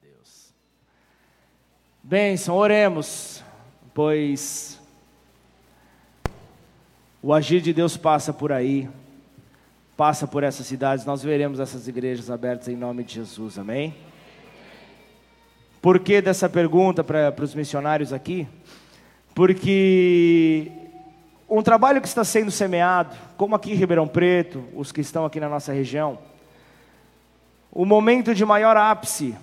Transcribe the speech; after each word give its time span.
Deus. 0.00 0.52
Bênção, 2.02 2.56
oremos, 2.56 3.42
pois 3.92 4.80
o 7.22 7.32
agir 7.32 7.60
de 7.60 7.72
Deus 7.72 7.96
passa 7.96 8.32
por 8.32 8.50
aí, 8.50 8.88
passa 9.96 10.26
por 10.26 10.42
essas 10.42 10.66
cidades, 10.66 11.04
nós 11.04 11.22
veremos 11.22 11.60
essas 11.60 11.86
igrejas 11.86 12.30
abertas 12.30 12.68
em 12.68 12.76
nome 12.76 13.04
de 13.04 13.14
Jesus, 13.14 13.58
amém? 13.58 13.94
Por 15.80 16.00
que 16.00 16.20
dessa 16.20 16.48
pergunta 16.48 17.04
para 17.04 17.34
os 17.42 17.54
missionários 17.54 18.12
aqui? 18.12 18.48
Porque 19.34 20.72
um 21.48 21.62
trabalho 21.62 22.00
que 22.00 22.08
está 22.08 22.24
sendo 22.24 22.50
semeado, 22.50 23.14
como 23.36 23.54
aqui 23.54 23.72
em 23.72 23.76
Ribeirão 23.76 24.08
Preto, 24.08 24.64
os 24.74 24.90
que 24.90 25.00
estão 25.00 25.24
aqui 25.24 25.38
na 25.38 25.48
nossa 25.48 25.72
região, 25.72 26.18
o 27.70 27.84
momento 27.84 28.34
de 28.34 28.44
maior 28.44 28.76
ápice 28.76 29.36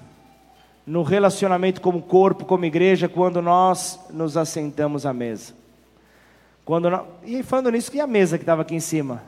no 0.85 1.03
relacionamento 1.03 1.81
como 1.81 2.01
corpo, 2.01 2.45
como 2.45 2.65
igreja, 2.65 3.07
quando 3.07 3.41
nós 3.41 3.99
nos 4.09 4.35
assentamos 4.35 5.05
à 5.05 5.13
mesa. 5.13 5.53
Quando 6.65 6.89
nós... 6.89 7.05
E 7.23 7.43
falando 7.43 7.71
nisso, 7.71 7.95
e 7.95 7.99
a 7.99 8.07
mesa 8.07 8.37
que 8.37 8.43
estava 8.43 8.61
aqui 8.61 8.75
em 8.75 8.79
cima? 8.79 9.21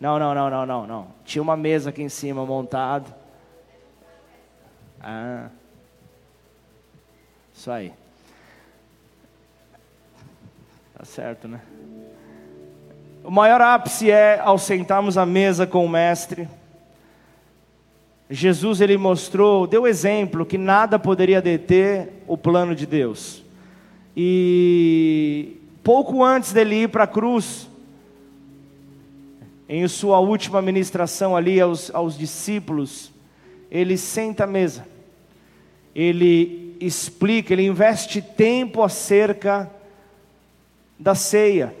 Não, 0.00 0.18
não, 0.18 0.34
não, 0.34 0.50
não, 0.50 0.66
não, 0.66 0.86
não. 0.86 1.08
Tinha 1.24 1.42
uma 1.42 1.56
mesa 1.56 1.90
aqui 1.90 2.02
em 2.02 2.08
cima 2.08 2.46
montada. 2.46 3.16
Ah. 5.00 5.48
Isso 7.52 7.70
aí. 7.70 7.92
Tá 10.96 11.04
certo, 11.04 11.48
né? 11.48 11.60
O 13.24 13.30
maior 13.30 13.60
ápice 13.60 14.10
é 14.10 14.38
ao 14.38 14.58
sentarmos 14.58 15.18
à 15.18 15.26
mesa 15.26 15.66
com 15.66 15.84
o 15.84 15.88
mestre. 15.88 16.48
Jesus 18.30 18.80
ele 18.80 18.98
mostrou, 18.98 19.66
deu 19.66 19.86
exemplo 19.86 20.44
que 20.44 20.58
nada 20.58 20.98
poderia 20.98 21.40
deter 21.40 22.10
o 22.26 22.36
plano 22.36 22.74
de 22.74 22.84
Deus. 22.84 23.42
E 24.14 25.56
pouco 25.82 26.22
antes 26.22 26.52
dele 26.52 26.82
ir 26.82 26.88
para 26.88 27.04
a 27.04 27.06
cruz, 27.06 27.68
em 29.68 29.86
sua 29.88 30.18
última 30.18 30.60
ministração 30.60 31.36
ali 31.36 31.60
aos, 31.60 31.94
aos 31.94 32.18
discípulos, 32.18 33.12
ele 33.70 33.96
senta 33.96 34.44
à 34.44 34.46
mesa, 34.46 34.86
ele 35.94 36.76
explica, 36.80 37.52
ele 37.52 37.66
investe 37.66 38.20
tempo 38.20 38.82
acerca 38.82 39.70
da 40.98 41.14
ceia. 41.14 41.74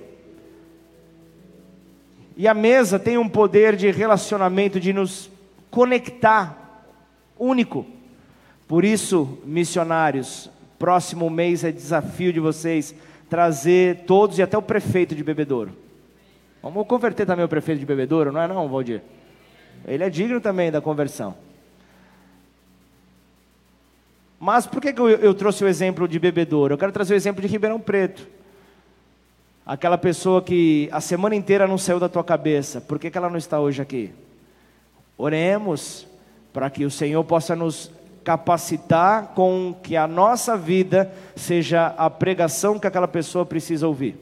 E 2.36 2.46
a 2.46 2.54
mesa 2.54 2.98
tem 2.98 3.18
um 3.18 3.28
poder 3.28 3.74
de 3.74 3.90
relacionamento, 3.90 4.78
de 4.78 4.92
nos 4.92 5.30
conectar, 5.70 6.84
único. 7.38 7.86
Por 8.66 8.84
isso, 8.84 9.38
missionários, 9.44 10.50
próximo 10.78 11.28
mês 11.28 11.64
é 11.64 11.72
desafio 11.72 12.32
de 12.32 12.40
vocês 12.40 12.94
trazer 13.28 14.04
todos 14.06 14.38
e 14.38 14.42
até 14.42 14.56
o 14.56 14.62
prefeito 14.62 15.14
de 15.14 15.22
Bebedouro. 15.22 15.72
Vamos 16.62 16.86
converter 16.86 17.26
também 17.26 17.44
o 17.44 17.48
prefeito 17.48 17.78
de 17.78 17.86
Bebedouro, 17.86 18.32
não 18.32 18.40
é 18.40 18.48
não, 18.48 18.68
Valdir? 18.68 19.02
Ele 19.86 20.04
é 20.04 20.10
digno 20.10 20.40
também 20.40 20.70
da 20.70 20.80
conversão. 20.80 21.34
Mas 24.40 24.66
por 24.66 24.80
que, 24.80 24.94
eu, 24.96 25.08
eu 25.08 25.34
trouxe 25.34 25.64
o 25.64 25.68
exemplo 25.68 26.06
de 26.06 26.18
Bebedouro? 26.18 26.74
Eu 26.74 26.78
quero 26.78 26.92
trazer 26.92 27.14
o 27.14 27.16
exemplo 27.16 27.42
de 27.42 27.48
Ribeirão 27.48 27.80
Preto. 27.80 28.26
Aquela 29.66 29.98
pessoa 29.98 30.40
que 30.40 30.88
a 30.92 31.00
semana 31.00 31.34
inteira 31.34 31.66
não 31.66 31.76
saiu 31.76 32.00
da 32.00 32.08
tua 32.08 32.24
cabeça, 32.24 32.80
por 32.80 32.98
que, 32.98 33.10
que 33.10 33.18
ela 33.18 33.28
não 33.28 33.36
está 33.36 33.60
hoje 33.60 33.82
aqui? 33.82 34.12
Oremos 35.18 36.06
para 36.52 36.70
que 36.70 36.86
o 36.86 36.90
Senhor 36.90 37.22
possa 37.24 37.54
nos 37.54 37.90
capacitar 38.24 39.34
com 39.34 39.76
que 39.82 39.96
a 39.96 40.06
nossa 40.06 40.56
vida 40.56 41.12
seja 41.36 41.88
a 41.98 42.08
pregação 42.08 42.78
que 42.78 42.86
aquela 42.86 43.08
pessoa 43.08 43.44
precisa 43.44 43.86
ouvir. 43.86 44.16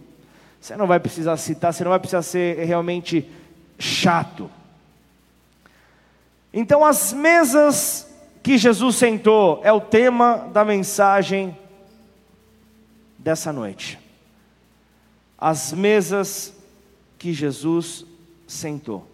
Você 0.61 0.75
não 0.75 0.89
vai 0.89 0.99
precisar 0.99 1.37
citar, 1.37 1.73
você 1.73 1.85
não 1.85 1.91
vai 1.91 2.01
precisar 2.01 2.23
ser 2.23 2.65
realmente 2.65 3.31
chato. 3.79 4.51
Então, 6.53 6.85
as 6.85 7.13
mesas 7.13 8.13
que 8.43 8.57
Jesus 8.57 8.97
sentou 8.97 9.61
é 9.63 9.73
o 9.73 9.81
tema 9.81 10.49
da 10.53 10.65
mensagem 10.65 11.57
dessa 13.19 13.53
noite 13.53 13.99
as 15.39 15.73
mesas 15.73 16.55
que 17.19 17.33
Jesus 17.33 18.05
sentou. 18.47 19.07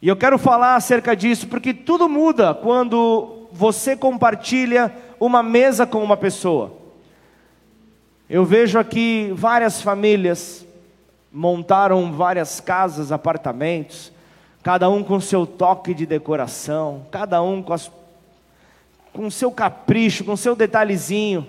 E 0.00 0.08
eu 0.08 0.16
quero 0.16 0.38
falar 0.38 0.76
acerca 0.76 1.16
disso 1.16 1.48
porque 1.48 1.74
tudo 1.74 2.08
muda 2.08 2.54
quando 2.54 3.48
você 3.52 3.96
compartilha 3.96 4.92
uma 5.18 5.42
mesa 5.42 5.86
com 5.86 6.02
uma 6.02 6.16
pessoa. 6.16 6.72
Eu 8.28 8.44
vejo 8.44 8.78
aqui 8.78 9.32
várias 9.34 9.82
famílias 9.82 10.66
montaram 11.32 12.12
várias 12.12 12.60
casas, 12.60 13.12
apartamentos, 13.12 14.12
cada 14.62 14.88
um 14.88 15.02
com 15.02 15.20
seu 15.20 15.46
toque 15.46 15.94
de 15.94 16.06
decoração, 16.06 17.06
cada 17.10 17.42
um 17.42 17.62
com, 17.62 17.72
as, 17.72 17.90
com 19.12 19.30
seu 19.30 19.50
capricho, 19.50 20.24
com 20.24 20.36
seu 20.36 20.56
detalhezinho. 20.56 21.46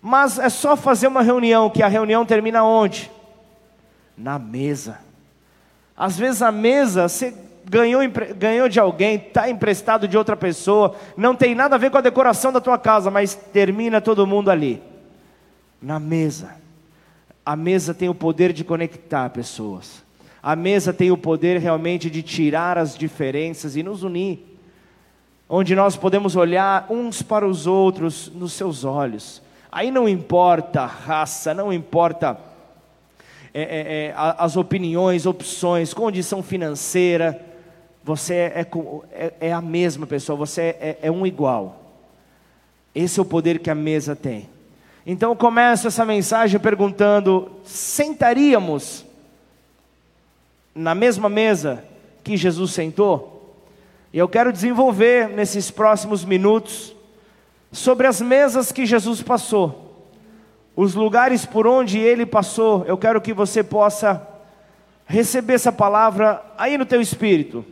Mas 0.00 0.38
é 0.38 0.48
só 0.48 0.76
fazer 0.76 1.08
uma 1.08 1.22
reunião, 1.22 1.70
que 1.70 1.82
a 1.82 1.88
reunião 1.88 2.24
termina 2.24 2.62
onde? 2.62 3.10
Na 4.16 4.38
mesa. 4.38 4.98
Às 5.96 6.18
vezes 6.18 6.42
a 6.42 6.52
mesa, 6.52 7.08
você 7.08 7.34
ganhou, 7.64 8.02
ganhou 8.36 8.68
de 8.68 8.78
alguém, 8.78 9.16
está 9.16 9.48
emprestado 9.48 10.06
de 10.06 10.16
outra 10.16 10.36
pessoa, 10.36 10.94
não 11.16 11.34
tem 11.34 11.54
nada 11.54 11.74
a 11.74 11.78
ver 11.78 11.90
com 11.90 11.98
a 11.98 12.02
decoração 12.02 12.52
da 12.52 12.60
tua 12.60 12.78
casa, 12.78 13.10
mas 13.10 13.34
termina 13.34 14.00
todo 14.00 14.26
mundo 14.26 14.50
ali. 14.50 14.82
Na 15.80 15.98
mesa. 15.98 16.54
A 17.44 17.54
mesa 17.54 17.94
tem 17.94 18.08
o 18.08 18.14
poder 18.14 18.52
de 18.52 18.64
conectar 18.64 19.30
pessoas. 19.30 20.04
A 20.42 20.54
mesa 20.54 20.92
tem 20.92 21.10
o 21.10 21.16
poder 21.16 21.58
realmente 21.58 22.10
de 22.10 22.22
tirar 22.22 22.78
as 22.78 22.96
diferenças 22.96 23.76
e 23.76 23.82
nos 23.82 24.02
unir. 24.02 24.44
Onde 25.48 25.74
nós 25.74 25.96
podemos 25.96 26.34
olhar 26.36 26.86
uns 26.90 27.22
para 27.22 27.46
os 27.46 27.66
outros 27.66 28.30
nos 28.34 28.52
seus 28.52 28.84
olhos 28.84 29.42
Aí 29.76 29.90
não 29.90 30.08
importa 30.08 30.86
raça, 30.86 31.52
não 31.52 31.70
importa 31.70 32.38
é, 33.58 33.62
é, 33.62 34.06
é, 34.08 34.14
as 34.16 34.54
opiniões, 34.54 35.24
opções, 35.24 35.94
condição 35.94 36.42
financeira, 36.42 37.40
você 38.04 38.34
é, 38.34 38.66
é, 39.12 39.32
é 39.40 39.52
a 39.52 39.62
mesma 39.62 40.06
pessoa, 40.06 40.36
você 40.36 40.76
é, 41.00 41.10
um 41.10 41.26
igual. 41.26 41.80
Esse 42.94 43.18
é 43.18 43.22
o 43.22 43.24
poder 43.24 43.58
que 43.60 43.70
a 43.70 43.74
mesa 43.74 44.14
tem. 44.14 44.46
Então 45.06 45.30
eu 45.30 45.36
começo 45.36 45.86
essa 45.86 46.04
mensagem 46.04 46.60
perguntando: 46.60 47.50
sentaríamos 47.64 49.06
na 50.74 50.94
mesma 50.94 51.30
mesa 51.30 51.82
que 52.22 52.36
Jesus 52.36 52.72
sentou? 52.72 53.56
E 54.12 54.18
eu 54.18 54.28
quero 54.28 54.52
desenvolver 54.52 55.30
nesses 55.30 55.70
próximos 55.70 56.26
minutos 56.26 56.94
sobre 57.72 58.06
as 58.06 58.20
mesas 58.20 58.70
que 58.70 58.84
Jesus 58.84 59.22
passou, 59.22 59.85
os 60.76 60.94
lugares 60.94 61.46
por 61.46 61.66
onde 61.66 61.98
ele 61.98 62.26
passou, 62.26 62.84
eu 62.86 62.98
quero 62.98 63.20
que 63.20 63.32
você 63.32 63.64
possa 63.64 64.28
receber 65.06 65.54
essa 65.54 65.72
palavra 65.72 66.42
aí 66.58 66.76
no 66.76 66.84
teu 66.84 67.00
espírito. 67.00 67.64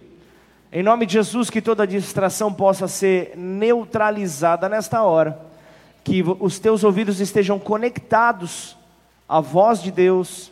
Em 0.72 0.82
nome 0.82 1.04
de 1.04 1.12
Jesus, 1.12 1.50
que 1.50 1.60
toda 1.60 1.86
distração 1.86 2.52
possa 2.52 2.88
ser 2.88 3.34
neutralizada 3.36 4.68
nesta 4.68 5.02
hora, 5.02 5.38
que 6.02 6.24
os 6.40 6.58
teus 6.58 6.82
ouvidos 6.82 7.20
estejam 7.20 7.58
conectados 7.58 8.76
à 9.28 9.38
voz 9.38 9.82
de 9.82 9.92
Deus, 9.92 10.50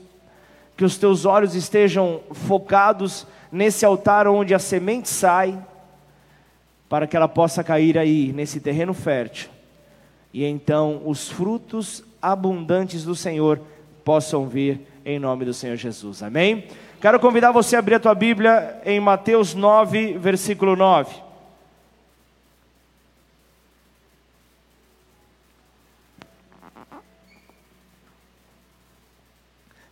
que 0.76 0.84
os 0.84 0.98
teus 0.98 1.24
olhos 1.24 1.54
estejam 1.54 2.20
focados 2.32 3.26
nesse 3.50 3.84
altar 3.84 4.28
onde 4.28 4.54
a 4.54 4.58
semente 4.58 5.08
sai 5.08 5.58
para 6.88 7.06
que 7.06 7.16
ela 7.16 7.28
possa 7.28 7.64
cair 7.64 7.96
aí, 7.96 8.32
nesse 8.32 8.60
terreno 8.60 8.92
fértil, 8.92 9.48
e 10.32 10.44
então 10.44 11.02
os 11.04 11.28
frutos 11.28 12.02
abundantes 12.20 13.04
do 13.04 13.14
Senhor 13.14 13.60
possam 14.04 14.48
vir 14.48 14.80
em 15.04 15.18
nome 15.18 15.44
do 15.44 15.52
Senhor 15.52 15.76
Jesus. 15.76 16.22
Amém? 16.22 16.68
Quero 17.00 17.18
convidar 17.18 17.50
você 17.50 17.76
a 17.76 17.80
abrir 17.80 17.96
a 17.96 18.00
tua 18.00 18.14
Bíblia 18.14 18.80
em 18.84 19.00
Mateus 19.00 19.54
9, 19.54 20.18
versículo 20.18 20.76
9. 20.76 21.14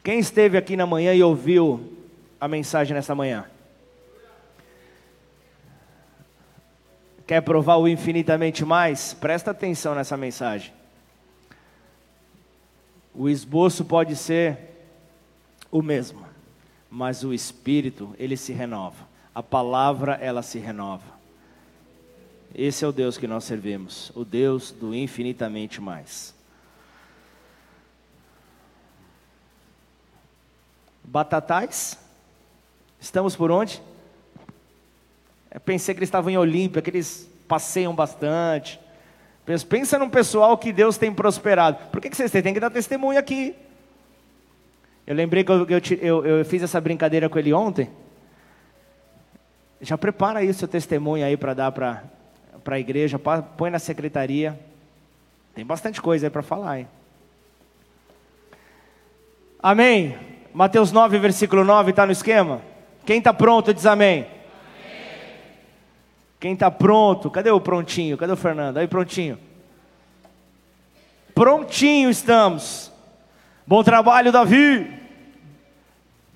Quem 0.02 0.18
esteve 0.18 0.56
aqui 0.56 0.76
na 0.76 0.86
manhã 0.86 1.12
e 1.12 1.22
ouviu 1.22 1.92
a 2.40 2.48
mensagem 2.48 2.94
nessa 2.94 3.14
manhã? 3.14 3.44
Quer 7.30 7.42
provar 7.42 7.76
o 7.76 7.86
infinitamente 7.86 8.64
mais? 8.64 9.14
Presta 9.14 9.52
atenção 9.52 9.94
nessa 9.94 10.16
mensagem. 10.16 10.72
O 13.14 13.28
esboço 13.28 13.84
pode 13.84 14.16
ser 14.16 14.58
o 15.70 15.80
mesmo, 15.80 16.26
mas 16.90 17.22
o 17.22 17.32
espírito, 17.32 18.12
ele 18.18 18.36
se 18.36 18.52
renova. 18.52 19.06
a 19.32 19.44
palavra 19.44 20.14
ela 20.14 20.42
se 20.42 20.58
renova. 20.58 21.06
Esse 22.52 22.84
é 22.84 22.88
o 22.88 22.92
Deus 22.92 23.16
que 23.16 23.28
nós 23.28 23.44
servimos, 23.44 24.10
o 24.16 24.24
Deus 24.24 24.72
do 24.72 24.92
infinitamente 24.92 25.80
mais. 25.80 26.34
Batatais, 31.04 31.96
estamos 32.98 33.36
por 33.36 33.52
onde? 33.52 33.80
Eu 35.50 35.60
pensei 35.60 35.94
que 35.94 35.98
eles 35.98 36.08
estavam 36.08 36.30
em 36.30 36.38
Olímpia, 36.38 36.80
que 36.80 36.90
eles 36.90 37.28
passeiam 37.48 37.94
bastante. 37.94 38.80
Pensa 39.68 39.98
num 39.98 40.08
pessoal 40.08 40.56
que 40.56 40.72
Deus 40.72 40.96
tem 40.96 41.12
prosperado. 41.12 41.88
Por 41.90 42.00
que, 42.00 42.08
que 42.08 42.16
vocês 42.16 42.30
têm? 42.30 42.42
Tem 42.42 42.54
que 42.54 42.60
dar 42.60 42.70
testemunho 42.70 43.18
aqui. 43.18 43.56
Eu 45.04 45.16
lembrei 45.16 45.42
que 45.42 45.50
eu, 45.50 45.66
eu, 46.00 46.26
eu, 46.26 46.44
fiz 46.44 46.62
essa 46.62 46.80
brincadeira 46.80 47.28
com 47.28 47.36
ele 47.36 47.52
ontem. 47.52 47.90
Já 49.80 49.98
prepara 49.98 50.38
aí 50.38 50.48
o 50.48 50.54
seu 50.54 50.68
testemunho 50.68 51.24
aí 51.24 51.36
para 51.36 51.54
dar 51.54 51.72
para 51.72 52.02
a 52.66 52.78
igreja, 52.78 53.18
põe 53.18 53.70
na 53.70 53.80
secretaria. 53.80 54.56
Tem 55.52 55.66
bastante 55.66 56.00
coisa 56.00 56.26
aí 56.26 56.30
para 56.30 56.42
falar. 56.42 56.80
Hein? 56.80 56.88
Amém. 59.58 60.16
Mateus 60.54 60.92
9, 60.92 61.18
versículo 61.18 61.64
9, 61.64 61.90
está 61.90 62.06
no 62.06 62.12
esquema? 62.12 62.62
Quem 63.04 63.18
está 63.18 63.34
pronto 63.34 63.74
diz 63.74 63.86
amém. 63.86 64.26
Quem 66.40 66.54
está 66.54 66.70
pronto? 66.70 67.30
Cadê 67.30 67.50
o 67.50 67.60
prontinho? 67.60 68.16
Cadê 68.16 68.32
o 68.32 68.36
Fernando? 68.36 68.78
Aí, 68.78 68.88
prontinho. 68.88 69.38
Prontinho 71.34 72.08
estamos. 72.08 72.90
Bom 73.66 73.84
trabalho, 73.84 74.32
Davi. 74.32 74.90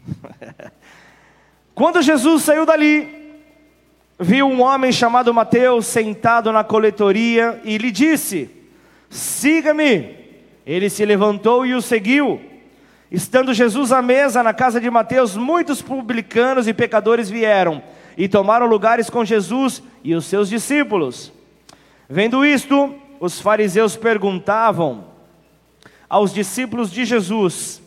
Quando 1.74 2.02
Jesus 2.02 2.42
saiu 2.42 2.66
dali, 2.66 3.40
viu 4.20 4.46
um 4.46 4.60
homem 4.60 4.92
chamado 4.92 5.32
Mateus 5.32 5.86
sentado 5.86 6.52
na 6.52 6.62
coletoria 6.62 7.62
e 7.64 7.78
lhe 7.78 7.90
disse: 7.90 8.50
Siga-me. 9.08 10.22
Ele 10.66 10.90
se 10.90 11.02
levantou 11.04 11.64
e 11.64 11.74
o 11.74 11.80
seguiu. 11.80 12.40
Estando 13.10 13.54
Jesus 13.54 13.90
à 13.90 14.02
mesa 14.02 14.42
na 14.42 14.52
casa 14.52 14.78
de 14.78 14.90
Mateus, 14.90 15.34
muitos 15.34 15.80
publicanos 15.80 16.68
e 16.68 16.74
pecadores 16.74 17.30
vieram 17.30 17.82
e 18.16 18.28
tomaram 18.28 18.66
lugares 18.66 19.10
com 19.10 19.24
Jesus 19.24 19.82
e 20.02 20.14
os 20.14 20.26
seus 20.26 20.48
discípulos. 20.48 21.32
Vendo 22.08 22.44
isto, 22.44 22.94
os 23.20 23.40
fariseus 23.40 23.96
perguntavam 23.96 25.04
aos 26.08 26.32
discípulos 26.32 26.90
de 26.90 27.04
Jesus: 27.04 27.80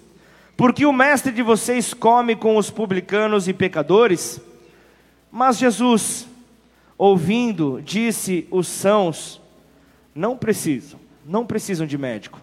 Por 0.56 0.74
que 0.74 0.85
o 0.85 0.94
mestre 0.94 1.31
de 1.31 1.41
vocês 1.41 1.94
come 1.94 2.35
com 2.35 2.57
os 2.57 2.69
publicanos 2.69 3.47
e 3.47 3.53
pecadores? 3.53 4.41
Mas 5.31 5.57
Jesus, 5.57 6.27
ouvindo, 6.97 7.81
disse: 7.83 8.47
Os 8.51 8.68
sãos 8.68 9.41
não 10.13 10.35
precisam, 10.35 11.00
não 11.25 11.45
precisam 11.45 11.85
de 11.85 11.97
médico, 11.97 12.41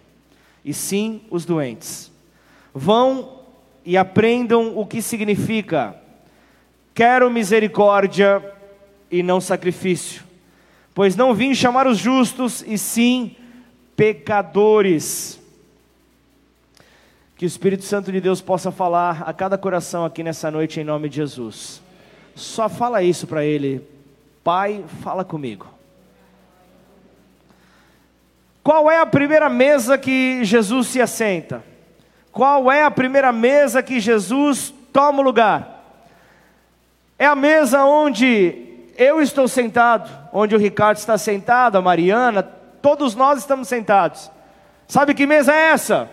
e 0.63 0.73
sim 0.73 1.21
os 1.29 1.45
doentes. 1.45 2.11
Vão 2.73 3.41
e 3.85 3.95
aprendam 3.97 4.77
o 4.77 4.85
que 4.85 5.01
significa 5.01 5.95
Quero 6.95 7.29
misericórdia 7.29 8.41
e 9.11 9.21
não 9.21 9.41
sacrifício, 9.41 10.23
pois 10.93 11.13
não 11.13 11.33
vim 11.33 11.53
chamar 11.53 11.85
os 11.87 11.97
justos, 11.97 12.63
e 12.65 12.77
sim 12.77 13.35
pecadores. 13.97 15.37
Que 17.35 17.45
o 17.45 17.47
Espírito 17.47 17.83
Santo 17.83 18.13
de 18.13 18.21
Deus 18.21 18.39
possa 18.39 18.71
falar 18.71 19.23
a 19.27 19.33
cada 19.33 19.57
coração 19.57 20.05
aqui 20.05 20.23
nessa 20.23 20.49
noite, 20.49 20.79
em 20.79 20.85
nome 20.85 21.09
de 21.09 21.17
Jesus. 21.17 21.81
Só 22.33 22.69
fala 22.69 23.03
isso 23.03 23.27
para 23.27 23.43
Ele, 23.43 23.85
Pai, 24.41 24.85
fala 25.03 25.25
comigo. 25.25 25.67
Qual 28.63 28.89
é 28.89 28.99
a 28.99 29.05
primeira 29.05 29.49
mesa 29.49 29.97
que 29.97 30.45
Jesus 30.45 30.87
se 30.87 31.01
assenta? 31.01 31.61
Qual 32.31 32.71
é 32.71 32.83
a 32.83 32.91
primeira 32.91 33.33
mesa 33.33 33.83
que 33.83 33.99
Jesus 33.99 34.73
toma 34.93 35.19
o 35.19 35.23
lugar? 35.23 35.74
É 37.17 37.25
a 37.25 37.35
mesa 37.35 37.85
onde 37.85 38.65
eu 38.97 39.21
estou 39.21 39.47
sentado, 39.47 40.09
onde 40.31 40.55
o 40.55 40.59
Ricardo 40.59 40.97
está 40.97 41.17
sentado, 41.17 41.77
a 41.77 41.81
Mariana, 41.81 42.43
todos 42.43 43.15
nós 43.15 43.39
estamos 43.39 43.67
sentados. 43.67 44.29
Sabe 44.87 45.13
que 45.13 45.25
mesa 45.25 45.53
é 45.53 45.71
essa? 45.71 46.09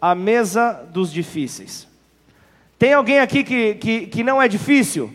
A 0.00 0.14
mesa 0.14 0.86
dos 0.92 1.12
difíceis. 1.12 1.88
Tem 2.78 2.92
alguém 2.92 3.20
aqui 3.20 3.44
que, 3.44 3.74
que, 3.76 4.06
que 4.08 4.24
não 4.24 4.42
é 4.42 4.48
difícil? 4.48 5.12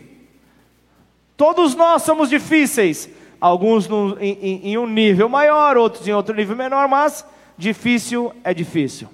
Todos 1.36 1.74
nós 1.74 2.02
somos 2.02 2.28
difíceis, 2.28 3.08
alguns 3.40 3.86
no, 3.86 4.18
em, 4.20 4.70
em 4.70 4.78
um 4.78 4.86
nível 4.86 5.28
maior, 5.28 5.76
outros 5.76 6.08
em 6.08 6.12
outro 6.12 6.34
nível 6.34 6.56
menor, 6.56 6.88
mas 6.88 7.24
difícil 7.56 8.32
é 8.42 8.52
difícil. 8.52 9.08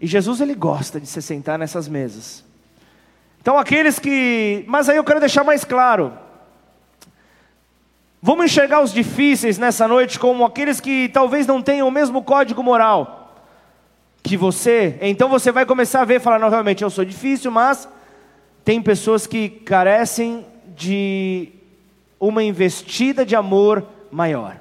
E 0.00 0.06
Jesus 0.06 0.40
ele 0.40 0.54
gosta 0.54 1.00
de 1.00 1.06
se 1.06 1.22
sentar 1.22 1.58
nessas 1.58 1.88
mesas. 1.88 2.43
Então, 3.44 3.58
aqueles 3.58 3.98
que. 3.98 4.64
Mas 4.66 4.88
aí 4.88 4.96
eu 4.96 5.04
quero 5.04 5.20
deixar 5.20 5.44
mais 5.44 5.66
claro. 5.66 6.14
Vamos 8.22 8.46
enxergar 8.46 8.80
os 8.80 8.90
difíceis 8.90 9.58
nessa 9.58 9.86
noite 9.86 10.18
como 10.18 10.46
aqueles 10.46 10.80
que 10.80 11.10
talvez 11.10 11.46
não 11.46 11.60
tenham 11.60 11.86
o 11.86 11.90
mesmo 11.90 12.22
código 12.22 12.62
moral 12.62 13.34
que 14.22 14.34
você. 14.34 14.96
Então 15.02 15.28
você 15.28 15.52
vai 15.52 15.66
começar 15.66 16.00
a 16.00 16.04
ver 16.06 16.14
e 16.14 16.20
falar: 16.20 16.38
não, 16.38 16.48
realmente 16.48 16.82
eu 16.82 16.88
sou 16.88 17.04
difícil, 17.04 17.50
mas 17.50 17.86
tem 18.64 18.80
pessoas 18.80 19.26
que 19.26 19.50
carecem 19.50 20.46
de 20.74 21.50
uma 22.18 22.42
investida 22.42 23.26
de 23.26 23.36
amor 23.36 23.86
maior. 24.10 24.56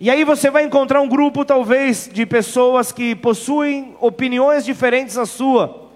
E 0.00 0.10
aí 0.10 0.24
você 0.24 0.50
vai 0.50 0.64
encontrar 0.64 1.00
um 1.00 1.08
grupo, 1.08 1.44
talvez, 1.44 2.10
de 2.12 2.26
pessoas 2.26 2.90
que 2.90 3.14
possuem 3.14 3.94
opiniões 4.00 4.64
diferentes 4.64 5.14
da 5.14 5.24
sua 5.24 5.86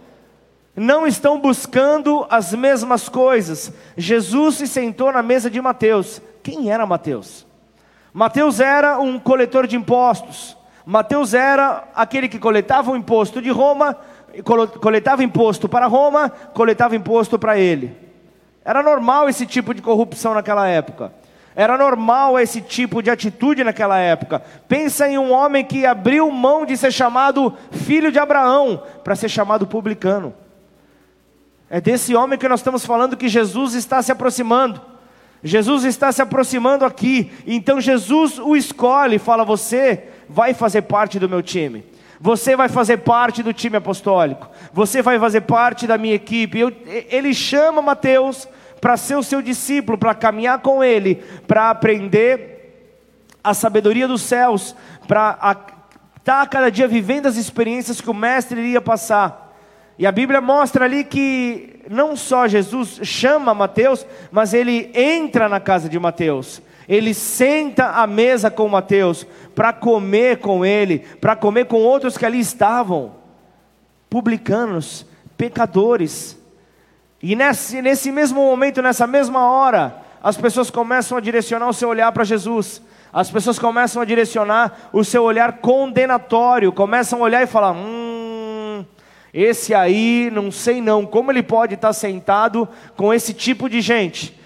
não 0.74 1.06
estão 1.06 1.38
buscando 1.38 2.26
as 2.30 2.52
mesmas 2.54 3.08
coisas. 3.08 3.72
Jesus 3.96 4.56
se 4.56 4.66
sentou 4.66 5.12
na 5.12 5.22
mesa 5.22 5.50
de 5.50 5.60
Mateus. 5.60 6.20
Quem 6.42 6.70
era 6.70 6.86
Mateus? 6.86 7.46
Mateus 8.12 8.60
era 8.60 8.98
um 8.98 9.18
coletor 9.18 9.66
de 9.66 9.76
impostos. 9.76 10.56
Mateus 10.84 11.34
era 11.34 11.84
aquele 11.94 12.28
que 12.28 12.38
coletava 12.38 12.90
o 12.90 12.96
imposto 12.96 13.40
de 13.40 13.50
Roma, 13.50 13.96
coletava 14.80 15.22
imposto 15.22 15.68
para 15.68 15.86
Roma, 15.86 16.30
coletava 16.52 16.96
imposto 16.96 17.38
para 17.38 17.58
ele. 17.58 17.96
Era 18.64 18.82
normal 18.82 19.28
esse 19.28 19.46
tipo 19.46 19.72
de 19.74 19.82
corrupção 19.82 20.34
naquela 20.34 20.66
época. 20.66 21.12
Era 21.54 21.76
normal 21.76 22.38
esse 22.40 22.60
tipo 22.60 23.02
de 23.02 23.10
atitude 23.10 23.62
naquela 23.62 23.98
época. 23.98 24.42
Pensa 24.66 25.06
em 25.06 25.18
um 25.18 25.32
homem 25.32 25.64
que 25.64 25.84
abriu 25.84 26.30
mão 26.30 26.64
de 26.64 26.76
ser 26.76 26.90
chamado 26.90 27.54
filho 27.70 28.10
de 28.10 28.18
Abraão 28.18 28.82
para 29.04 29.14
ser 29.14 29.28
chamado 29.28 29.66
publicano. 29.66 30.32
É 31.74 31.80
desse 31.80 32.14
homem 32.14 32.38
que 32.38 32.46
nós 32.46 32.60
estamos 32.60 32.84
falando 32.84 33.16
que 33.16 33.30
Jesus 33.30 33.72
está 33.72 34.02
se 34.02 34.12
aproximando. 34.12 34.78
Jesus 35.42 35.84
está 35.84 36.12
se 36.12 36.20
aproximando 36.20 36.84
aqui. 36.84 37.32
Então 37.46 37.80
Jesus 37.80 38.38
o 38.38 38.54
escolhe 38.54 39.16
e 39.16 39.18
fala: 39.18 39.42
Você 39.42 40.04
vai 40.28 40.52
fazer 40.52 40.82
parte 40.82 41.18
do 41.18 41.30
meu 41.30 41.42
time. 41.42 41.82
Você 42.20 42.54
vai 42.54 42.68
fazer 42.68 42.98
parte 42.98 43.42
do 43.42 43.54
time 43.54 43.78
apostólico. 43.78 44.50
Você 44.70 45.00
vai 45.00 45.18
fazer 45.18 45.40
parte 45.40 45.86
da 45.86 45.96
minha 45.96 46.14
equipe. 46.14 46.58
Eu, 46.58 46.70
ele 47.08 47.32
chama 47.32 47.80
Mateus 47.80 48.46
para 48.78 48.98
ser 48.98 49.16
o 49.16 49.22
seu 49.22 49.40
discípulo, 49.40 49.96
para 49.96 50.14
caminhar 50.14 50.58
com 50.58 50.84
ele, 50.84 51.24
para 51.48 51.70
aprender 51.70 53.00
a 53.42 53.54
sabedoria 53.54 54.06
dos 54.06 54.20
céus, 54.20 54.76
para 55.08 55.38
estar 56.18 56.46
cada 56.50 56.70
dia 56.70 56.86
vivendo 56.86 57.28
as 57.28 57.36
experiências 57.36 57.98
que 57.98 58.10
o 58.10 58.14
Mestre 58.14 58.60
iria 58.60 58.80
passar. 58.82 59.51
E 59.98 60.06
a 60.06 60.12
Bíblia 60.12 60.40
mostra 60.40 60.84
ali 60.84 61.04
que 61.04 61.80
não 61.88 62.16
só 62.16 62.48
Jesus 62.48 63.00
chama 63.02 63.54
Mateus, 63.54 64.06
mas 64.30 64.54
ele 64.54 64.90
entra 64.94 65.48
na 65.48 65.60
casa 65.60 65.88
de 65.88 65.98
Mateus. 65.98 66.62
Ele 66.88 67.14
senta 67.14 67.90
à 67.90 68.06
mesa 68.06 68.50
com 68.50 68.68
Mateus 68.68 69.26
para 69.54 69.72
comer 69.72 70.38
com 70.38 70.64
ele, 70.64 71.00
para 71.20 71.36
comer 71.36 71.66
com 71.66 71.76
outros 71.76 72.18
que 72.18 72.26
ali 72.26 72.40
estavam, 72.40 73.12
publicanos, 74.10 75.06
pecadores. 75.36 76.38
E 77.22 77.36
nesse, 77.36 77.80
nesse 77.80 78.10
mesmo 78.10 78.42
momento, 78.42 78.82
nessa 78.82 79.06
mesma 79.06 79.48
hora, 79.48 79.96
as 80.22 80.36
pessoas 80.36 80.70
começam 80.70 81.16
a 81.18 81.20
direcionar 81.20 81.68
o 81.68 81.72
seu 81.72 81.88
olhar 81.88 82.10
para 82.12 82.24
Jesus. 82.24 82.82
As 83.12 83.30
pessoas 83.30 83.58
começam 83.58 84.00
a 84.00 84.04
direcionar 84.04 84.88
o 84.92 85.04
seu 85.04 85.22
olhar 85.22 85.58
condenatório, 85.58 86.72
começam 86.72 87.20
a 87.20 87.22
olhar 87.22 87.42
e 87.42 87.46
falar: 87.46 87.72
hum, 87.72 88.11
esse 89.32 89.74
aí, 89.74 90.30
não 90.32 90.50
sei 90.50 90.82
não, 90.82 91.06
como 91.06 91.32
ele 91.32 91.42
pode 91.42 91.74
estar 91.74 91.92
sentado 91.92 92.68
com 92.96 93.14
esse 93.14 93.32
tipo 93.32 93.68
de 93.68 93.80
gente? 93.80 94.38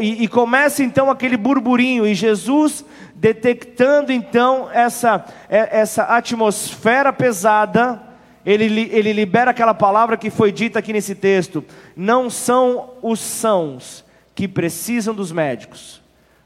E, 0.00 0.28
começa 0.28 0.82
então 0.82 1.10
aquele 1.10 1.38
burburinho, 1.38 2.06
e 2.06 2.14
Jesus 2.14 2.84
detectando 3.14 4.12
então 4.12 4.70
essa, 4.70 5.24
essa 5.48 6.04
atmosfera 6.04 7.12
pesada, 7.12 8.02
ele, 8.44 8.90
ele 8.92 9.12
libera 9.12 9.50
aquela 9.50 9.72
palavra 9.72 10.16
que 10.18 10.30
foi 10.30 10.52
dita 10.52 10.78
aqui 10.78 10.92
nesse 10.92 11.14
texto: 11.14 11.64
não 11.96 12.28
são 12.28 12.90
os 13.02 13.20
sãos 13.20 14.04
que 14.34 14.46
precisam 14.46 15.14
dos 15.14 15.32
médicos, 15.32 16.02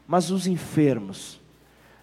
mas 0.07 0.31
os 0.31 0.47
enfermos. 0.47 1.39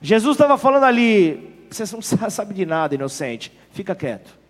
Jesus 0.02 0.34
estava 0.34 0.58
falando 0.58 0.84
ali, 0.84 1.66
você 1.70 1.84
não 1.94 2.02
sabe 2.30 2.52
de 2.52 2.66
nada, 2.66 2.94
inocente, 2.94 3.52
fica 3.72 3.94
quieto. 3.94 4.41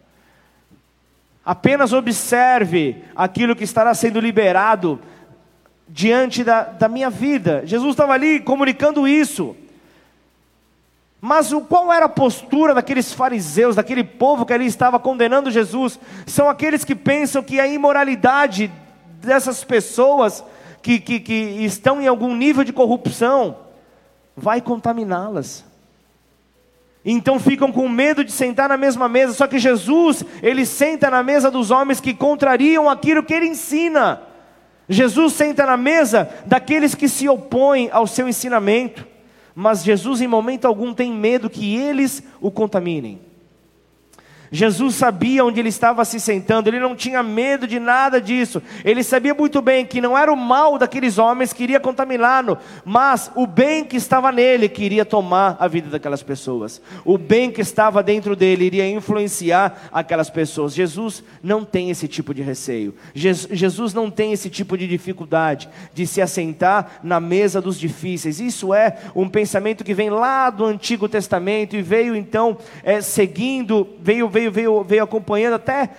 Apenas 1.45 1.93
observe 1.93 3.03
aquilo 3.17 3.57
que 3.57 3.65
estará 3.65 3.95
sendo 3.95 4.21
liberado 4.21 5.01
diante 5.89 6.45
da, 6.45 6.63
da 6.63 6.89
minha 6.89 7.11
vida. 7.11 7.63
Jesus 7.65 7.91
estava 7.91 8.13
ali 8.13 8.41
comunicando 8.41 9.09
isso. 9.09 9.57
Mas 11.21 11.53
o, 11.53 11.61
qual 11.61 11.93
era 11.93 12.07
a 12.07 12.09
postura 12.09 12.75
daqueles 12.75 13.13
fariseus, 13.13 13.77
daquele 13.77 14.03
povo 14.03 14.45
que 14.45 14.53
ali 14.53 14.67
estava 14.67 14.99
condenando 14.99 15.51
Jesus? 15.51 15.99
São 16.27 16.49
aqueles 16.49 16.85
que 16.85 16.95
pensam 16.95 17.43
que 17.43 17.61
a 17.61 17.67
imoralidade 17.67 18.73
dessas 19.21 19.63
pessoas 19.63 20.45
que, 20.83 20.99
que, 20.99 21.21
que 21.21 21.33
estão 21.33 22.01
em 22.01 22.09
algum 22.09 22.35
nível 22.35 22.65
de 22.65 22.73
corrupção 22.73 23.57
vai 24.37 24.61
contaminá-las. 24.61 25.65
Então 27.05 27.39
ficam 27.41 27.73
com 27.73 27.89
medo 27.89 28.25
de 28.25 28.31
sentar 28.31 28.69
na 28.69 28.77
mesma 28.77 29.09
mesa, 29.09 29.33
só 29.33 29.47
que 29.47 29.59
Jesus, 29.59 30.25
ele 30.43 30.65
senta 30.65 31.11
na 31.11 31.23
mesa 31.23 31.51
dos 31.51 31.71
homens 31.71 32.01
que 32.01 32.15
contrariam 32.15 32.89
aquilo 32.89 33.23
que 33.23 33.35
ele 33.35 33.47
ensina. 33.47 34.23
Jesus 34.89 35.33
senta 35.33 35.67
na 35.67 35.77
mesa 35.77 36.29
daqueles 36.47 36.95
que 36.95 37.09
se 37.09 37.29
opõem 37.29 37.89
ao 37.93 38.07
seu 38.07 38.29
ensinamento 38.29 39.13
mas 39.55 39.85
Jesus 39.85 40.21
em 40.21 40.27
momento 40.27 40.67
algum 40.67 40.95
tem 40.95 41.13
medo 41.13 41.51
que 41.51 41.77
eles 41.77 42.23
o 42.41 42.51
contaminem. 42.51 43.21
Jesus 44.55 44.97
sabia 44.97 45.43
onde 45.43 45.59
ele 45.59 45.71
estava 45.71 46.05
se 46.05 46.21
sentando, 46.21 46.69
ele 46.69 46.79
não 46.79 46.95
tinha 46.95 47.23
medo 47.23 47.67
de 47.67 47.81
nada 47.81 48.21
disso. 48.21 48.63
Ele 48.85 49.03
sabia 49.03 49.33
muito 49.33 49.63
bem 49.63 49.87
que 49.87 49.99
não 49.99 50.17
era 50.17 50.31
o 50.31 50.37
mal 50.37 50.79
daqueles 50.79 51.17
homens 51.17 51.55
que 51.55 51.63
iria 51.63 51.81
contaminá-lo, 51.81 52.59
mas 52.85 53.31
o 53.35 53.47
bem 53.47 53.83
que 53.83 53.97
estava 53.97 54.31
nele 54.31 54.69
que 54.69 54.85
iria 54.85 55.07
tomar 55.07 55.57
a 55.59 55.67
vida 55.67 55.89
daquelas 55.89 56.23
pessoas. 56.23 56.83
O 57.03 57.17
bem 57.17 57.51
que 57.51 57.63
estava 57.63 58.03
dentro 58.03 58.37
dele 58.37 58.67
iria 58.67 58.87
influenciar 58.87 59.89
aquelas 59.91 60.29
pessoas. 60.29 60.75
Jesus 60.75 61.25
não 61.43 61.65
tem 61.65 61.89
esse 61.89 62.07
tipo 62.07 62.35
de 62.35 62.43
receio. 62.43 62.95
Jesus 63.15 63.95
não 63.95 64.11
tem 64.11 64.33
esse 64.35 64.51
tipo 64.51 64.77
de 64.77 64.87
dificuldade 64.87 65.67
de 65.95 66.07
se 66.07 66.21
assentar 66.21 67.01
na 67.03 67.19
mesa 67.19 67.59
dos 67.59 67.81
difíceis. 67.81 68.39
Isso 68.39 68.75
é 68.75 68.99
um 69.17 69.31
pensamento 69.31 69.83
que 69.83 69.95
vem 69.95 70.11
lá 70.11 70.51
do 70.51 70.67
Antigo 70.67 71.09
Testamento 71.09 71.75
e 71.75 71.81
veio 71.81 72.15
então 72.15 72.59
é, 72.83 73.01
seguindo, 73.01 73.89
veio, 73.99 74.29
veio 74.29 74.42
veio, 74.51 74.51
veio, 74.51 74.85
veio 74.85 75.05
acompanhando 75.05 75.55
até 75.55 75.91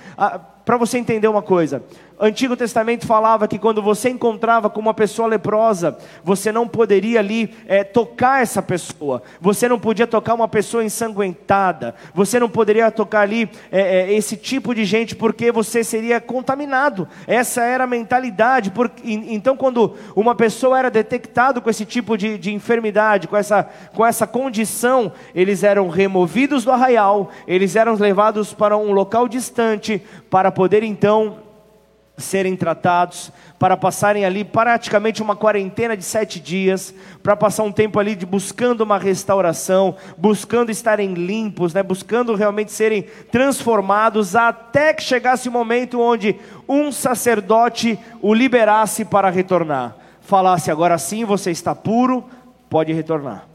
para 0.66 0.78
você 0.78 0.98
entender 0.98 1.28
uma 1.28 1.42
coisa. 1.42 1.84
Antigo 2.20 2.56
Testamento 2.56 3.06
falava 3.06 3.48
que 3.48 3.60
quando 3.60 3.82
você 3.82 4.10
encontrava 4.10 4.70
com 4.70 4.80
uma 4.80 4.94
pessoa 4.94 5.28
leprosa, 5.28 5.98
você 6.24 6.54
não 6.54 6.68
poderia 6.68 7.20
ali 7.20 7.54
é, 7.68 7.84
tocar 7.84 8.42
essa 8.42 8.62
pessoa, 8.62 9.22
você 9.42 9.68
não 9.68 9.78
podia 9.78 10.08
tocar 10.08 10.34
uma 10.34 10.48
pessoa 10.48 10.86
ensanguentada, 10.86 11.94
você 12.14 12.40
não 12.40 12.48
poderia 12.48 12.90
tocar 12.92 13.22
ali 13.22 13.50
é, 13.70 13.82
é, 13.82 14.14
esse 14.14 14.38
tipo 14.38 14.74
de 14.74 14.86
gente 14.86 15.16
porque 15.16 15.52
você 15.52 15.84
seria 15.84 16.22
contaminado. 16.22 17.08
Essa 17.28 17.62
era 17.64 17.84
a 17.84 17.88
mentalidade. 17.88 18.72
Porque, 18.72 19.02
então, 19.04 19.58
quando 19.58 19.96
uma 20.16 20.34
pessoa 20.34 20.80
era 20.80 20.90
detectada 20.90 21.60
com 21.60 21.70
esse 21.70 21.86
tipo 21.86 22.18
de, 22.18 22.38
de 22.38 22.54
enfermidade, 22.54 23.28
com 23.28 23.36
essa, 23.36 23.68
com 23.94 24.06
essa 24.06 24.26
condição, 24.26 25.12
eles 25.36 25.62
eram 25.62 25.90
removidos 25.90 26.64
do 26.64 26.72
arraial, 26.72 27.32
eles 27.46 27.76
eram 27.76 27.96
levados 27.96 28.54
para 28.54 28.78
um 28.78 28.94
local 28.94 29.28
distante 29.28 30.02
para 30.30 30.53
poder 30.54 30.84
então 30.84 31.40
serem 32.18 32.56
tratados, 32.56 33.32
para 33.58 33.76
passarem 33.76 34.24
ali 34.24 34.44
praticamente 34.44 35.22
uma 35.22 35.36
quarentena 35.36 35.98
de 35.98 36.04
sete 36.04 36.40
dias, 36.40 36.94
para 37.24 37.36
passar 37.36 37.64
um 37.64 37.72
tempo 37.72 38.00
ali 38.00 38.16
de 38.16 38.26
buscando 38.26 38.82
uma 38.82 39.00
restauração, 39.00 39.96
buscando 40.18 40.70
estarem 40.70 41.14
limpos, 41.14 41.74
né, 41.74 41.82
buscando 41.82 42.36
realmente 42.36 42.72
serem 42.72 43.04
transformados, 43.32 44.36
até 44.36 44.94
que 44.94 45.02
chegasse 45.02 45.50
o 45.50 45.52
momento 45.52 46.00
onde 46.00 46.40
um 46.70 46.92
sacerdote 46.92 47.98
o 48.22 48.34
liberasse 48.34 49.04
para 49.04 49.30
retornar, 49.30 49.96
falasse 50.22 50.70
agora 50.70 50.98
sim 50.98 51.26
você 51.26 51.50
está 51.50 51.74
puro, 51.74 52.24
pode 52.70 52.94
retornar 52.94 53.53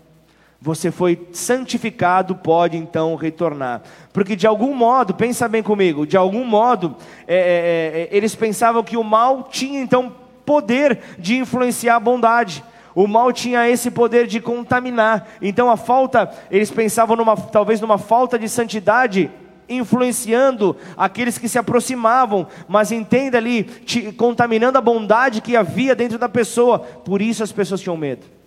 você 0.60 0.90
foi 0.90 1.28
santificado, 1.32 2.34
pode 2.34 2.76
então 2.76 3.14
retornar. 3.14 3.82
Porque 4.12 4.34
de 4.34 4.46
algum 4.46 4.74
modo, 4.74 5.14
pensa 5.14 5.46
bem 5.46 5.62
comigo, 5.62 6.06
de 6.06 6.16
algum 6.16 6.44
modo, 6.44 6.96
é, 7.28 7.36
é, 7.36 7.38
é, 7.38 8.02
é, 8.02 8.08
eles 8.16 8.34
pensavam 8.34 8.82
que 8.82 8.96
o 8.96 9.04
mal 9.04 9.44
tinha 9.44 9.80
então 9.80 10.12
poder 10.44 11.00
de 11.18 11.36
influenciar 11.36 11.96
a 11.96 12.00
bondade. 12.00 12.64
O 12.94 13.06
mal 13.06 13.32
tinha 13.32 13.68
esse 13.68 13.90
poder 13.90 14.26
de 14.26 14.40
contaminar. 14.40 15.28
Então 15.40 15.70
a 15.70 15.76
falta, 15.76 16.28
eles 16.50 16.70
pensavam 16.70 17.14
numa, 17.14 17.36
talvez 17.36 17.80
numa 17.80 17.98
falta 17.98 18.36
de 18.36 18.48
santidade 18.48 19.30
influenciando 19.68 20.74
aqueles 20.96 21.36
que 21.36 21.48
se 21.48 21.58
aproximavam, 21.58 22.46
mas 22.66 22.90
entenda 22.90 23.36
ali, 23.36 23.62
te, 23.62 24.10
contaminando 24.12 24.78
a 24.78 24.80
bondade 24.80 25.42
que 25.42 25.54
havia 25.54 25.94
dentro 25.94 26.18
da 26.18 26.28
pessoa. 26.28 26.78
Por 26.78 27.22
isso 27.22 27.44
as 27.44 27.52
pessoas 27.52 27.80
tinham 27.80 27.96
medo 27.96 28.37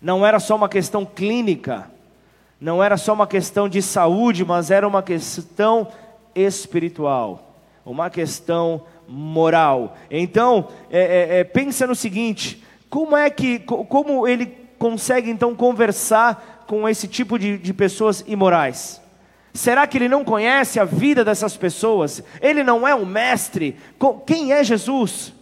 não 0.00 0.24
era 0.24 0.38
só 0.38 0.56
uma 0.56 0.68
questão 0.68 1.04
clínica, 1.04 1.90
não 2.60 2.82
era 2.82 2.96
só 2.96 3.12
uma 3.12 3.26
questão 3.26 3.68
de 3.68 3.82
saúde, 3.82 4.44
mas 4.44 4.70
era 4.70 4.86
uma 4.86 5.02
questão 5.02 5.88
espiritual, 6.34 7.58
uma 7.84 8.08
questão 8.10 8.82
moral. 9.08 9.96
Então, 10.10 10.68
é, 10.90 11.00
é, 11.00 11.40
é, 11.40 11.44
pensa 11.44 11.86
no 11.86 11.94
seguinte: 11.94 12.62
como 12.88 13.16
é 13.16 13.28
que, 13.30 13.58
como 13.58 14.26
ele 14.26 14.46
consegue 14.78 15.30
então 15.30 15.54
conversar 15.54 16.64
com 16.66 16.88
esse 16.88 17.06
tipo 17.06 17.38
de, 17.38 17.58
de 17.58 17.74
pessoas 17.74 18.24
imorais? 18.26 19.00
Será 19.52 19.86
que 19.86 19.96
ele 19.96 20.08
não 20.08 20.24
conhece 20.24 20.80
a 20.80 20.84
vida 20.84 21.24
dessas 21.24 21.56
pessoas? 21.56 22.22
Ele 22.40 22.64
não 22.64 22.86
é 22.86 22.94
um 22.94 23.06
mestre? 23.06 23.76
Quem 24.26 24.52
é 24.52 24.64
Jesus? 24.64 25.32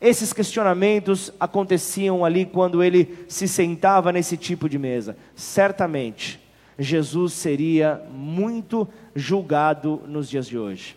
Esses 0.00 0.32
questionamentos 0.32 1.32
aconteciam 1.40 2.24
ali 2.24 2.44
quando 2.44 2.82
ele 2.82 3.24
se 3.28 3.48
sentava 3.48 4.12
nesse 4.12 4.36
tipo 4.36 4.68
de 4.68 4.78
mesa. 4.78 5.16
Certamente, 5.34 6.40
Jesus 6.78 7.32
seria 7.32 8.02
muito 8.12 8.86
julgado 9.14 10.02
nos 10.06 10.28
dias 10.28 10.46
de 10.46 10.58
hoje. 10.58 10.96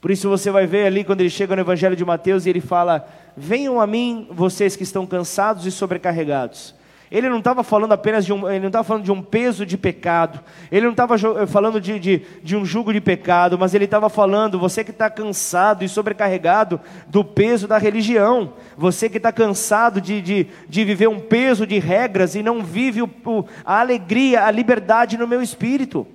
Por 0.00 0.10
isso 0.10 0.28
você 0.28 0.50
vai 0.50 0.66
ver 0.66 0.86
ali 0.86 1.04
quando 1.04 1.20
ele 1.20 1.30
chega 1.30 1.54
no 1.54 1.62
Evangelho 1.62 1.94
de 1.94 2.04
Mateus 2.04 2.46
e 2.46 2.50
ele 2.50 2.60
fala: 2.60 3.06
Venham 3.36 3.80
a 3.80 3.86
mim, 3.86 4.26
vocês 4.30 4.74
que 4.74 4.82
estão 4.82 5.06
cansados 5.06 5.66
e 5.66 5.70
sobrecarregados 5.70 6.74
ele 7.12 7.28
não 7.28 7.38
estava 7.38 7.62
falando 7.62 7.92
apenas 7.92 8.24
de 8.24 8.32
um, 8.32 8.48
ele 8.48 8.60
não 8.60 8.68
estava 8.68 8.84
falando 8.84 9.04
de 9.04 9.12
um 9.12 9.20
peso 9.20 9.66
de 9.66 9.76
pecado, 9.76 10.40
ele 10.70 10.86
não 10.86 10.92
estava 10.92 11.14
eh, 11.14 11.46
falando 11.46 11.78
de, 11.78 11.98
de, 11.98 12.22
de 12.42 12.56
um 12.56 12.64
jugo 12.64 12.90
de 12.90 13.02
pecado, 13.02 13.58
mas 13.58 13.74
ele 13.74 13.84
estava 13.84 14.08
falando, 14.08 14.58
você 14.58 14.82
que 14.82 14.90
está 14.90 15.10
cansado 15.10 15.84
e 15.84 15.88
sobrecarregado 15.90 16.80
do 17.08 17.22
peso 17.22 17.68
da 17.68 17.76
religião, 17.76 18.54
você 18.78 19.10
que 19.10 19.18
está 19.18 19.30
cansado 19.30 20.00
de, 20.00 20.22
de, 20.22 20.46
de 20.66 20.84
viver 20.84 21.08
um 21.08 21.20
peso 21.20 21.66
de 21.66 21.78
regras 21.78 22.34
e 22.34 22.42
não 22.42 22.64
vive 22.64 23.02
o, 23.02 23.10
o, 23.26 23.44
a 23.62 23.80
alegria, 23.80 24.46
a 24.46 24.50
liberdade 24.50 25.18
no 25.18 25.28
meu 25.28 25.42
espírito, 25.42 26.06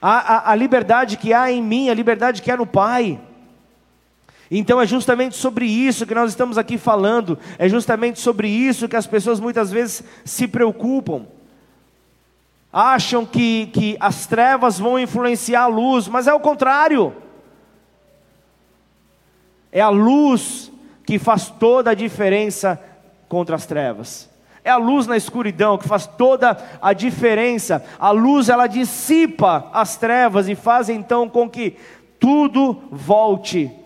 a, 0.00 0.34
a, 0.48 0.50
a 0.50 0.54
liberdade 0.56 1.16
que 1.16 1.32
há 1.32 1.52
em 1.52 1.62
mim, 1.62 1.88
a 1.88 1.94
liberdade 1.94 2.42
que 2.42 2.50
há 2.50 2.56
no 2.56 2.66
Pai. 2.66 3.20
Então 4.54 4.78
é 4.78 4.86
justamente 4.86 5.34
sobre 5.34 5.64
isso 5.64 6.04
que 6.04 6.14
nós 6.14 6.28
estamos 6.28 6.58
aqui 6.58 6.76
falando, 6.76 7.38
é 7.58 7.70
justamente 7.70 8.20
sobre 8.20 8.48
isso 8.48 8.86
que 8.86 8.96
as 8.96 9.06
pessoas 9.06 9.40
muitas 9.40 9.72
vezes 9.72 10.04
se 10.26 10.46
preocupam. 10.46 11.24
Acham 12.70 13.24
que, 13.24 13.68
que 13.68 13.96
as 13.98 14.26
trevas 14.26 14.78
vão 14.78 14.98
influenciar 14.98 15.62
a 15.62 15.66
luz, 15.68 16.06
mas 16.06 16.26
é 16.26 16.34
o 16.34 16.40
contrário. 16.40 17.16
É 19.72 19.80
a 19.80 19.88
luz 19.88 20.70
que 21.06 21.18
faz 21.18 21.48
toda 21.48 21.92
a 21.92 21.94
diferença 21.94 22.78
contra 23.30 23.56
as 23.56 23.64
trevas. 23.64 24.28
É 24.62 24.68
a 24.68 24.76
luz 24.76 25.06
na 25.06 25.16
escuridão 25.16 25.78
que 25.78 25.88
faz 25.88 26.06
toda 26.06 26.58
a 26.82 26.92
diferença. 26.92 27.82
A 27.98 28.10
luz 28.10 28.50
ela 28.50 28.66
dissipa 28.66 29.70
as 29.72 29.96
trevas 29.96 30.46
e 30.46 30.54
faz 30.54 30.90
então 30.90 31.26
com 31.26 31.48
que 31.48 31.74
tudo 32.20 32.82
volte 32.90 33.78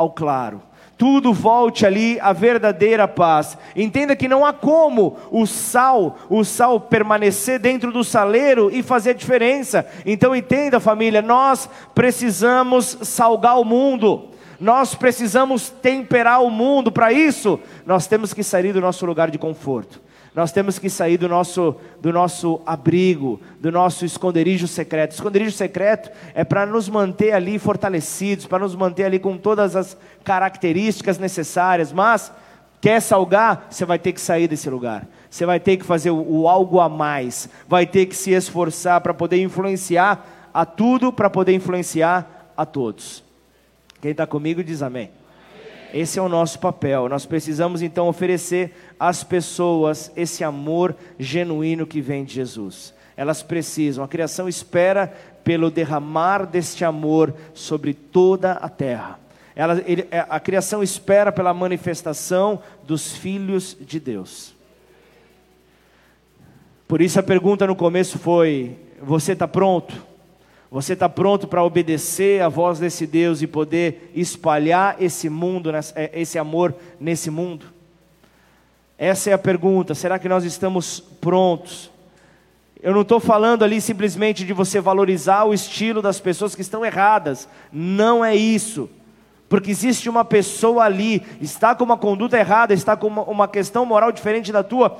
ao 0.00 0.10
claro. 0.10 0.62
Tudo 0.96 1.32
volte 1.32 1.86
ali 1.86 2.18
à 2.20 2.32
verdadeira 2.32 3.08
paz. 3.08 3.56
Entenda 3.74 4.14
que 4.14 4.28
não 4.28 4.44
há 4.44 4.52
como 4.52 5.16
o 5.30 5.46
sal, 5.46 6.18
o 6.28 6.44
sal 6.44 6.78
permanecer 6.78 7.58
dentro 7.58 7.90
do 7.90 8.04
saleiro 8.04 8.70
e 8.70 8.82
fazer 8.82 9.14
diferença. 9.14 9.86
Então 10.04 10.36
entenda, 10.36 10.78
família, 10.78 11.22
nós 11.22 11.68
precisamos 11.94 12.98
salgar 13.02 13.58
o 13.58 13.64
mundo. 13.64 14.28
Nós 14.58 14.94
precisamos 14.94 15.70
temperar 15.70 16.42
o 16.42 16.50
mundo. 16.50 16.92
Para 16.92 17.12
isso, 17.12 17.58
nós 17.86 18.06
temos 18.06 18.34
que 18.34 18.42
sair 18.42 18.72
do 18.74 18.80
nosso 18.80 19.06
lugar 19.06 19.30
de 19.30 19.38
conforto. 19.38 20.02
Nós 20.34 20.52
temos 20.52 20.78
que 20.78 20.88
sair 20.88 21.16
do 21.16 21.28
nosso, 21.28 21.74
do 22.00 22.12
nosso 22.12 22.60
abrigo, 22.64 23.40
do 23.60 23.72
nosso 23.72 24.04
esconderijo 24.04 24.68
secreto. 24.68 25.12
Esconderijo 25.12 25.50
secreto 25.50 26.10
é 26.34 26.44
para 26.44 26.64
nos 26.64 26.88
manter 26.88 27.32
ali 27.32 27.58
fortalecidos, 27.58 28.46
para 28.46 28.60
nos 28.60 28.76
manter 28.76 29.04
ali 29.04 29.18
com 29.18 29.36
todas 29.36 29.74
as 29.74 29.96
características 30.22 31.18
necessárias. 31.18 31.92
Mas, 31.92 32.32
quer 32.80 33.00
salgar, 33.02 33.66
você 33.68 33.84
vai 33.84 33.98
ter 33.98 34.12
que 34.12 34.20
sair 34.20 34.46
desse 34.46 34.70
lugar. 34.70 35.06
Você 35.28 35.44
vai 35.44 35.58
ter 35.58 35.76
que 35.76 35.84
fazer 35.84 36.10
o, 36.10 36.42
o 36.42 36.48
algo 36.48 36.78
a 36.78 36.88
mais. 36.88 37.48
Vai 37.66 37.84
ter 37.84 38.06
que 38.06 38.16
se 38.16 38.30
esforçar 38.30 39.00
para 39.00 39.12
poder 39.12 39.42
influenciar 39.42 40.50
a 40.54 40.64
tudo, 40.64 41.12
para 41.12 41.28
poder 41.28 41.54
influenciar 41.54 42.52
a 42.56 42.64
todos. 42.64 43.24
Quem 44.00 44.12
está 44.12 44.28
comigo 44.28 44.62
diz 44.62 44.80
amém. 44.80 45.10
Esse 45.92 46.18
é 46.18 46.22
o 46.22 46.28
nosso 46.28 46.58
papel. 46.58 47.08
Nós 47.08 47.26
precisamos 47.26 47.82
então 47.82 48.08
oferecer 48.08 48.72
às 48.98 49.24
pessoas 49.24 50.10
esse 50.16 50.44
amor 50.44 50.94
genuíno 51.18 51.86
que 51.86 52.00
vem 52.00 52.24
de 52.24 52.34
Jesus. 52.34 52.94
Elas 53.16 53.42
precisam, 53.42 54.02
a 54.02 54.08
criação 54.08 54.48
espera 54.48 55.12
pelo 55.44 55.70
derramar 55.70 56.46
deste 56.46 56.84
amor 56.84 57.34
sobre 57.52 57.92
toda 57.92 58.52
a 58.52 58.68
terra. 58.68 59.18
Ela, 59.54 59.82
ele, 59.86 60.06
é, 60.10 60.24
a 60.28 60.40
criação 60.40 60.82
espera 60.82 61.30
pela 61.30 61.52
manifestação 61.52 62.62
dos 62.84 63.14
filhos 63.16 63.76
de 63.80 64.00
Deus. 64.00 64.54
Por 66.88 67.00
isso 67.02 67.20
a 67.20 67.22
pergunta 67.22 67.66
no 67.66 67.76
começo 67.76 68.18
foi: 68.18 68.76
Você 69.02 69.32
está 69.32 69.46
pronto? 69.46 70.09
Você 70.70 70.92
está 70.92 71.08
pronto 71.08 71.48
para 71.48 71.64
obedecer 71.64 72.40
a 72.40 72.48
voz 72.48 72.78
desse 72.78 73.04
Deus 73.04 73.42
e 73.42 73.46
poder 73.46 74.12
espalhar 74.14 75.02
esse 75.02 75.28
mundo, 75.28 75.72
é, 75.96 76.10
esse 76.14 76.38
amor 76.38 76.72
nesse 77.00 77.28
mundo? 77.28 77.66
Essa 78.96 79.30
é 79.30 79.32
a 79.32 79.38
pergunta. 79.38 79.96
Será 79.96 80.16
que 80.16 80.28
nós 80.28 80.44
estamos 80.44 81.00
prontos? 81.00 81.90
Eu 82.80 82.94
não 82.94 83.00
estou 83.00 83.18
falando 83.18 83.64
ali 83.64 83.80
simplesmente 83.80 84.44
de 84.44 84.52
você 84.52 84.80
valorizar 84.80 85.42
o 85.44 85.52
estilo 85.52 86.00
das 86.00 86.20
pessoas 86.20 86.54
que 86.54 86.62
estão 86.62 86.86
erradas. 86.86 87.48
Não 87.72 88.24
é 88.24 88.36
isso. 88.36 88.88
Porque 89.48 89.72
existe 89.72 90.08
uma 90.08 90.24
pessoa 90.24 90.84
ali, 90.84 91.26
está 91.40 91.74
com 91.74 91.82
uma 91.82 91.96
conduta 91.96 92.38
errada, 92.38 92.72
está 92.72 92.96
com 92.96 93.08
uma, 93.08 93.22
uma 93.22 93.48
questão 93.48 93.84
moral 93.84 94.12
diferente 94.12 94.52
da 94.52 94.62
tua. 94.62 94.98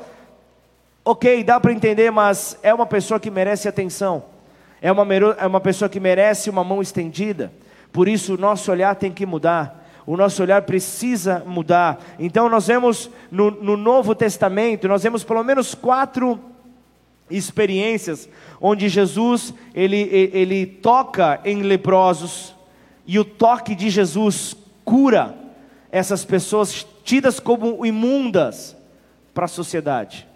Ok, 1.05 1.45
dá 1.45 1.61
para 1.61 1.73
entender, 1.73 2.11
mas 2.11 2.59
é 2.61 2.75
uma 2.75 2.87
pessoa 2.87 3.21
que 3.21 3.31
merece 3.31 3.69
atenção 3.69 4.25
é 4.81 4.91
uma, 4.91 5.07
é 5.15 5.47
uma 5.47 5.61
pessoa 5.61 5.89
que 5.89 6.01
merece 6.01 6.51
uma 6.51 6.65
mão 6.65 6.81
estendida. 6.81 7.53
Por 7.93 8.09
isso, 8.09 8.35
o 8.35 8.39
nosso 8.39 8.71
olhar 8.71 8.95
tem 8.95 9.13
que 9.13 9.27
mudar. 9.27 9.87
O 10.07 10.17
nosso 10.17 10.43
olhar 10.43 10.63
precisa 10.63 11.43
mudar. 11.47 12.01
Então, 12.19 12.49
nós 12.49 12.67
vemos 12.67 13.11
no, 13.31 13.51
no 13.51 13.77
Novo 13.77 14.15
Testamento, 14.15 14.89
nós 14.89 15.03
vemos 15.03 15.23
pelo 15.23 15.45
menos 15.45 15.75
quatro 15.75 16.41
experiências 17.31 18.29
onde 18.61 18.89
Jesus 18.89 19.55
ele, 19.75 20.31
ele 20.33 20.67
toca 20.67 21.41
em 21.45 21.63
leprosos 21.63 22.55
e 23.07 23.19
o 23.19 23.25
toque 23.25 23.75
de 23.75 23.89
Jesus 23.89 24.57
cura 24.85 25.37
essas 25.93 26.25
pessoas 26.25 26.87
tidas 27.05 27.41
como 27.41 27.85
imundas 27.87 28.77
para 29.33 29.45
a 29.45 29.49
sociedade, 29.49 30.27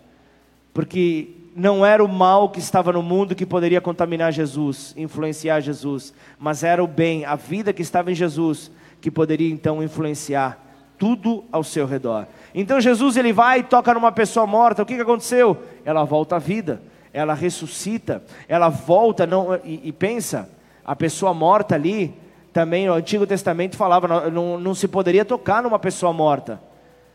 porque 0.73 1.31
não 1.55 1.87
era 1.87 2.05
o 2.05 2.09
mal 2.09 2.49
que 2.49 2.59
estava 2.59 2.93
no 2.93 3.03
mundo 3.03 3.35
que 3.35 3.47
poderia 3.47 3.81
contaminar 3.81 4.33
Jesus, 4.33 4.93
influenciar 4.97 5.61
Jesus, 5.61 6.13
mas 6.39 6.65
era 6.65 6.83
o 6.83 6.87
bem, 6.87 7.25
a 7.25 7.37
vida 7.37 7.73
que 7.73 7.83
estava 7.83 8.11
em 8.11 8.15
Jesus, 8.15 8.71
que 9.01 9.11
poderia 9.11 9.53
então 9.53 9.83
influenciar 9.83 10.59
tudo 10.99 11.45
ao 11.53 11.63
seu 11.63 11.87
redor. 11.87 12.27
Então 12.55 12.81
Jesus 12.81 13.17
ele 13.17 13.33
vai 13.33 13.61
e 13.61 13.63
toca 13.63 13.95
numa 13.95 14.11
pessoa 14.11 14.47
morta, 14.47 14.83
o 14.83 14.87
que, 14.87 14.97
que 14.97 15.03
aconteceu? 15.03 15.57
Ela 15.85 16.03
volta 16.03 16.37
à 16.37 16.39
vida, 16.39 16.83
ela 17.13 17.35
ressuscita, 17.35 18.23
ela 18.49 18.69
volta 18.69 19.25
não, 19.25 19.55
e, 19.65 19.81
e 19.85 19.93
pensa, 19.93 20.49
a 20.85 20.97
pessoa 20.97 21.33
morta 21.33 21.77
ali, 21.77 22.15
também 22.53 22.89
o 22.89 22.95
Antigo 22.95 23.27
Testamento 23.27 23.77
falava, 23.77 24.31
não, 24.31 24.59
não, 24.59 24.75
se 24.75 24.89
poderia 24.89 25.25
tocar 25.25 25.63
numa 25.63 25.79
pessoa 25.79 26.13
morta. 26.13 26.61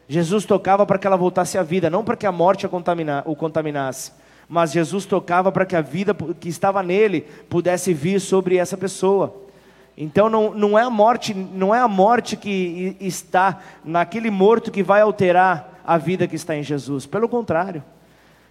Jesus 0.08 0.44
tocava 0.46 0.86
para 0.86 0.98
que 0.98 1.06
ela 1.06 1.16
voltasse 1.16 1.58
à 1.58 1.64
vida, 1.64 1.90
não 1.90 2.04
para 2.04 2.16
que 2.16 2.26
a 2.26 2.32
morte 2.32 2.66
a 2.66 2.70
contamina, 2.70 3.22
o 3.26 3.36
contaminasse 3.36 4.19
mas 4.50 4.72
Jesus 4.72 5.06
tocava 5.06 5.52
para 5.52 5.66
que 5.66 5.76
a 5.76 5.82
vida 5.82 6.12
que 6.40 6.50
estava 6.50 6.82
nele 6.82 7.22
pudesse 7.48 7.94
vir 7.94 8.20
sobre 8.20 8.58
essa 8.58 8.76
pessoa. 8.76 9.36
Então 9.96 10.28
não, 10.28 10.52
não 10.56 10.80
é 10.80 10.82
a 10.82 10.90
morte, 10.90 11.36
não 11.36 11.76
é 11.76 11.80
a 11.80 11.88
morte 11.88 12.36
que 12.36 12.98
está 13.00 13.60
naquele 13.86 14.32
morto 14.32 14.72
que 14.72 14.82
vai 14.82 15.02
alterar 15.02 15.82
a 15.86 15.98
vida 16.00 16.28
que 16.28 16.36
está 16.36 16.56
em 16.56 16.64
Jesus. 16.64 17.06
Pelo 17.06 17.30
contrário. 17.30 17.84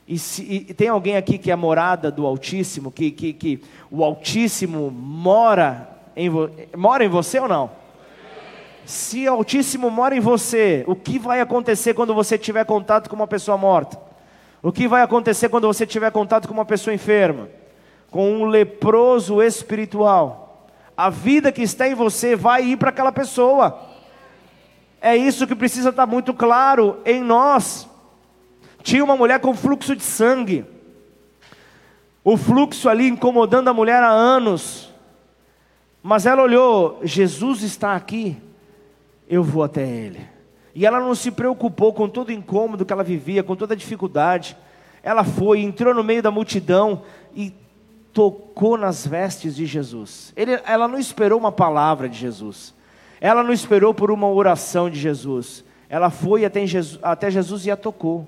E, 0.06 0.18
se, 0.18 0.42
e 0.68 0.72
tem 0.72 0.88
alguém 0.88 1.16
aqui 1.16 1.36
que 1.36 1.50
é 1.50 1.56
morada 1.56 2.10
do 2.10 2.24
Altíssimo, 2.24 2.92
que, 2.92 3.10
que, 3.10 3.32
que 3.32 3.62
o 3.90 4.04
Altíssimo 4.04 4.90
mora 4.90 5.88
em, 6.16 6.30
mora 6.76 7.04
em 7.04 7.08
você 7.08 7.40
ou 7.40 7.48
não? 7.48 7.70
Se 8.84 9.28
o 9.28 9.32
Altíssimo 9.32 9.90
mora 9.90 10.16
em 10.16 10.20
você, 10.20 10.84
o 10.86 10.94
que 10.94 11.18
vai 11.18 11.40
acontecer 11.40 11.92
quando 11.92 12.14
você 12.14 12.38
tiver 12.38 12.64
contato 12.64 13.10
com 13.10 13.16
uma 13.16 13.26
pessoa 13.26 13.58
morta? 13.58 14.07
O 14.62 14.72
que 14.72 14.88
vai 14.88 15.02
acontecer 15.02 15.48
quando 15.48 15.66
você 15.66 15.86
tiver 15.86 16.10
contato 16.10 16.48
com 16.48 16.54
uma 16.54 16.64
pessoa 16.64 16.94
enferma? 16.94 17.48
Com 18.10 18.32
um 18.32 18.44
leproso 18.44 19.42
espiritual. 19.42 20.68
A 20.96 21.10
vida 21.10 21.52
que 21.52 21.62
está 21.62 21.88
em 21.88 21.94
você 21.94 22.34
vai 22.34 22.64
ir 22.64 22.76
para 22.76 22.90
aquela 22.90 23.12
pessoa. 23.12 23.80
É 25.00 25.16
isso 25.16 25.46
que 25.46 25.54
precisa 25.54 25.90
estar 25.90 26.06
muito 26.06 26.34
claro 26.34 27.00
em 27.04 27.22
nós. 27.22 27.88
Tinha 28.82 29.04
uma 29.04 29.16
mulher 29.16 29.38
com 29.38 29.54
fluxo 29.54 29.94
de 29.94 30.02
sangue. 30.02 30.64
O 32.24 32.36
fluxo 32.36 32.88
ali 32.88 33.06
incomodando 33.06 33.68
a 33.68 33.74
mulher 33.74 34.02
há 34.02 34.10
anos. 34.10 34.92
Mas 36.02 36.26
ela 36.26 36.42
olhou: 36.42 36.98
Jesus 37.04 37.62
está 37.62 37.94
aqui, 37.94 38.36
eu 39.28 39.44
vou 39.44 39.62
até 39.62 39.86
ele. 39.86 40.37
E 40.74 40.86
ela 40.86 41.00
não 41.00 41.14
se 41.14 41.30
preocupou 41.30 41.92
com 41.92 42.08
todo 42.08 42.28
o 42.28 42.32
incômodo 42.32 42.84
que 42.84 42.92
ela 42.92 43.04
vivia, 43.04 43.42
com 43.42 43.56
toda 43.56 43.74
a 43.74 43.76
dificuldade. 43.76 44.56
Ela 45.02 45.24
foi, 45.24 45.60
entrou 45.60 45.94
no 45.94 46.04
meio 46.04 46.22
da 46.22 46.30
multidão 46.30 47.02
e 47.34 47.52
tocou 48.12 48.76
nas 48.76 49.06
vestes 49.06 49.56
de 49.56 49.66
Jesus. 49.66 50.32
Ele, 50.36 50.60
ela 50.64 50.88
não 50.88 50.98
esperou 50.98 51.38
uma 51.38 51.52
palavra 51.52 52.08
de 52.08 52.18
Jesus. 52.18 52.74
Ela 53.20 53.42
não 53.42 53.52
esperou 53.52 53.92
por 53.92 54.10
uma 54.10 54.28
oração 54.28 54.88
de 54.90 54.98
Jesus. 54.98 55.64
Ela 55.88 56.10
foi 56.10 56.44
até 56.44 56.66
Jesus, 56.66 56.98
até 57.02 57.30
Jesus 57.30 57.66
e 57.66 57.70
a 57.70 57.76
tocou. 57.76 58.26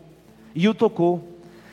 E 0.54 0.68
o 0.68 0.74
tocou. 0.74 1.22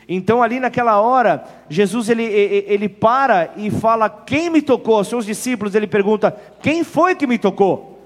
Então 0.10 0.41
ali 0.41 0.60
naquela 0.60 1.01
hora, 1.01 1.43
Jesus 1.69 2.10
ele, 2.10 2.23
ele 2.23 2.88
para 2.88 3.51
e 3.58 3.69
fala: 3.69 4.10
Quem 4.10 4.49
me 4.49 4.62
tocou? 4.62 4.95
Aos 4.95 5.08
seus 5.08 5.25
discípulos 5.25 5.75
ele 5.75 5.88
pergunta: 5.88 6.36
Quem 6.62 6.84
foi 6.84 7.15
que 7.15 7.27
me 7.27 7.38
tocou? 7.38 7.96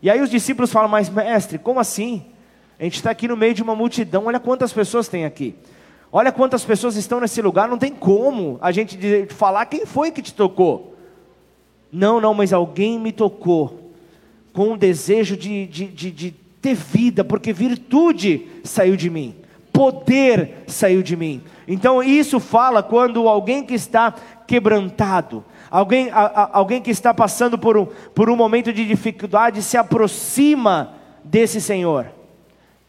E 0.00 0.08
aí 0.08 0.20
os 0.20 0.30
discípulos 0.30 0.72
falam, 0.72 0.88
mas 0.88 1.08
mestre, 1.08 1.58
como 1.58 1.80
assim? 1.80 2.24
A 2.78 2.84
gente 2.84 2.96
está 2.96 3.10
aqui 3.10 3.26
no 3.26 3.36
meio 3.36 3.54
de 3.54 3.62
uma 3.62 3.74
multidão, 3.74 4.26
olha 4.26 4.38
quantas 4.38 4.72
pessoas 4.72 5.08
tem 5.08 5.24
aqui. 5.24 5.54
Olha 6.10 6.32
quantas 6.32 6.64
pessoas 6.64 6.96
estão 6.96 7.20
nesse 7.20 7.42
lugar, 7.42 7.68
não 7.68 7.76
tem 7.76 7.92
como 7.92 8.58
a 8.62 8.72
gente 8.72 9.26
falar 9.30 9.66
quem 9.66 9.84
foi 9.84 10.10
que 10.10 10.22
te 10.22 10.32
tocou. 10.32 10.96
Não, 11.92 12.20
não, 12.20 12.32
mas 12.32 12.52
alguém 12.52 12.98
me 12.98 13.12
tocou 13.12 13.92
com 14.52 14.72
o 14.72 14.76
desejo 14.76 15.36
de, 15.36 15.66
de, 15.66 15.86
de, 15.86 16.10
de 16.10 16.30
ter 16.62 16.74
vida, 16.74 17.24
porque 17.24 17.52
virtude 17.52 18.46
saiu 18.64 18.96
de 18.96 19.10
mim, 19.10 19.34
poder 19.72 20.64
saiu 20.66 21.02
de 21.02 21.16
mim. 21.16 21.42
Então 21.66 22.02
isso 22.02 22.40
fala 22.40 22.82
quando 22.82 23.28
alguém 23.28 23.64
que 23.64 23.74
está 23.74 24.14
quebrantado, 24.46 25.44
alguém, 25.70 26.10
a, 26.10 26.20
a, 26.20 26.58
alguém 26.58 26.80
que 26.80 26.90
está 26.90 27.12
passando 27.12 27.58
por 27.58 27.76
um, 27.76 27.86
por 28.14 28.28
um 28.30 28.36
momento 28.36 28.72
de 28.72 28.86
dificuldade 28.86 29.62
se 29.62 29.76
aproxima 29.76 30.94
desse 31.24 31.60
Senhor, 31.60 32.06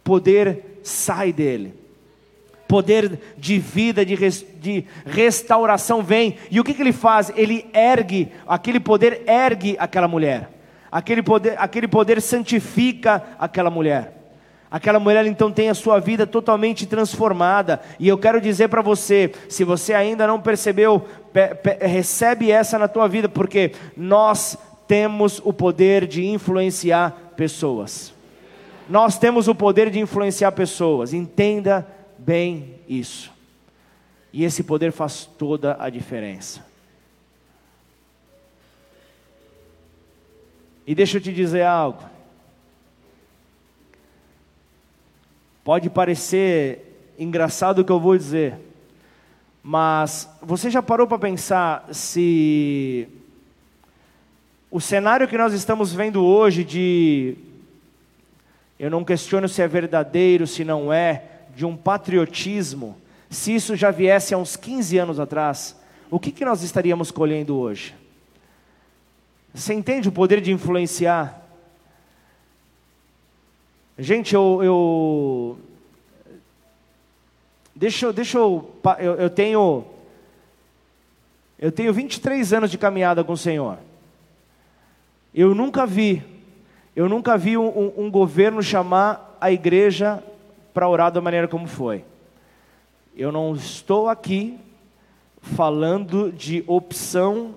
poder 0.03 0.81
sai 0.83 1.33
dele, 1.33 1.73
poder 2.67 3.19
de 3.37 3.57
vida, 3.57 4.05
de, 4.05 4.15
res, 4.15 4.45
de 4.59 4.85
restauração 5.05 6.03
vem, 6.03 6.37
e 6.51 6.59
o 6.59 6.63
que, 6.63 6.73
que 6.73 6.81
ele 6.81 6.93
faz? 6.93 7.31
Ele 7.35 7.65
ergue, 7.73 8.31
aquele 8.47 8.79
poder 8.79 9.23
ergue 9.27 9.75
aquela 9.79 10.07
mulher, 10.07 10.49
aquele 10.91 11.23
poder, 11.23 11.55
aquele 11.57 11.87
poder 11.87 12.21
santifica 12.21 13.23
aquela 13.39 13.69
mulher. 13.69 14.18
Aquela 14.71 14.99
mulher 14.99 15.25
então 15.25 15.51
tem 15.51 15.69
a 15.69 15.73
sua 15.73 15.99
vida 15.99 16.27
totalmente 16.27 16.85
transformada. 16.85 17.81
E 17.99 18.07
eu 18.07 18.17
quero 18.17 18.39
dizer 18.39 18.67
para 18.67 18.81
você, 18.81 19.33
se 19.47 19.63
você 19.63 19.93
ainda 19.93 20.27
não 20.27 20.39
percebeu, 20.39 20.99
pe, 21.33 21.55
pe, 21.55 21.85
recebe 21.85 22.51
essa 22.51 22.77
na 22.77 22.87
tua 22.87 23.07
vida, 23.07 23.27
porque 23.27 23.71
nós 23.97 24.57
temos 24.87 25.41
o 25.43 25.51
poder 25.51 26.05
de 26.05 26.25
influenciar 26.27 27.33
pessoas. 27.35 28.13
Nós 28.87 29.17
temos 29.17 29.47
o 29.47 29.55
poder 29.55 29.89
de 29.89 29.99
influenciar 29.99 30.51
pessoas. 30.51 31.13
Entenda 31.13 31.87
bem 32.17 32.75
isso. 32.87 33.31
E 34.31 34.43
esse 34.43 34.63
poder 34.63 34.91
faz 34.91 35.25
toda 35.25 35.77
a 35.79 35.89
diferença. 35.89 36.63
E 40.85 40.93
deixa 40.93 41.17
eu 41.17 41.21
te 41.21 41.33
dizer 41.33 41.63
algo. 41.63 42.03
Pode 45.69 45.87
parecer 45.87 47.13
engraçado 47.19 47.77
o 47.77 47.85
que 47.85 47.91
eu 47.91 47.99
vou 47.99 48.17
dizer, 48.17 48.55
mas 49.61 50.27
você 50.41 50.67
já 50.67 50.81
parou 50.81 51.05
para 51.05 51.19
pensar 51.19 51.87
se 51.91 53.07
o 54.71 54.81
cenário 54.81 55.27
que 55.27 55.37
nós 55.37 55.53
estamos 55.53 55.93
vendo 55.93 56.25
hoje 56.25 56.63
de 56.63 57.35
eu 58.79 58.89
não 58.89 59.05
questiono 59.05 59.47
se 59.47 59.61
é 59.61 59.67
verdadeiro, 59.67 60.47
se 60.47 60.63
não 60.65 60.91
é, 60.91 61.21
de 61.55 61.67
um 61.67 61.77
patriotismo, 61.77 62.97
se 63.29 63.53
isso 63.53 63.75
já 63.75 63.91
viesse 63.91 64.33
há 64.33 64.39
uns 64.39 64.55
15 64.55 64.97
anos 64.97 65.19
atrás, 65.19 65.79
o 66.09 66.19
que, 66.19 66.31
que 66.31 66.43
nós 66.43 66.63
estaríamos 66.63 67.11
colhendo 67.11 67.55
hoje? 67.55 67.93
Você 69.53 69.75
entende 69.75 70.09
o 70.09 70.11
poder 70.11 70.41
de 70.41 70.51
influenciar? 70.51 71.38
Gente, 74.01 74.33
eu, 74.33 74.63
eu 74.63 75.59
deixa, 77.75 78.13
deixa 78.13 78.37
eu, 78.37 78.73
eu, 78.97 79.15
eu 79.15 79.29
tenho, 79.29 79.83
eu 81.59 81.69
tenho 81.69 81.93
23 81.93 82.53
anos 82.53 82.71
de 82.71 82.77
caminhada 82.77 83.25
com 83.25 83.33
o 83.33 83.37
Senhor. 83.37 83.77
Eu 85.35 85.53
nunca 85.53 85.85
vi, 85.85 86.23
eu 86.95 87.09
nunca 87.09 87.37
vi 87.37 87.57
um, 87.57 87.91
um 87.97 88.09
governo 88.09 88.63
chamar 88.63 89.37
a 89.41 89.51
igreja 89.51 90.23
para 90.73 90.87
orar 90.87 91.11
da 91.11 91.19
maneira 91.19 91.49
como 91.49 91.67
foi. 91.67 92.05
Eu 93.17 93.33
não 93.33 93.53
estou 93.53 94.07
aqui 94.07 94.57
falando 95.41 96.31
de 96.31 96.63
opção 96.67 97.53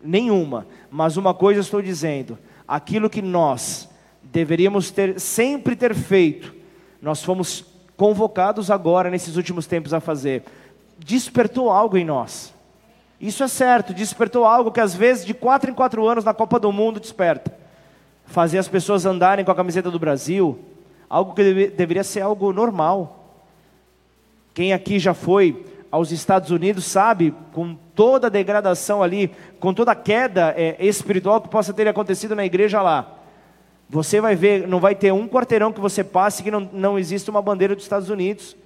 nenhuma, 0.00 0.68
mas 0.88 1.16
uma 1.16 1.34
coisa 1.34 1.62
estou 1.62 1.82
dizendo: 1.82 2.38
aquilo 2.68 3.10
que 3.10 3.20
nós 3.20 3.88
deveríamos 4.32 4.90
ter 4.90 5.20
sempre 5.20 5.76
ter 5.76 5.94
feito, 5.94 6.54
nós 7.00 7.22
fomos 7.22 7.64
convocados 7.96 8.70
agora 8.70 9.10
nesses 9.10 9.36
últimos 9.36 9.66
tempos 9.66 9.94
a 9.94 10.00
fazer. 10.00 10.44
Despertou 10.98 11.70
algo 11.70 11.96
em 11.96 12.04
nós. 12.04 12.54
Isso 13.20 13.42
é 13.42 13.48
certo, 13.48 13.94
despertou 13.94 14.44
algo 14.44 14.70
que 14.70 14.80
às 14.80 14.94
vezes 14.94 15.24
de 15.24 15.32
quatro 15.32 15.70
em 15.70 15.74
quatro 15.74 16.06
anos 16.06 16.24
na 16.24 16.34
Copa 16.34 16.60
do 16.60 16.70
Mundo 16.70 17.00
desperta. 17.00 17.54
Fazer 18.26 18.58
as 18.58 18.68
pessoas 18.68 19.06
andarem 19.06 19.44
com 19.44 19.50
a 19.50 19.54
camiseta 19.54 19.90
do 19.90 19.98
Brasil, 19.98 20.58
algo 21.08 21.32
que 21.32 21.42
deve, 21.42 21.68
deveria 21.68 22.04
ser 22.04 22.20
algo 22.20 22.52
normal. 22.52 23.40
Quem 24.52 24.72
aqui 24.72 24.98
já 24.98 25.14
foi 25.14 25.64
aos 25.90 26.10
Estados 26.10 26.50
Unidos 26.50 26.84
sabe, 26.84 27.32
com 27.52 27.74
toda 27.94 28.26
a 28.26 28.30
degradação 28.30 29.02
ali, 29.02 29.30
com 29.58 29.72
toda 29.72 29.92
a 29.92 29.96
queda 29.96 30.52
é, 30.56 30.76
espiritual 30.84 31.40
que 31.40 31.48
possa 31.48 31.72
ter 31.72 31.88
acontecido 31.88 32.34
na 32.34 32.44
igreja 32.44 32.82
lá, 32.82 33.16
você 33.88 34.20
vai 34.20 34.34
ver, 34.34 34.66
não 34.66 34.80
vai 34.80 34.94
ter 34.94 35.12
um 35.12 35.28
quarteirão 35.28 35.72
que 35.72 35.80
você 35.80 36.02
passe 36.02 36.42
que 36.42 36.50
não, 36.50 36.68
não 36.72 36.98
existe 36.98 37.30
uma 37.30 37.40
bandeira 37.40 37.74
dos 37.74 37.84
Estados 37.84 38.10
Unidos. 38.10 38.56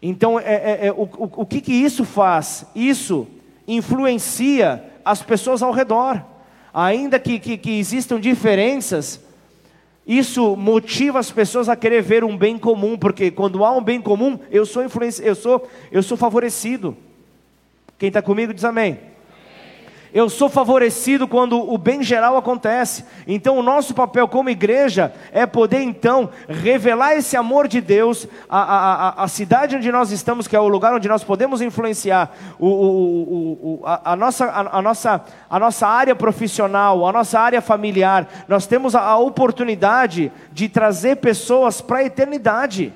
Então, 0.00 0.38
é, 0.38 0.54
é, 0.54 0.86
é 0.86 0.92
o, 0.92 1.02
o, 1.02 1.30
o 1.42 1.46
que, 1.46 1.60
que 1.60 1.72
isso 1.72 2.04
faz? 2.04 2.64
Isso 2.74 3.26
influencia 3.66 4.84
as 5.04 5.22
pessoas 5.22 5.62
ao 5.62 5.72
redor. 5.72 6.24
Ainda 6.72 7.18
que, 7.18 7.40
que, 7.40 7.58
que 7.58 7.78
existam 7.78 8.20
diferenças, 8.20 9.20
isso 10.06 10.56
motiva 10.56 11.18
as 11.18 11.30
pessoas 11.30 11.68
a 11.68 11.74
querer 11.74 12.00
ver 12.00 12.22
um 12.22 12.36
bem 12.36 12.56
comum, 12.56 12.96
porque 12.96 13.30
quando 13.30 13.64
há 13.64 13.76
um 13.76 13.82
bem 13.82 14.00
comum, 14.00 14.38
eu 14.50 14.64
sou 14.64 14.84
influenci... 14.84 15.22
eu 15.24 15.34
sou, 15.34 15.68
eu 15.90 16.02
sou 16.02 16.16
favorecido. 16.16 16.96
Quem 17.98 18.06
está 18.06 18.22
comigo 18.22 18.54
diz 18.54 18.64
amém. 18.64 19.00
Eu 20.18 20.28
sou 20.28 20.48
favorecido 20.48 21.28
quando 21.28 21.72
o 21.72 21.78
bem 21.78 22.02
geral 22.02 22.36
acontece. 22.36 23.04
Então, 23.24 23.56
o 23.56 23.62
nosso 23.62 23.94
papel 23.94 24.26
como 24.26 24.50
igreja 24.50 25.14
é 25.30 25.46
poder, 25.46 25.80
então, 25.80 26.30
revelar 26.48 27.14
esse 27.14 27.36
amor 27.36 27.68
de 27.68 27.80
Deus 27.80 28.26
à, 28.48 28.58
à, 28.58 29.22
à 29.22 29.28
cidade 29.28 29.76
onde 29.76 29.92
nós 29.92 30.10
estamos, 30.10 30.48
que 30.48 30.56
é 30.56 30.60
o 30.60 30.66
lugar 30.66 30.92
onde 30.92 31.08
nós 31.08 31.22
podemos 31.22 31.62
influenciar 31.62 32.36
o, 32.58 32.66
o, 32.66 33.52
o, 33.62 33.80
a, 33.86 34.12
a, 34.12 34.16
nossa, 34.16 34.46
a, 34.46 34.78
a, 34.78 34.82
nossa, 34.82 35.24
a 35.48 35.58
nossa 35.60 35.86
área 35.86 36.16
profissional, 36.16 37.06
a 37.06 37.12
nossa 37.12 37.38
área 37.38 37.62
familiar. 37.62 38.28
Nós 38.48 38.66
temos 38.66 38.96
a, 38.96 39.00
a 39.00 39.18
oportunidade 39.18 40.32
de 40.50 40.68
trazer 40.68 41.18
pessoas 41.18 41.80
para 41.80 41.98
a 41.98 42.04
eternidade. 42.04 42.92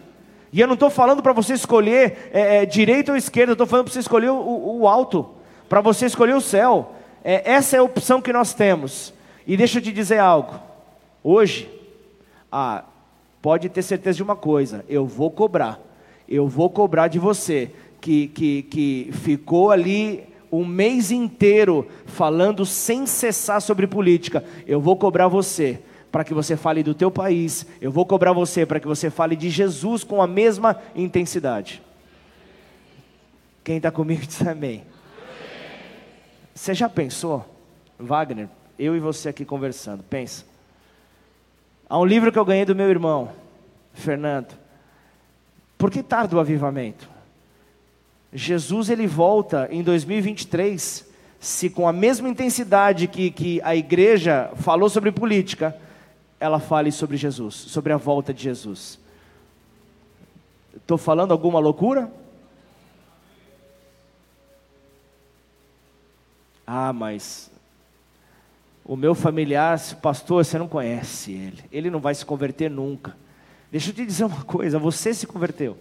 E 0.52 0.60
eu 0.60 0.66
não 0.66 0.74
estou 0.74 0.90
falando 0.90 1.22
para 1.22 1.32
você 1.32 1.54
escolher 1.54 2.32
é, 2.32 2.62
é, 2.62 2.66
direita 2.66 3.12
ou 3.12 3.16
esquerda, 3.16 3.52
eu 3.52 3.54
estou 3.54 3.66
falando 3.68 3.84
para 3.84 3.92
você 3.92 4.00
escolher 4.00 4.30
o, 4.30 4.80
o 4.80 4.88
alto, 4.88 5.30
para 5.68 5.80
você 5.80 6.06
escolher 6.06 6.34
o 6.34 6.40
céu. 6.40 6.96
É, 7.24 7.50
essa 7.50 7.76
é 7.76 7.78
a 7.78 7.82
opção 7.82 8.20
que 8.20 8.32
nós 8.32 8.52
temos. 8.52 9.12
E 9.46 9.56
deixa 9.56 9.78
eu 9.78 9.82
te 9.82 9.92
dizer 9.92 10.18
algo. 10.18 10.54
Hoje, 11.22 11.68
ah, 12.50 12.84
pode 13.40 13.68
ter 13.68 13.82
certeza 13.82 14.16
de 14.16 14.22
uma 14.22 14.36
coisa: 14.36 14.84
eu 14.88 15.06
vou 15.06 15.30
cobrar. 15.30 15.80
Eu 16.28 16.48
vou 16.48 16.70
cobrar 16.70 17.08
de 17.08 17.18
você 17.18 17.70
que, 18.00 18.28
que, 18.28 18.62
que 18.62 19.10
ficou 19.12 19.70
ali 19.70 20.24
um 20.50 20.64
mês 20.64 21.10
inteiro 21.10 21.88
falando 22.04 22.66
sem 22.66 23.06
cessar 23.06 23.60
sobre 23.60 23.86
política. 23.86 24.44
Eu 24.66 24.80
vou 24.80 24.96
cobrar 24.96 25.28
você 25.28 25.80
para 26.10 26.24
que 26.24 26.34
você 26.34 26.56
fale 26.56 26.82
do 26.82 26.94
teu 26.94 27.10
país. 27.10 27.66
Eu 27.80 27.90
vou 27.90 28.04
cobrar 28.04 28.32
você 28.32 28.66
para 28.66 28.78
que 28.78 28.86
você 28.86 29.08
fale 29.08 29.34
de 29.34 29.48
Jesus 29.48 30.04
com 30.04 30.20
a 30.20 30.26
mesma 30.26 30.76
intensidade. 30.94 31.82
Quem 33.64 33.78
está 33.78 33.90
comigo 33.90 34.20
diz 34.26 34.46
amém. 34.46 34.84
Você 36.54 36.74
já 36.74 36.88
pensou, 36.88 37.44
Wagner, 37.98 38.48
eu 38.78 38.94
e 38.94 39.00
você 39.00 39.28
aqui 39.28 39.44
conversando, 39.44 40.02
pensa. 40.02 40.44
Há 41.88 41.98
um 41.98 42.04
livro 42.04 42.30
que 42.30 42.38
eu 42.38 42.44
ganhei 42.44 42.64
do 42.64 42.74
meu 42.74 42.90
irmão, 42.90 43.32
Fernando. 43.94 44.54
Por 45.78 45.90
que 45.90 46.02
tarda 46.02 46.36
o 46.36 46.40
avivamento? 46.40 47.08
Jesus 48.32 48.88
ele 48.88 49.06
volta 49.06 49.68
em 49.70 49.82
2023, 49.82 51.06
se 51.38 51.68
com 51.68 51.86
a 51.86 51.92
mesma 51.92 52.28
intensidade 52.28 53.06
que, 53.06 53.30
que 53.30 53.60
a 53.62 53.76
igreja 53.76 54.50
falou 54.56 54.88
sobre 54.88 55.12
política, 55.12 55.76
ela 56.40 56.58
fale 56.58 56.90
sobre 56.90 57.16
Jesus, 57.16 57.54
sobre 57.54 57.92
a 57.92 57.96
volta 57.96 58.32
de 58.32 58.42
Jesus. 58.42 58.98
Estou 60.74 60.96
falando 60.96 61.32
alguma 61.32 61.58
loucura? 61.58 62.10
Ah, 66.74 66.90
mas 66.90 67.50
o 68.82 68.96
meu 68.96 69.14
familiar, 69.14 69.78
pastor, 70.00 70.42
você 70.42 70.56
não 70.56 70.66
conhece 70.66 71.30
ele. 71.30 71.62
Ele 71.70 71.90
não 71.90 72.00
vai 72.00 72.14
se 72.14 72.24
converter 72.24 72.70
nunca. 72.70 73.14
Deixa 73.70 73.90
eu 73.90 73.94
te 73.94 74.06
dizer 74.06 74.24
uma 74.24 74.42
coisa: 74.42 74.78
você 74.78 75.12
se 75.12 75.26
converteu. 75.26 75.76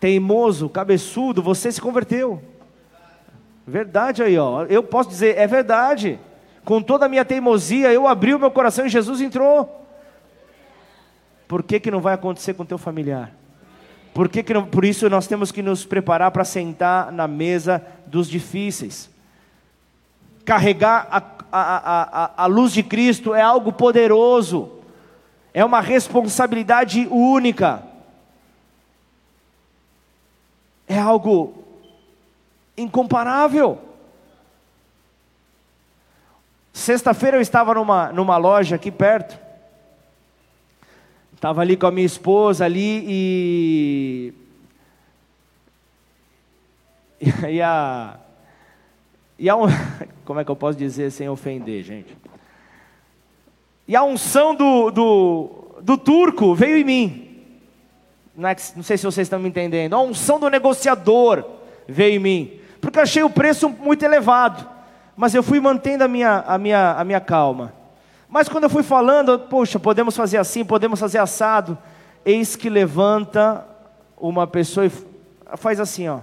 Teimoso, 0.00 0.66
cabeçudo, 0.70 1.42
você 1.42 1.70
se 1.70 1.78
converteu. 1.78 2.42
Verdade 3.66 4.22
aí, 4.22 4.38
ó. 4.38 4.64
Eu 4.64 4.82
posso 4.82 5.10
dizer, 5.10 5.36
é 5.36 5.46
verdade. 5.46 6.18
Com 6.64 6.80
toda 6.80 7.04
a 7.04 7.08
minha 7.08 7.24
teimosia, 7.24 7.92
eu 7.92 8.08
abri 8.08 8.32
o 8.32 8.38
meu 8.38 8.50
coração 8.50 8.86
e 8.86 8.88
Jesus 8.88 9.20
entrou. 9.20 9.86
Por 11.46 11.62
que, 11.62 11.78
que 11.78 11.90
não 11.90 12.00
vai 12.00 12.14
acontecer 12.14 12.54
com 12.54 12.64
teu 12.64 12.78
familiar? 12.78 13.30
Por, 14.14 14.26
que 14.26 14.42
que 14.42 14.54
não, 14.54 14.64
por 14.64 14.86
isso 14.86 15.10
nós 15.10 15.26
temos 15.26 15.52
que 15.52 15.60
nos 15.60 15.84
preparar 15.84 16.30
para 16.30 16.46
sentar 16.46 17.12
na 17.12 17.28
mesa 17.28 17.84
dos 18.06 18.26
difíceis 18.26 19.10
carregar 20.44 21.06
a, 21.10 21.22
a, 21.52 22.24
a, 22.24 22.44
a 22.44 22.46
luz 22.46 22.72
de 22.72 22.82
Cristo 22.82 23.34
é 23.34 23.40
algo 23.40 23.72
poderoso, 23.72 24.70
é 25.52 25.64
uma 25.64 25.80
responsabilidade 25.80 27.06
única, 27.10 27.82
é 30.88 30.98
algo 30.98 31.64
incomparável. 32.76 33.78
Sexta-feira 36.72 37.36
eu 37.36 37.40
estava 37.40 37.74
numa, 37.74 38.12
numa 38.12 38.36
loja 38.36 38.76
aqui 38.76 38.90
perto, 38.90 39.38
estava 41.34 41.60
ali 41.60 41.76
com 41.76 41.86
a 41.86 41.90
minha 41.90 42.06
esposa 42.06 42.64
ali 42.64 43.04
e. 43.06 44.34
E 47.50 47.60
a, 47.60 48.18
e 49.40 49.48
a 49.48 49.56
um, 49.56 49.62
como 50.26 50.38
é 50.38 50.44
que 50.44 50.50
eu 50.50 50.56
posso 50.56 50.76
dizer 50.76 51.10
sem 51.10 51.26
ofender, 51.26 51.82
gente? 51.82 52.14
E 53.88 53.96
a 53.96 54.04
unção 54.04 54.54
do, 54.54 54.90
do, 54.90 55.50
do 55.80 55.96
turco 55.96 56.54
veio 56.54 56.76
em 56.76 56.84
mim. 56.84 57.42
Não, 58.36 58.50
é 58.50 58.56
não 58.76 58.82
sei 58.82 58.98
se 58.98 59.04
vocês 59.04 59.26
estão 59.26 59.38
me 59.40 59.48
entendendo. 59.48 59.94
A 59.94 60.00
unção 60.00 60.38
do 60.38 60.50
negociador 60.50 61.42
veio 61.88 62.16
em 62.16 62.18
mim. 62.18 62.60
Porque 62.82 62.98
eu 62.98 63.02
achei 63.02 63.22
o 63.22 63.30
preço 63.30 63.70
muito 63.70 64.04
elevado. 64.04 64.68
Mas 65.16 65.34
eu 65.34 65.42
fui 65.42 65.58
mantendo 65.58 66.04
a 66.04 66.08
minha, 66.08 66.44
a 66.46 66.58
minha, 66.58 66.92
a 66.92 67.02
minha 67.02 67.20
calma. 67.20 67.72
Mas 68.28 68.46
quando 68.46 68.64
eu 68.64 68.70
fui 68.70 68.82
falando, 68.82 69.38
poxa, 69.38 69.78
podemos 69.78 70.14
fazer 70.14 70.36
assim, 70.36 70.64
podemos 70.66 71.00
fazer 71.00 71.18
assado. 71.18 71.76
Eis 72.24 72.56
que 72.56 72.68
levanta 72.68 73.66
uma 74.18 74.46
pessoa 74.46 74.86
e 74.86 74.92
faz 75.56 75.80
assim, 75.80 76.08
ó. 76.08 76.20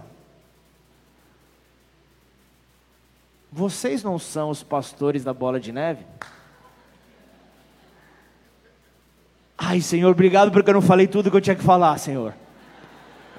Vocês 3.57 4.03
não 4.03 4.19
são 4.19 4.51
os 4.51 4.61
pastores 4.61 5.23
da 5.23 5.33
bola 5.33 5.59
de 5.59 5.71
neve? 5.71 6.05
Ai, 9.57 9.81
Senhor, 9.81 10.11
obrigado 10.11 10.51
porque 10.51 10.69
eu 10.69 10.75
não 10.75 10.81
falei 10.81 11.07
tudo 11.07 11.31
que 11.31 11.37
eu 11.37 11.41
tinha 11.41 11.55
que 11.55 11.63
falar, 11.63 11.97
Senhor. 11.97 12.35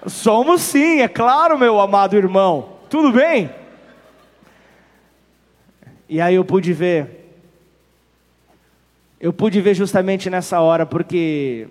Somos 0.08 0.60
sim, 0.60 1.02
é 1.02 1.06
claro, 1.06 1.56
meu 1.56 1.78
amado 1.78 2.16
irmão. 2.16 2.78
Tudo 2.90 3.12
bem? 3.12 3.48
E 6.08 6.20
aí 6.20 6.34
eu 6.34 6.44
pude 6.44 6.72
ver. 6.72 7.38
Eu 9.20 9.32
pude 9.32 9.60
ver 9.60 9.74
justamente 9.74 10.28
nessa 10.28 10.60
hora, 10.60 10.84
porque 10.84 11.68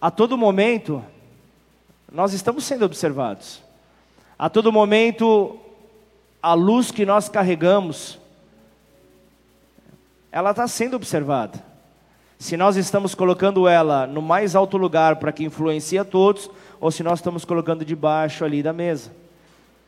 a 0.00 0.12
todo 0.12 0.38
momento 0.38 1.04
nós 2.12 2.32
estamos 2.32 2.62
sendo 2.62 2.84
observados. 2.84 3.60
A 4.38 4.48
todo 4.48 4.70
momento 4.70 5.59
a 6.42 6.54
luz 6.54 6.90
que 6.90 7.04
nós 7.04 7.28
carregamos 7.28 8.20
ela 10.32 10.50
está 10.50 10.66
sendo 10.68 10.94
observada. 10.94 11.58
Se 12.38 12.56
nós 12.56 12.76
estamos 12.76 13.14
colocando 13.14 13.68
ela 13.68 14.06
no 14.06 14.22
mais 14.22 14.54
alto 14.54 14.76
lugar 14.76 15.16
para 15.16 15.32
que 15.32 15.44
influencie 15.44 15.98
a 15.98 16.04
todos, 16.04 16.50
ou 16.80 16.90
se 16.90 17.02
nós 17.02 17.18
estamos 17.18 17.44
colocando 17.44 17.84
debaixo 17.84 18.44
ali 18.44 18.62
da 18.62 18.72
mesa. 18.72 19.12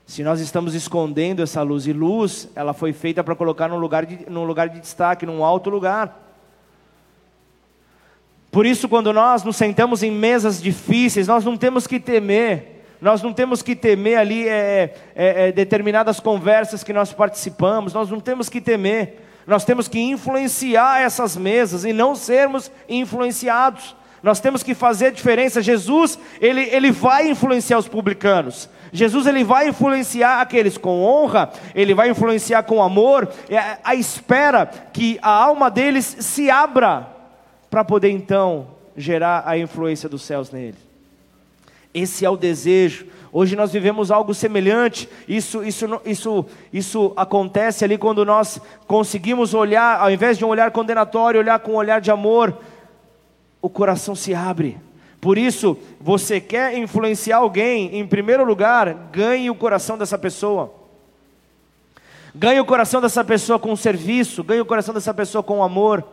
Se 0.05 0.23
nós 0.23 0.41
estamos 0.41 0.75
escondendo 0.75 1.43
essa 1.43 1.63
luz, 1.63 1.87
e 1.87 1.93
luz, 1.93 2.49
ela 2.55 2.75
foi 2.75 2.93
feita 2.93 3.23
para 3.23 3.37
colocar 3.37 3.69
num 3.69 3.79
lugar, 3.79 4.05
de, 4.05 4.29
num 4.29 4.45
lugar 4.45 4.69
de 4.69 4.81
destaque, 4.81 5.25
num 5.25 5.45
alto 5.45 5.71
lugar. 5.71 6.21
Por 8.51 8.67
isso, 8.67 8.89
quando 8.89 9.13
nós 9.13 9.45
nos 9.45 9.57
sentamos 9.57 10.03
em 10.03 10.11
mesas 10.11 10.61
difíceis, 10.61 11.29
nós 11.29 11.45
não 11.45 11.57
temos 11.57 11.87
que 11.87 11.99
temer, 11.99 12.72
nós 13.03 13.21
não 13.21 13.33
temos 13.33 13.63
que 13.63 13.75
temer 13.75 14.17
ali 14.17 14.49
é, 14.49 14.95
é, 15.17 15.49
é, 15.49 15.53
determinadas 15.53 16.21
conversas 16.21 16.85
que 16.85 16.93
nós 16.93 17.13
participamos, 17.13 17.93
nós 17.93 18.09
não 18.09 18.21
temos 18.21 18.49
que 18.49 18.61
temer, 18.61 19.17
nós 19.45 19.65
temos 19.65 19.89
que 19.89 19.99
influenciar 19.99 21.01
essas 21.01 21.37
mesas 21.37 21.85
e 21.85 21.93
não 21.93 22.15
sermos 22.15 22.71
influenciados. 22.89 23.97
Nós 24.23 24.39
temos 24.39 24.63
que 24.63 24.73
fazer 24.73 25.07
a 25.07 25.11
diferença. 25.11 25.61
Jesus, 25.61 26.17
ele, 26.41 26.61
ele 26.61 26.93
vai 26.93 27.29
influenciar 27.29 27.77
os 27.77 27.89
publicanos. 27.89 28.71
Jesus 28.93 29.27
ele 29.27 29.43
vai 29.43 29.71
influenciar 29.71 30.41
aqueles 30.41 30.79
com 30.79 31.03
honra, 31.03 31.51
ele 31.75 31.95
vai 31.95 32.09
influenciar 32.09 32.63
com 32.63 32.81
amor, 32.81 33.29
é 33.51 33.79
a 33.83 33.97
espera 33.97 34.65
que 34.93 35.19
a 35.21 35.31
alma 35.31 35.69
deles 35.69 36.05
se 36.21 36.49
abra 36.49 37.09
para 37.69 37.83
poder 37.83 38.11
então 38.11 38.69
gerar 38.97 39.43
a 39.45 39.59
influência 39.59 40.09
dos 40.09 40.23
céus 40.23 40.53
nele. 40.53 40.92
Esse 41.95 42.25
é 42.25 42.31
o 42.31 42.37
desejo. 42.37 43.07
Hoje 43.33 43.57
nós 43.57 43.73
vivemos 43.73 44.11
algo 44.11 44.35
semelhante. 44.35 45.09
Isso, 45.27 45.65
isso, 45.65 46.01
isso, 46.05 46.47
isso 46.73 47.13
acontece 47.17 47.85
ali 47.85 47.97
quando 47.97 48.25
nós 48.25 48.61
conseguimos 48.87 49.55
olhar, 49.55 50.01
ao 50.01 50.11
invés 50.11 50.37
de 50.37 50.45
um 50.45 50.49
olhar 50.49 50.71
condenatório, 50.71 51.41
olhar 51.41 51.59
com 51.61 51.73
um 51.73 51.77
olhar 51.77 52.01
de 52.01 52.11
amor, 52.11 52.57
o 53.61 53.71
coração 53.71 54.15
se 54.15 54.35
abre. 54.35 54.79
Por 55.21 55.39
isso, 55.39 55.79
você 56.01 56.41
quer 56.41 56.77
influenciar 56.77 57.39
alguém, 57.39 57.97
em 57.97 58.07
primeiro 58.07 58.45
lugar, 58.45 58.93
ganhe 59.13 59.49
o 59.49 59.55
coração 59.55 59.97
dessa 59.97 60.19
pessoa. 60.19 60.73
Ganhe 62.35 62.59
o 62.59 62.65
coração 62.65 63.01
dessa 63.01 63.23
pessoa 63.23 63.59
com 63.59 63.77
serviço, 63.77 64.43
ganhe 64.43 64.61
o 64.61 64.67
coração 64.67 64.93
dessa 64.93 65.15
pessoa 65.15 65.43
com 65.43 65.63
amor. 65.63 66.05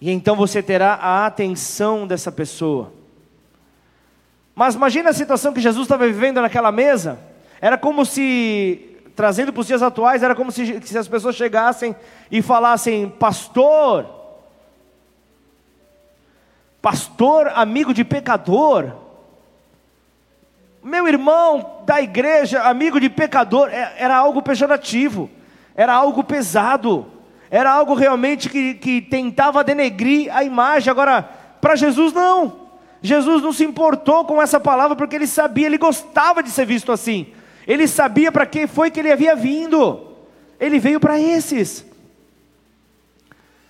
E 0.00 0.10
então 0.10 0.36
você 0.36 0.62
terá 0.62 0.94
a 0.94 1.26
atenção 1.26 2.06
dessa 2.06 2.32
pessoa. 2.32 2.92
Mas 4.54 4.74
imagine 4.76 5.08
a 5.08 5.12
situação 5.12 5.52
que 5.52 5.60
Jesus 5.60 5.84
estava 5.84 6.06
vivendo 6.06 6.40
naquela 6.40 6.70
mesa. 6.70 7.18
Era 7.60 7.76
como 7.76 8.04
se, 8.04 8.98
trazendo 9.16 9.52
para 9.52 9.60
os 9.60 9.66
dias 9.66 9.82
atuais, 9.82 10.22
era 10.22 10.34
como 10.34 10.52
se, 10.52 10.80
se 10.82 10.96
as 10.96 11.08
pessoas 11.08 11.34
chegassem 11.34 11.96
e 12.30 12.40
falassem: 12.40 13.08
Pastor, 13.08 14.06
pastor, 16.80 17.50
amigo 17.54 17.92
de 17.92 18.04
pecador, 18.04 18.92
meu 20.82 21.08
irmão 21.08 21.82
da 21.84 22.00
igreja, 22.00 22.62
amigo 22.62 23.00
de 23.00 23.08
pecador, 23.08 23.70
é, 23.70 23.94
era 23.96 24.16
algo 24.16 24.40
pejorativo, 24.40 25.30
era 25.74 25.94
algo 25.94 26.22
pesado, 26.22 27.06
era 27.50 27.72
algo 27.72 27.94
realmente 27.94 28.48
que, 28.48 28.74
que 28.74 29.00
tentava 29.00 29.64
denegrir 29.64 30.34
a 30.34 30.44
imagem. 30.44 30.90
Agora, 30.90 31.22
para 31.60 31.74
Jesus, 31.74 32.12
não. 32.12 32.63
Jesus 33.04 33.42
não 33.42 33.52
se 33.52 33.62
importou 33.62 34.24
com 34.24 34.40
essa 34.40 34.58
palavra 34.58 34.96
porque 34.96 35.14
ele 35.14 35.26
sabia, 35.26 35.66
ele 35.66 35.76
gostava 35.76 36.42
de 36.42 36.48
ser 36.50 36.64
visto 36.64 36.90
assim. 36.90 37.26
Ele 37.66 37.86
sabia 37.86 38.32
para 38.32 38.46
quem 38.46 38.66
foi 38.66 38.90
que 38.90 38.98
ele 38.98 39.12
havia 39.12 39.36
vindo. 39.36 40.16
Ele 40.58 40.78
veio 40.78 40.98
para 40.98 41.20
esses. 41.20 41.84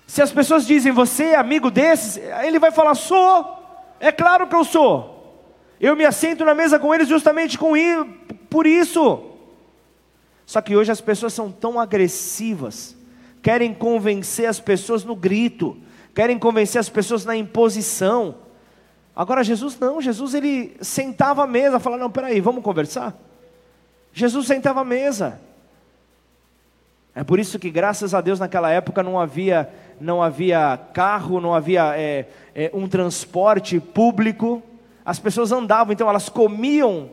Se 0.06 0.22
as 0.22 0.30
pessoas 0.30 0.64
dizem, 0.64 0.92
você 0.92 1.30
é 1.30 1.34
amigo 1.34 1.68
desses, 1.68 2.16
ele 2.44 2.60
vai 2.60 2.70
falar, 2.70 2.94
sou. 2.94 3.60
É 3.98 4.12
claro 4.12 4.46
que 4.46 4.54
eu 4.54 4.62
sou. 4.62 5.42
Eu 5.80 5.96
me 5.96 6.04
assento 6.04 6.44
na 6.44 6.54
mesa 6.54 6.78
com 6.78 6.94
eles 6.94 7.08
justamente 7.08 7.58
com 7.58 7.72
por 8.48 8.68
isso. 8.68 9.32
Só 10.46 10.60
que 10.60 10.76
hoje 10.76 10.92
as 10.92 11.00
pessoas 11.00 11.32
são 11.32 11.50
tão 11.50 11.80
agressivas, 11.80 12.96
querem 13.42 13.74
convencer 13.74 14.46
as 14.46 14.60
pessoas 14.60 15.02
no 15.02 15.16
grito, 15.16 15.76
querem 16.14 16.38
convencer 16.38 16.78
as 16.78 16.88
pessoas 16.88 17.24
na 17.24 17.36
imposição. 17.36 18.43
Agora 19.16 19.44
Jesus 19.44 19.78
não, 19.78 20.00
Jesus 20.00 20.34
ele 20.34 20.76
sentava 20.80 21.44
à 21.44 21.46
mesa, 21.46 21.78
falava, 21.78 22.02
não, 22.02 22.10
peraí, 22.10 22.40
vamos 22.40 22.64
conversar? 22.64 23.14
Jesus 24.12 24.46
sentava 24.46 24.80
à 24.80 24.84
mesa. 24.84 25.40
É 27.14 27.22
por 27.22 27.38
isso 27.38 27.58
que 27.58 27.70
graças 27.70 28.12
a 28.12 28.20
Deus 28.20 28.40
naquela 28.40 28.70
época 28.70 29.02
não 29.02 29.20
havia, 29.20 29.68
não 30.00 30.20
havia 30.20 30.78
carro, 30.92 31.40
não 31.40 31.54
havia 31.54 31.96
é, 31.96 32.26
é, 32.54 32.70
um 32.74 32.88
transporte 32.88 33.78
público. 33.78 34.60
As 35.04 35.20
pessoas 35.20 35.52
andavam, 35.52 35.92
então 35.92 36.08
elas 36.08 36.28
comiam 36.28 37.10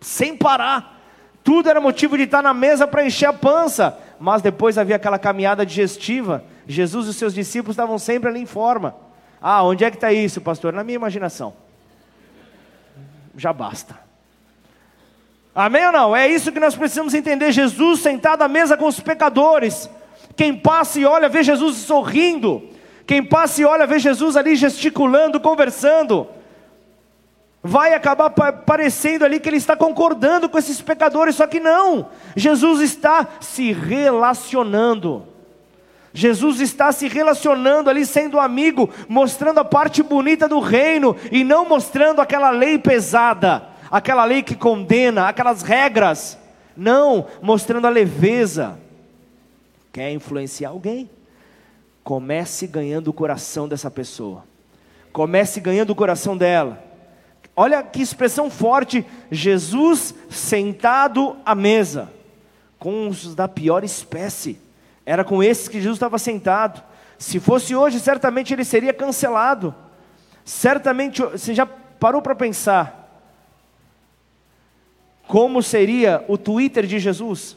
sem 0.00 0.36
parar. 0.36 1.00
Tudo 1.44 1.68
era 1.68 1.80
motivo 1.80 2.16
de 2.16 2.24
estar 2.24 2.42
na 2.42 2.54
mesa 2.54 2.88
para 2.88 3.06
encher 3.06 3.26
a 3.26 3.32
pança. 3.32 3.96
Mas 4.18 4.42
depois 4.42 4.78
havia 4.78 4.96
aquela 4.96 5.18
caminhada 5.18 5.64
digestiva. 5.64 6.42
Jesus 6.66 7.06
e 7.06 7.10
os 7.10 7.16
seus 7.16 7.34
discípulos 7.34 7.74
estavam 7.74 7.98
sempre 7.98 8.30
ali 8.30 8.40
em 8.40 8.46
forma. 8.46 8.96
Ah, 9.46 9.62
onde 9.62 9.84
é 9.84 9.90
que 9.90 9.98
está 9.98 10.10
isso, 10.10 10.40
pastor? 10.40 10.72
Na 10.72 10.82
minha 10.82 10.96
imaginação. 10.96 11.52
Já 13.36 13.52
basta. 13.52 13.94
Amém 15.54 15.84
ou 15.84 15.92
não? 15.92 16.16
É 16.16 16.26
isso 16.26 16.50
que 16.50 16.58
nós 16.58 16.74
precisamos 16.74 17.12
entender. 17.12 17.52
Jesus 17.52 18.00
sentado 18.00 18.40
à 18.40 18.48
mesa 18.48 18.74
com 18.74 18.86
os 18.86 19.00
pecadores. 19.00 19.90
Quem 20.34 20.56
passa 20.56 20.98
e 20.98 21.04
olha, 21.04 21.28
vê 21.28 21.42
Jesus 21.42 21.76
sorrindo. 21.76 22.70
Quem 23.06 23.22
passa 23.22 23.60
e 23.60 23.66
olha, 23.66 23.86
vê 23.86 23.98
Jesus 23.98 24.34
ali 24.34 24.56
gesticulando, 24.56 25.38
conversando. 25.38 26.26
Vai 27.62 27.92
acabar 27.92 28.30
parecendo 28.30 29.26
ali 29.26 29.38
que 29.38 29.48
ele 29.50 29.58
está 29.58 29.76
concordando 29.76 30.48
com 30.48 30.56
esses 30.56 30.80
pecadores, 30.80 31.34
só 31.34 31.46
que 31.46 31.60
não. 31.60 32.08
Jesus 32.34 32.80
está 32.80 33.28
se 33.40 33.72
relacionando. 33.72 35.33
Jesus 36.16 36.60
está 36.60 36.92
se 36.92 37.08
relacionando 37.08 37.90
ali, 37.90 38.06
sendo 38.06 38.38
amigo, 38.38 38.88
mostrando 39.08 39.58
a 39.58 39.64
parte 39.64 40.00
bonita 40.00 40.48
do 40.48 40.60
reino 40.60 41.16
e 41.32 41.42
não 41.42 41.68
mostrando 41.68 42.20
aquela 42.20 42.50
lei 42.50 42.78
pesada, 42.78 43.66
aquela 43.90 44.24
lei 44.24 44.40
que 44.40 44.54
condena, 44.54 45.26
aquelas 45.26 45.62
regras. 45.62 46.38
Não, 46.76 47.26
mostrando 47.42 47.88
a 47.88 47.90
leveza. 47.90 48.78
Quer 49.92 50.12
influenciar 50.12 50.68
alguém? 50.68 51.10
Comece 52.04 52.68
ganhando 52.68 53.08
o 53.08 53.12
coração 53.12 53.66
dessa 53.66 53.90
pessoa. 53.90 54.44
Comece 55.12 55.58
ganhando 55.58 55.90
o 55.90 55.96
coração 55.96 56.36
dela. 56.36 56.80
Olha 57.56 57.82
que 57.82 58.00
expressão 58.00 58.48
forte: 58.48 59.04
Jesus 59.32 60.14
sentado 60.30 61.36
à 61.44 61.56
mesa, 61.56 62.08
com 62.78 63.08
os 63.08 63.34
da 63.34 63.48
pior 63.48 63.82
espécie. 63.82 64.62
Era 65.06 65.24
com 65.24 65.42
esses 65.42 65.68
que 65.68 65.80
Jesus 65.80 65.96
estava 65.96 66.18
sentado. 66.18 66.82
Se 67.18 67.38
fosse 67.38 67.74
hoje, 67.74 68.00
certamente 68.00 68.52
ele 68.52 68.64
seria 68.64 68.92
cancelado. 68.92 69.74
Certamente, 70.44 71.22
você 71.22 71.54
já 71.54 71.66
parou 71.66 72.20
para 72.20 72.34
pensar 72.34 73.04
como 75.26 75.62
seria 75.62 76.24
o 76.28 76.36
Twitter 76.36 76.86
de 76.86 76.98
Jesus? 76.98 77.56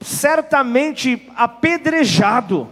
Certamente 0.00 1.30
apedrejado. 1.36 2.68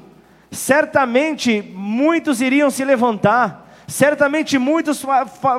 Certamente 0.50 1.60
muitos 1.62 2.40
iriam 2.40 2.70
se 2.70 2.84
levantar. 2.84 3.64
Certamente 3.86 4.58
muitos 4.58 5.04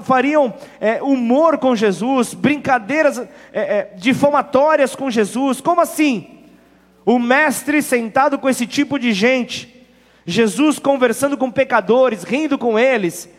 fariam 0.03 0.53
é, 0.81 1.01
humor 1.01 1.57
com 1.59 1.75
Jesus, 1.75 2.33
brincadeiras 2.33 3.19
é, 3.19 3.27
é, 3.53 3.93
difamatórias 3.95 4.95
com 4.95 5.09
Jesus. 5.09 5.61
Como 5.61 5.79
assim? 5.79 6.36
O 7.09 7.17
mestre 7.17 7.81
sentado 7.81 8.37
com 8.37 8.49
esse 8.49 8.67
tipo 8.67 8.99
de 8.99 9.13
gente, 9.13 9.87
Jesus 10.25 10.77
conversando 10.77 11.37
com 11.37 11.49
pecadores, 11.49 12.23
rindo 12.23 12.57
com 12.57 12.77
eles, 12.77 13.29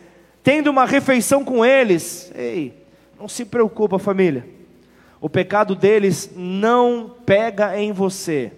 tendo 0.41 0.71
uma 0.71 0.87
refeição 0.87 1.45
com 1.45 1.63
eles. 1.63 2.31
Ei, 2.33 2.73
não 3.19 3.27
se 3.27 3.45
preocupa, 3.45 3.99
família. 3.99 4.43
O 5.21 5.29
pecado 5.29 5.75
deles 5.75 6.31
não 6.35 7.13
pega 7.27 7.79
em 7.79 7.91
você. 7.91 8.51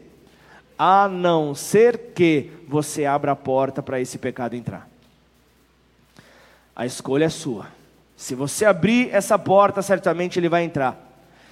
a 0.84 1.08
não 1.08 1.54
ser 1.54 2.13
que 2.15 2.50
você 2.67 3.06
abra 3.06 3.34
a 3.34 3.36
porta 3.36 3.84
para 3.84 4.02
esse 4.02 4.17
pecado 4.17 4.56
entrar. 4.56 4.89
A 6.76 6.88
escolha 6.88 7.26
é 7.26 7.30
sua. 7.30 7.67
Se 8.17 8.34
você 8.34 8.65
abrir 8.65 9.13
essa 9.13 9.38
porta, 9.38 9.84
certamente 9.84 10.39
ele 10.39 10.50
vai 10.50 10.63
entrar. 10.63 10.97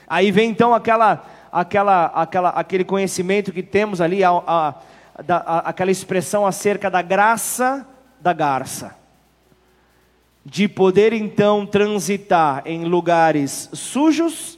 Aí 0.07 0.31
vem 0.31 0.49
então 0.49 0.73
aquela, 0.73 1.23
aquela, 1.51 2.05
aquela, 2.07 2.49
aquele 2.49 2.83
conhecimento 2.83 3.51
que 3.51 3.63
temos 3.63 4.01
ali, 4.01 4.23
a, 4.23 4.29
a, 4.29 4.73
a, 5.27 5.69
aquela 5.69 5.91
expressão 5.91 6.45
acerca 6.45 6.89
da 6.89 7.01
graça 7.01 7.85
da 8.19 8.33
garça. 8.33 8.95
De 10.45 10.67
poder 10.67 11.13
então 11.13 11.65
transitar 11.65 12.63
em 12.65 12.85
lugares 12.85 13.69
sujos, 13.73 14.57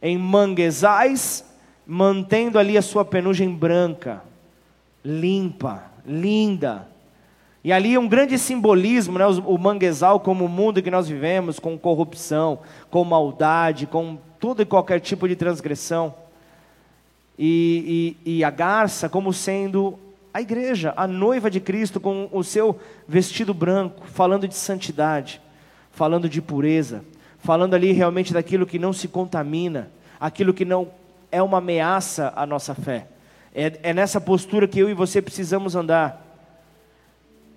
em 0.00 0.18
manguezais, 0.18 1.44
mantendo 1.86 2.58
ali 2.58 2.76
a 2.76 2.82
sua 2.82 3.04
penugem 3.04 3.54
branca, 3.54 4.22
limpa, 5.04 5.84
linda. 6.04 6.88
E 7.64 7.72
ali 7.72 7.96
um 7.96 8.08
grande 8.08 8.36
simbolismo, 8.38 9.18
né? 9.18 9.26
o 9.26 9.56
manguezal 9.56 10.18
como 10.18 10.44
o 10.44 10.48
mundo 10.48 10.82
que 10.82 10.90
nós 10.90 11.08
vivemos, 11.08 11.60
com 11.60 11.78
corrupção, 11.78 12.58
com 12.90 13.04
maldade, 13.04 13.86
com 13.86 14.18
todo 14.40 14.62
e 14.62 14.66
qualquer 14.66 15.00
tipo 15.00 15.28
de 15.28 15.36
transgressão. 15.36 16.12
E, 17.44 18.16
e, 18.24 18.36
e 18.36 18.44
a 18.44 18.50
garça 18.50 19.08
como 19.08 19.32
sendo 19.32 19.98
a 20.32 20.40
igreja, 20.40 20.94
a 20.96 21.08
noiva 21.08 21.50
de 21.50 21.58
Cristo, 21.58 21.98
com 21.98 22.28
o 22.30 22.44
seu 22.44 22.78
vestido 23.08 23.52
branco, 23.52 24.06
falando 24.06 24.46
de 24.46 24.54
santidade, 24.54 25.42
falando 25.90 26.28
de 26.28 26.40
pureza, 26.40 27.04
falando 27.40 27.74
ali 27.74 27.90
realmente 27.90 28.32
daquilo 28.32 28.64
que 28.64 28.78
não 28.78 28.92
se 28.92 29.08
contamina, 29.08 29.90
aquilo 30.20 30.54
que 30.54 30.64
não 30.64 30.88
é 31.32 31.42
uma 31.42 31.58
ameaça 31.58 32.32
à 32.36 32.46
nossa 32.46 32.76
fé. 32.76 33.08
É, 33.52 33.76
é 33.82 33.92
nessa 33.92 34.20
postura 34.20 34.68
que 34.68 34.78
eu 34.78 34.88
e 34.88 34.94
você 34.94 35.20
precisamos 35.20 35.74
andar. 35.74 36.24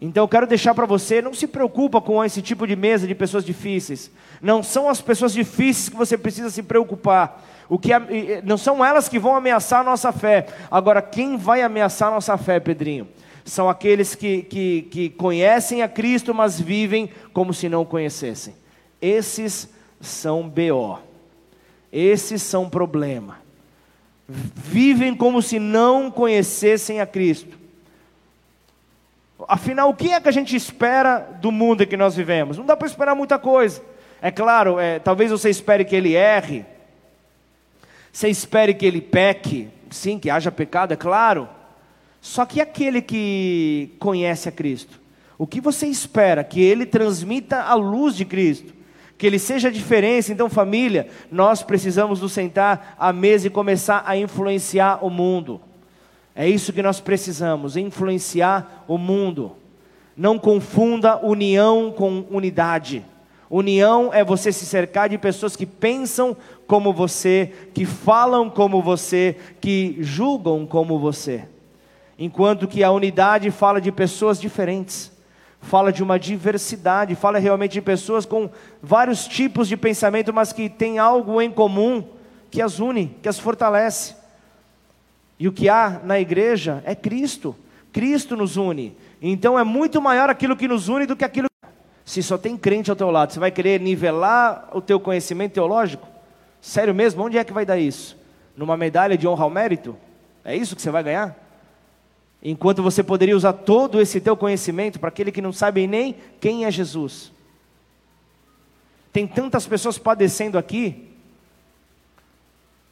Então 0.01 0.23
eu 0.23 0.27
quero 0.27 0.47
deixar 0.47 0.73
para 0.73 0.87
você, 0.87 1.21
não 1.21 1.33
se 1.35 1.45
preocupa 1.45 2.01
com 2.01 2.25
esse 2.25 2.41
tipo 2.41 2.65
de 2.65 2.75
mesa 2.75 3.05
de 3.05 3.13
pessoas 3.13 3.45
difíceis. 3.45 4.09
Não 4.41 4.63
são 4.63 4.89
as 4.89 4.99
pessoas 4.99 5.31
difíceis 5.31 5.89
que 5.89 5.95
você 5.95 6.17
precisa 6.17 6.49
se 6.49 6.63
preocupar. 6.63 7.43
O 7.67 7.79
que 7.79 7.89
não 8.43 8.57
são 8.57 8.83
elas 8.83 9.09
que 9.09 9.17
vão 9.17 9.35
ameaçar 9.35 9.81
a 9.81 9.83
nossa 9.83 10.11
fé. 10.11 10.47
Agora, 10.69 11.01
quem 11.01 11.35
vai 11.37 11.61
ameaçar 11.61 12.09
a 12.09 12.15
nossa 12.15 12.37
fé, 12.37 12.59
Pedrinho? 12.59 13.07
São 13.43 13.69
aqueles 13.69 14.15
que, 14.15 14.43
que, 14.43 14.87
que 14.91 15.09
conhecem 15.09 15.81
a 15.81 15.87
Cristo, 15.87 16.33
mas 16.33 16.59
vivem 16.59 17.09
como 17.33 17.53
se 17.53 17.69
não 17.69 17.81
o 17.81 17.85
conhecessem. 17.85 18.55
Esses 19.01 19.69
são 19.99 20.47
BO. 20.47 20.99
Esses 21.91 22.41
são 22.41 22.69
problema. 22.69 23.37
Vivem 24.27 25.15
como 25.15 25.41
se 25.41 25.59
não 25.59 26.09
conhecessem 26.09 26.99
a 26.99 27.05
Cristo. 27.05 27.57
Afinal, 29.47 29.89
o 29.89 29.93
que 29.93 30.11
é 30.11 30.19
que 30.19 30.29
a 30.29 30.31
gente 30.31 30.55
espera 30.55 31.19
do 31.19 31.51
mundo 31.51 31.83
em 31.83 31.87
que 31.87 31.97
nós 31.97 32.15
vivemos? 32.15 32.57
Não 32.57 32.65
dá 32.65 32.75
para 32.75 32.87
esperar 32.87 33.15
muita 33.15 33.37
coisa. 33.37 33.81
É 34.21 34.31
claro, 34.31 34.79
é, 34.79 34.97
talvez 34.97 35.29
você 35.29 35.49
espere 35.49 35.85
que 35.85 35.95
ele 35.95 36.15
erre, 36.15 36.65
você 38.15 38.29
espere 38.29 38.73
que 38.73 38.85
ele 38.85 39.01
peque, 39.01 39.67
sim, 39.89 40.17
que 40.17 40.29
haja 40.29 40.49
pecado, 40.49 40.93
é 40.93 40.95
claro. 40.95 41.49
Só 42.21 42.45
que 42.45 42.61
aquele 42.61 43.01
que 43.01 43.91
conhece 43.99 44.47
a 44.47 44.53
Cristo, 44.53 45.01
o 45.37 45.45
que 45.45 45.59
você 45.59 45.85
espera? 45.87 46.41
Que 46.41 46.61
ele 46.61 46.85
transmita 46.85 47.61
a 47.63 47.73
luz 47.73 48.15
de 48.15 48.23
Cristo, 48.23 48.73
que 49.17 49.27
ele 49.27 49.37
seja 49.37 49.67
a 49.67 49.71
diferença. 49.71 50.31
Então, 50.31 50.49
família, 50.49 51.09
nós 51.29 51.61
precisamos 51.61 52.21
nos 52.21 52.31
sentar 52.31 52.95
à 52.97 53.11
mesa 53.11 53.47
e 53.47 53.49
começar 53.49 54.01
a 54.05 54.15
influenciar 54.15 55.03
o 55.03 55.09
mundo. 55.09 55.59
É 56.33 56.47
isso 56.47 56.71
que 56.71 56.81
nós 56.81 57.01
precisamos, 57.01 57.75
influenciar 57.75 58.85
o 58.87 58.97
mundo. 58.97 59.57
Não 60.15 60.39
confunda 60.39 61.17
união 61.17 61.91
com 61.91 62.23
unidade. 62.31 63.03
União 63.49 64.11
é 64.13 64.23
você 64.23 64.51
se 64.51 64.65
cercar 64.65 65.09
de 65.09 65.17
pessoas 65.17 65.55
que 65.55 65.65
pensam 65.65 66.35
como 66.65 66.91
você, 66.91 67.51
que 67.73 67.85
falam 67.85 68.49
como 68.49 68.81
você, 68.81 69.37
que 69.61 69.97
julgam 69.99 70.65
como 70.65 70.97
você. 70.99 71.45
Enquanto 72.17 72.67
que 72.67 72.83
a 72.83 72.91
unidade 72.91 73.51
fala 73.51 73.79
de 73.79 73.91
pessoas 73.91 74.39
diferentes, 74.39 75.11
fala 75.61 75.91
de 75.91 76.01
uma 76.01 76.17
diversidade, 76.17 77.15
fala 77.15 77.39
realmente 77.39 77.73
de 77.73 77.81
pessoas 77.81 78.25
com 78.25 78.49
vários 78.81 79.27
tipos 79.27 79.67
de 79.67 79.75
pensamento, 79.75 80.33
mas 80.33 80.53
que 80.53 80.69
têm 80.69 80.97
algo 80.97 81.41
em 81.41 81.51
comum 81.51 82.03
que 82.49 82.61
as 82.61 82.79
une, 82.79 83.17
que 83.21 83.27
as 83.27 83.37
fortalece. 83.37 84.15
E 85.37 85.47
o 85.47 85.51
que 85.51 85.67
há 85.67 85.99
na 86.03 86.19
igreja 86.19 86.81
é 86.85 86.95
Cristo. 86.95 87.55
Cristo 87.91 88.35
nos 88.35 88.57
une. 88.57 88.95
Então 89.21 89.59
é 89.59 89.63
muito 89.63 90.01
maior 90.01 90.29
aquilo 90.29 90.55
que 90.55 90.67
nos 90.67 90.87
une 90.87 91.05
do 91.05 91.15
que 91.15 91.25
aquilo. 91.25 91.47
Se 92.05 92.21
só 92.21 92.37
tem 92.37 92.55
crente 92.55 92.89
ao 92.89 92.95
teu 92.95 93.09
lado, 93.09 93.33
você 93.33 93.39
vai 93.39 93.51
querer 93.51 93.81
nivelar 93.81 94.69
o 94.71 94.79
teu 94.79 94.99
conhecimento 94.99 95.53
teológico? 95.53 96.07
Sério 96.61 96.93
mesmo? 96.93 97.23
Onde 97.23 97.37
é 97.37 97.43
que 97.43 97.51
vai 97.51 97.65
dar 97.65 97.77
isso? 97.77 98.15
Numa 98.55 98.77
medalha 98.77 99.17
de 99.17 99.27
honra 99.27 99.43
ao 99.43 99.49
mérito? 99.49 99.97
É 100.43 100.55
isso 100.55 100.75
que 100.75 100.81
você 100.81 100.91
vai 100.91 101.03
ganhar? 101.03 101.35
Enquanto 102.43 102.83
você 102.83 103.03
poderia 103.03 103.35
usar 103.35 103.53
todo 103.53 103.99
esse 103.99 104.21
teu 104.21 104.37
conhecimento 104.37 104.99
para 104.99 105.09
aquele 105.09 105.31
que 105.31 105.41
não 105.41 105.51
sabe 105.51 105.87
nem 105.87 106.15
quem 106.39 106.65
é 106.65 106.71
Jesus. 106.71 107.31
Tem 109.11 109.25
tantas 109.25 109.65
pessoas 109.65 109.97
padecendo 109.97 110.57
aqui 110.57 111.15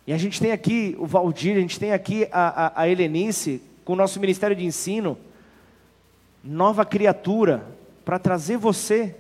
e 0.06 0.12
a 0.12 0.18
gente 0.18 0.40
tem 0.42 0.52
aqui 0.52 0.96
o 1.00 1.06
Valdir, 1.06 1.56
a 1.56 1.62
gente 1.62 1.80
tem 1.80 1.94
aqui 1.94 2.28
a, 2.32 2.66
a, 2.66 2.82
a 2.82 2.90
Helenice, 2.90 3.62
com 3.86 3.94
o 3.94 3.96
nosso 3.96 4.20
Ministério 4.20 4.56
de 4.56 4.66
Ensino, 4.66 5.18
nova 6.44 6.84
criatura, 6.84 7.66
para 8.04 8.20
trazer 8.20 8.58
você 8.58 9.16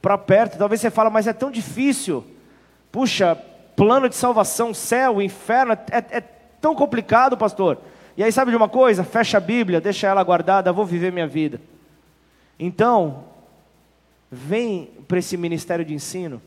para 0.00 0.16
perto. 0.16 0.58
Talvez 0.58 0.80
você 0.80 0.90
fale, 0.90 1.10
mas 1.10 1.26
é 1.26 1.32
tão 1.32 1.50
difícil. 1.50 2.24
Puxa, 2.90 3.36
plano 3.76 4.08
de 4.08 4.16
salvação, 4.16 4.72
céu, 4.74 5.20
inferno, 5.20 5.72
é, 5.72 6.18
é 6.18 6.20
tão 6.60 6.74
complicado, 6.74 7.36
pastor. 7.36 7.78
E 8.16 8.22
aí, 8.22 8.32
sabe 8.32 8.50
de 8.50 8.56
uma 8.56 8.68
coisa? 8.68 9.04
Fecha 9.04 9.38
a 9.38 9.40
Bíblia, 9.40 9.80
deixa 9.80 10.06
ela 10.06 10.22
guardada, 10.22 10.72
vou 10.72 10.84
viver 10.84 11.12
minha 11.12 11.26
vida. 11.26 11.60
Então, 12.58 13.24
vem 14.30 14.90
para 15.06 15.18
esse 15.18 15.36
ministério 15.36 15.84
de 15.84 15.94
ensino 15.94 16.42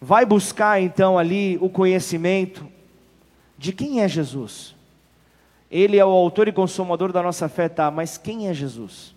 vai 0.00 0.24
buscar 0.24 0.80
então 0.80 1.18
ali 1.18 1.58
o 1.60 1.68
conhecimento 1.68 2.66
de 3.56 3.72
quem 3.72 4.00
é 4.00 4.08
Jesus. 4.08 4.74
Ele 5.70 5.98
é 5.98 6.04
o 6.04 6.08
autor 6.08 6.48
e 6.48 6.52
consumador 6.52 7.12
da 7.12 7.22
nossa 7.22 7.48
fé, 7.48 7.68
tá, 7.68 7.90
mas 7.90 8.16
quem 8.16 8.48
é 8.48 8.54
Jesus? 8.54 9.14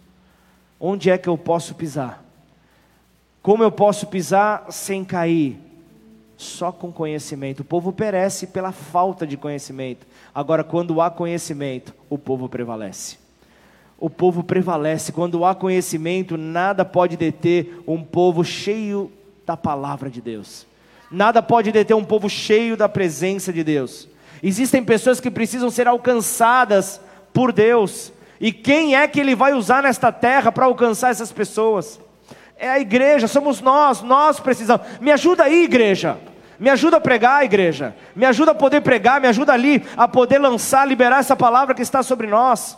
Onde 0.84 1.12
é 1.12 1.18
que 1.18 1.30
eu 1.30 1.38
posso 1.38 1.76
pisar? 1.76 2.26
Como 3.44 3.62
eu 3.62 3.72
posso 3.72 4.08
pisar 4.08 4.66
sem 4.72 5.06
cair? 5.06 5.60
Só 6.36 6.72
com 6.72 6.92
conhecimento. 6.92 7.60
O 7.60 7.64
povo 7.64 7.94
perece 7.94 8.48
pela 8.48 8.72
falta 8.72 9.28
de 9.28 9.38
conhecimento. 9.38 10.08
Agora, 10.34 10.64
quando 10.64 11.00
há 11.00 11.12
conhecimento, 11.12 11.94
o 12.10 12.18
povo 12.18 12.50
prevalece. 12.50 13.20
O 14.00 14.10
povo 14.10 14.44
prevalece. 14.44 15.12
Quando 15.12 15.46
há 15.46 15.54
conhecimento, 15.54 16.36
nada 16.36 16.84
pode 16.84 17.16
deter 17.16 17.80
um 17.88 18.04
povo 18.04 18.44
cheio 18.44 19.12
da 19.46 19.56
palavra 19.56 20.10
de 20.10 20.20
Deus. 20.20 20.66
Nada 21.12 21.44
pode 21.44 21.72
deter 21.72 21.96
um 21.96 22.04
povo 22.04 22.28
cheio 22.28 22.76
da 22.76 22.90
presença 22.90 23.54
de 23.54 23.64
Deus. 23.64 24.08
Existem 24.42 24.84
pessoas 24.84 25.20
que 25.20 25.30
precisam 25.30 25.70
ser 25.70 25.88
alcançadas 25.88 27.00
por 27.32 27.54
Deus. 27.54 28.12
E 28.42 28.52
quem 28.52 28.96
é 28.96 29.08
que 29.08 29.20
Ele 29.20 29.36
vai 29.36 29.54
usar 29.54 29.84
nesta 29.84 30.12
terra 30.12 30.52
para 30.52 30.66
alcançar 30.66 31.12
essas 31.12 31.32
pessoas? 31.32 32.02
É 32.58 32.68
a 32.68 32.80
igreja, 32.80 33.28
somos 33.28 33.62
nós, 33.62 34.02
nós 34.02 34.40
precisamos. 34.40 34.86
Me 35.00 35.12
ajuda 35.12 35.44
aí, 35.44 35.64
igreja. 35.64 36.18
Me 36.60 36.68
ajuda 36.68 36.98
a 36.98 37.00
pregar, 37.00 37.46
igreja. 37.46 37.96
Me 38.16 38.26
ajuda 38.26 38.50
a 38.50 38.56
poder 38.56 38.82
pregar, 38.82 39.22
me 39.22 39.28
ajuda 39.28 39.54
ali 39.54 39.86
a 39.96 40.08
poder 40.08 40.40
lançar, 40.40 40.88
liberar 40.88 41.20
essa 41.20 41.36
palavra 41.36 41.76
que 41.76 41.84
está 41.84 42.02
sobre 42.02 42.26
nós. 42.26 42.76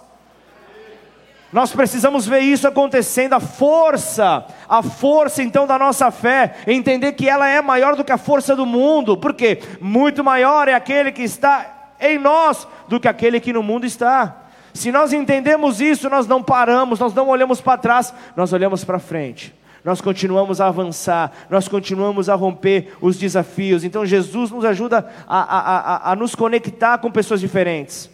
Nós 1.54 1.72
precisamos 1.72 2.28
ver 2.28 2.40
isso 2.40 2.68
acontecendo, 2.68 3.34
a 3.34 3.40
força, 3.40 4.46
a 4.68 4.84
força 4.84 5.42
então 5.42 5.66
da 5.66 5.80
nossa 5.80 6.12
fé, 6.12 6.56
entender 6.68 7.14
que 7.14 7.30
ela 7.30 7.48
é 7.48 7.62
maior 7.62 7.96
do 7.96 8.04
que 8.04 8.12
a 8.12 8.18
força 8.18 8.54
do 8.54 8.66
mundo, 8.66 9.16
porque 9.16 9.62
muito 9.80 10.26
maior 10.26 10.68
é 10.68 10.74
aquele 10.74 11.12
que 11.12 11.22
está 11.22 11.94
em 12.02 12.18
nós 12.18 12.68
do 12.90 13.00
que 13.00 13.08
aquele 13.08 13.40
que 13.40 13.54
no 13.54 13.64
mundo 13.64 13.86
está. 13.86 14.43
Se 14.74 14.92
nós 14.92 15.14
entendemos 15.14 15.80
isso, 15.80 16.10
nós 16.10 16.28
não 16.28 16.42
paramos, 16.42 17.00
nós 17.00 17.14
não 17.14 17.28
olhamos 17.28 17.62
para 17.62 17.78
trás, 17.78 18.14
nós 18.36 18.52
olhamos 18.54 18.84
para 18.84 19.00
frente. 19.00 19.54
Nós 19.84 20.00
continuamos 20.00 20.62
a 20.62 20.68
avançar, 20.68 21.32
nós 21.50 21.68
continuamos 21.68 22.30
a 22.30 22.36
romper 22.36 22.96
os 23.02 23.18
desafios. 23.18 23.84
Então 23.84 24.06
Jesus 24.06 24.50
nos 24.50 24.64
ajuda 24.64 25.10
a, 25.28 25.40
a, 25.40 25.60
a, 25.60 26.12
a 26.12 26.16
nos 26.16 26.36
conectar 26.36 26.98
com 26.98 27.12
pessoas 27.12 27.42
diferentes 27.42 28.10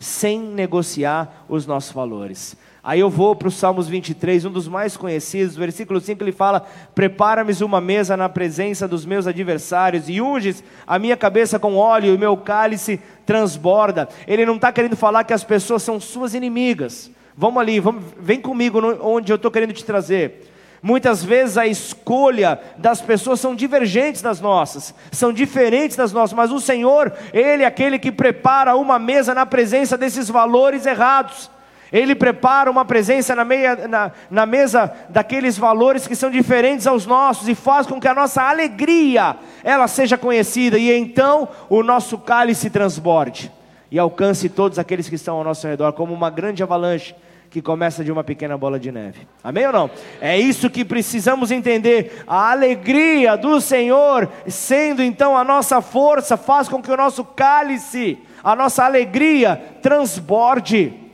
sem 0.00 0.40
negociar 0.40 1.44
os 1.46 1.66
nossos 1.66 1.92
valores. 1.92 2.56
Aí 2.82 3.00
eu 3.00 3.10
vou 3.10 3.36
para 3.36 3.48
o 3.48 3.50
Salmos 3.50 3.88
23, 3.88 4.46
um 4.46 4.50
dos 4.50 4.66
mais 4.66 4.96
conhecidos, 4.96 5.54
versículo 5.54 6.00
5 6.00 6.24
ele 6.24 6.32
fala: 6.32 6.66
Prepara-me 6.94 7.52
uma 7.62 7.80
mesa 7.80 8.16
na 8.16 8.28
presença 8.28 8.88
dos 8.88 9.04
meus 9.04 9.26
adversários 9.26 10.08
e 10.08 10.20
unges 10.20 10.64
a 10.86 10.98
minha 10.98 11.16
cabeça 11.16 11.58
com 11.58 11.76
óleo 11.76 12.14
e 12.14 12.18
meu 12.18 12.36
cálice 12.38 12.98
transborda. 13.26 14.08
Ele 14.26 14.46
não 14.46 14.56
está 14.56 14.72
querendo 14.72 14.96
falar 14.96 15.24
que 15.24 15.34
as 15.34 15.44
pessoas 15.44 15.82
são 15.82 16.00
suas 16.00 16.32
inimigas. 16.32 17.10
Vamos 17.36 17.60
ali, 17.60 17.80
vamos, 17.80 18.02
vem 18.18 18.40
comigo 18.40 18.80
onde 19.02 19.30
eu 19.30 19.36
estou 19.36 19.50
querendo 19.50 19.74
te 19.74 19.84
trazer. 19.84 20.50
Muitas 20.82 21.22
vezes 21.22 21.58
a 21.58 21.66
escolha 21.66 22.58
das 22.78 23.02
pessoas 23.02 23.38
são 23.38 23.54
divergentes 23.54 24.22
das 24.22 24.40
nossas, 24.40 24.94
são 25.12 25.30
diferentes 25.30 25.94
das 25.94 26.10
nossas, 26.10 26.34
mas 26.34 26.50
o 26.50 26.58
Senhor, 26.58 27.12
Ele 27.34 27.62
é 27.62 27.66
aquele 27.66 27.98
que 27.98 28.10
prepara 28.10 28.74
uma 28.74 28.98
mesa 28.98 29.34
na 29.34 29.44
presença 29.44 29.98
desses 29.98 30.30
valores 30.30 30.86
errados. 30.86 31.50
Ele 31.92 32.14
prepara 32.14 32.70
uma 32.70 32.84
presença 32.84 33.34
na, 33.34 33.44
meia, 33.44 33.88
na, 33.88 34.12
na, 34.30 34.46
mesa 34.46 34.92
daqueles 35.08 35.58
valores 35.58 36.06
que 36.06 36.14
são 36.14 36.30
diferentes 36.30 36.86
aos 36.86 37.04
nossos 37.04 37.48
e 37.48 37.54
faz 37.54 37.86
com 37.86 38.00
que 38.00 38.06
a 38.06 38.14
nossa 38.14 38.42
alegria 38.42 39.36
ela 39.64 39.88
seja 39.88 40.16
conhecida 40.16 40.78
e 40.78 40.92
então 40.92 41.48
o 41.68 41.82
nosso 41.82 42.16
cálice 42.18 42.70
transborde 42.70 43.50
e 43.90 43.98
alcance 43.98 44.48
todos 44.48 44.78
aqueles 44.78 45.08
que 45.08 45.16
estão 45.16 45.36
ao 45.36 45.44
nosso 45.44 45.66
redor 45.66 45.92
como 45.92 46.14
uma 46.14 46.30
grande 46.30 46.62
avalanche 46.62 47.14
que 47.50 47.60
começa 47.60 48.04
de 48.04 48.12
uma 48.12 48.22
pequena 48.22 48.56
bola 48.56 48.78
de 48.78 48.92
neve. 48.92 49.26
Amém 49.42 49.66
ou 49.66 49.72
não? 49.72 49.90
É 50.20 50.38
isso 50.38 50.70
que 50.70 50.84
precisamos 50.84 51.50
entender. 51.50 52.22
A 52.24 52.52
alegria 52.52 53.36
do 53.36 53.60
Senhor, 53.60 54.30
sendo 54.46 55.02
então 55.02 55.36
a 55.36 55.42
nossa 55.42 55.80
força, 55.80 56.36
faz 56.36 56.68
com 56.68 56.80
que 56.80 56.92
o 56.92 56.96
nosso 56.96 57.24
cálice, 57.24 58.18
a 58.44 58.54
nossa 58.54 58.84
alegria 58.84 59.60
transborde 59.82 61.09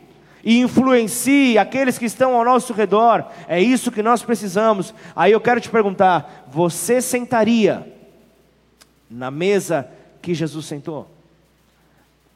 e 0.47 0.61
influencie 0.61 1.59
aqueles 1.59 1.99
que 1.99 2.05
estão 2.05 2.37
ao 2.37 2.45
nosso 2.45 2.73
redor. 2.73 3.27
É 3.49 3.61
isso 3.61 3.91
que 3.91 4.01
nós 4.01 4.23
precisamos. 4.23 4.95
Aí 5.17 5.33
eu 5.33 5.41
quero 5.41 5.61
te 5.61 5.69
perguntar: 5.69 6.47
você 6.47 7.03
sentaria 7.03 7.93
na 9.11 9.29
mesa 9.29 9.89
que 10.23 10.33
Jesus 10.33 10.67
sentou? 10.67 11.11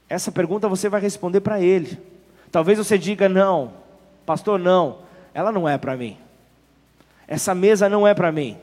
Essa 0.09 0.33
pergunta 0.33 0.67
você 0.67 0.89
vai 0.89 1.01
responder 1.01 1.41
para 1.41 1.61
ele. 1.61 1.97
Talvez 2.51 2.79
você 2.79 2.99
diga 2.99 3.29
não, 3.29 3.75
pastor, 4.27 4.59
não, 4.59 4.99
ela 5.33 5.53
não 5.53 5.69
é 5.69 5.79
para 5.79 5.97
mim. 5.97 6.19
Essa 7.29 7.55
mesa 7.55 7.89
não 7.89 8.09
é 8.09 8.13
para 8.13 8.33
mim. 8.33 8.59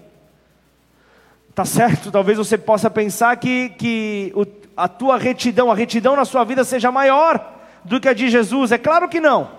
Tá 1.55 1.63
certo? 1.63 2.11
Talvez 2.11 2.37
você 2.37 2.57
possa 2.57 2.89
pensar 2.89 3.37
que, 3.37 3.69
que 3.69 4.33
o, 4.35 4.45
a 4.75 4.89
tua 4.89 5.17
retidão, 5.17 5.71
a 5.71 5.75
retidão 5.75 6.17
na 6.17 6.25
sua 6.25 6.43
vida 6.43 6.65
seja 6.65 6.91
maior 6.91 7.56
do 7.87 7.99
que 7.99 8.09
a 8.09 8.13
de 8.13 8.29
Jesus? 8.29 8.71
É 8.71 8.77
claro 8.77 9.07
que 9.07 9.19
não. 9.19 9.49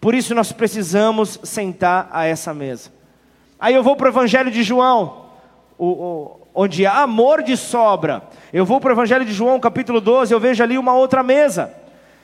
Por 0.00 0.14
isso 0.14 0.34
nós 0.34 0.52
precisamos 0.52 1.40
sentar 1.42 2.08
a 2.12 2.24
essa 2.24 2.54
mesa. 2.54 2.92
Aí 3.58 3.74
eu 3.74 3.82
vou 3.82 3.96
para 3.96 4.06
o 4.06 4.10
Evangelho 4.10 4.50
de 4.50 4.62
João, 4.62 5.26
o, 5.76 5.86
o, 5.86 6.40
onde 6.54 6.86
há 6.86 7.02
amor 7.02 7.42
de 7.42 7.56
sobra. 7.56 8.22
Eu 8.52 8.64
vou 8.64 8.80
para 8.80 8.90
o 8.90 8.94
Evangelho 8.94 9.24
de 9.24 9.32
João, 9.32 9.58
capítulo 9.58 10.00
12, 10.00 10.32
eu 10.32 10.38
vejo 10.38 10.62
ali 10.62 10.78
uma 10.78 10.94
outra 10.94 11.22
mesa. 11.22 11.74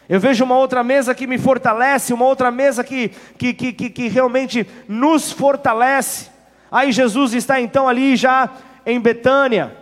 Eu 0.08 0.20
vejo 0.20 0.44
uma 0.44 0.56
outra 0.56 0.84
mesa 0.84 1.14
que 1.14 1.26
me 1.26 1.38
fortalece, 1.38 2.12
uma 2.12 2.26
outra 2.26 2.50
mesa 2.50 2.84
que, 2.84 3.08
que, 3.38 3.54
que, 3.54 3.72
que, 3.72 3.90
que 3.90 4.08
realmente 4.08 4.66
nos 4.86 5.32
fortalece. 5.32 6.28
Aí 6.70 6.92
Jesus 6.92 7.32
está 7.32 7.60
então 7.60 7.88
ali 7.88 8.14
já 8.14 8.50
em 8.84 9.00
Betânia. 9.00 9.74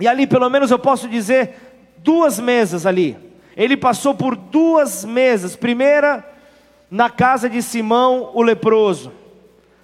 E 0.00 0.08
ali, 0.08 0.26
pelo 0.26 0.48
menos, 0.48 0.70
eu 0.70 0.78
posso 0.78 1.06
dizer 1.06 1.54
duas 1.98 2.40
mesas 2.40 2.86
ali 2.86 3.29
ele 3.56 3.76
passou 3.76 4.14
por 4.14 4.36
duas 4.36 5.04
mesas. 5.04 5.56
Primeira, 5.56 6.24
na 6.90 7.08
casa 7.08 7.48
de 7.48 7.62
Simão 7.62 8.30
o 8.34 8.42
leproso. 8.42 9.12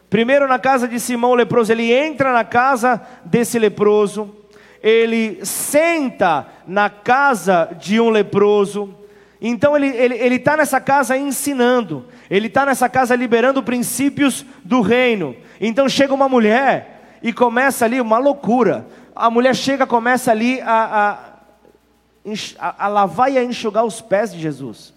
Primeiro, 0.09 0.47
na 0.47 0.59
casa 0.59 0.87
de 0.87 0.99
Simão 1.01 1.31
o 1.31 1.35
leproso, 1.35 1.73
ele 1.73 1.93
entra 1.93 2.33
na 2.33 2.45
casa 2.45 3.01
desse 3.25 3.59
leproso, 3.59 4.35
ele 4.83 5.45
senta 5.45 6.47
na 6.67 6.89
casa 6.89 7.71
de 7.79 8.01
um 8.01 8.09
leproso. 8.09 8.95
Então, 9.41 9.77
ele 9.77 9.89
está 9.89 10.03
ele, 10.03 10.15
ele 10.15 10.39
tá 10.39 10.57
nessa 10.57 10.81
casa 10.81 11.17
ensinando, 11.17 12.07
ele 12.31 12.47
está 12.47 12.65
nessa 12.65 12.89
casa 12.89 13.15
liberando 13.15 13.63
princípios 13.63 14.47
do 14.65 14.81
reino. 14.81 15.37
Então, 15.61 15.89
chega 15.89 16.15
uma 16.15 16.29
mulher 16.29 17.19
e 17.23 17.33
começa 17.33 17.85
ali 17.85 18.01
uma 18.01 18.19
loucura. 18.19 18.87
A 19.15 19.29
mulher 19.29 19.55
chega, 19.55 19.87
começa 19.87 20.31
ali 20.31 20.61
a, 20.61 21.11
a 21.11 21.19
a, 22.59 22.89
lavar 22.89 23.31
e 23.31 23.39
a 23.39 23.45
enxugar 23.45 23.85
os 23.85 24.01
pés 24.01 24.33
de 24.33 24.41
Jesus. 24.41 24.93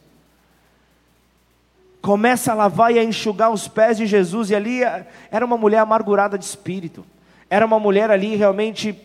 Começa 2.01 2.51
a 2.51 2.55
lavar 2.55 2.93
e 2.93 2.99
a 2.99 3.03
enxugar 3.03 3.51
os 3.51 3.67
pés 3.67 3.97
de 3.97 4.07
Jesus, 4.07 4.49
e 4.49 4.55
ali 4.55 4.83
eh, 4.83 5.05
era 5.29 5.45
uma 5.45 5.57
mulher 5.57 5.79
amargurada 5.79 6.37
de 6.37 6.45
espírito, 6.45 7.05
era 7.49 7.65
uma 7.65 7.79
mulher 7.79 8.09
ali 8.09 8.35
realmente 8.35 8.97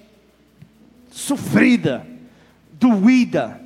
sofrida, 1.10 2.06
doída. 2.72 3.60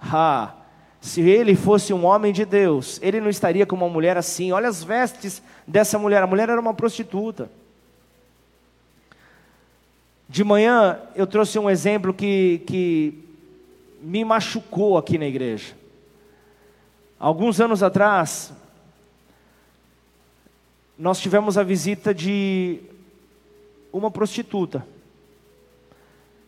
Ah, 0.00 0.54
se 1.00 1.20
ele 1.20 1.54
fosse 1.56 1.92
um 1.92 2.04
homem 2.04 2.32
de 2.32 2.44
Deus, 2.44 2.98
ele 3.02 3.20
não 3.20 3.28
estaria 3.28 3.66
com 3.66 3.74
uma 3.74 3.88
mulher 3.88 4.16
assim. 4.16 4.52
Olha 4.52 4.68
as 4.68 4.84
vestes 4.84 5.42
dessa 5.66 5.98
mulher, 5.98 6.22
a 6.22 6.26
mulher 6.26 6.48
era 6.48 6.60
uma 6.60 6.74
prostituta. 6.74 7.50
De 10.28 10.44
manhã 10.44 11.00
eu 11.14 11.26
trouxe 11.26 11.58
um 11.58 11.68
exemplo 11.68 12.14
que, 12.14 12.62
que 12.66 13.29
me 14.00 14.24
machucou 14.24 14.96
aqui 14.96 15.18
na 15.18 15.26
igreja. 15.26 15.74
Alguns 17.18 17.60
anos 17.60 17.82
atrás, 17.82 18.52
nós 20.98 21.20
tivemos 21.20 21.58
a 21.58 21.62
visita 21.62 22.14
de 22.14 22.80
uma 23.92 24.10
prostituta. 24.10 24.86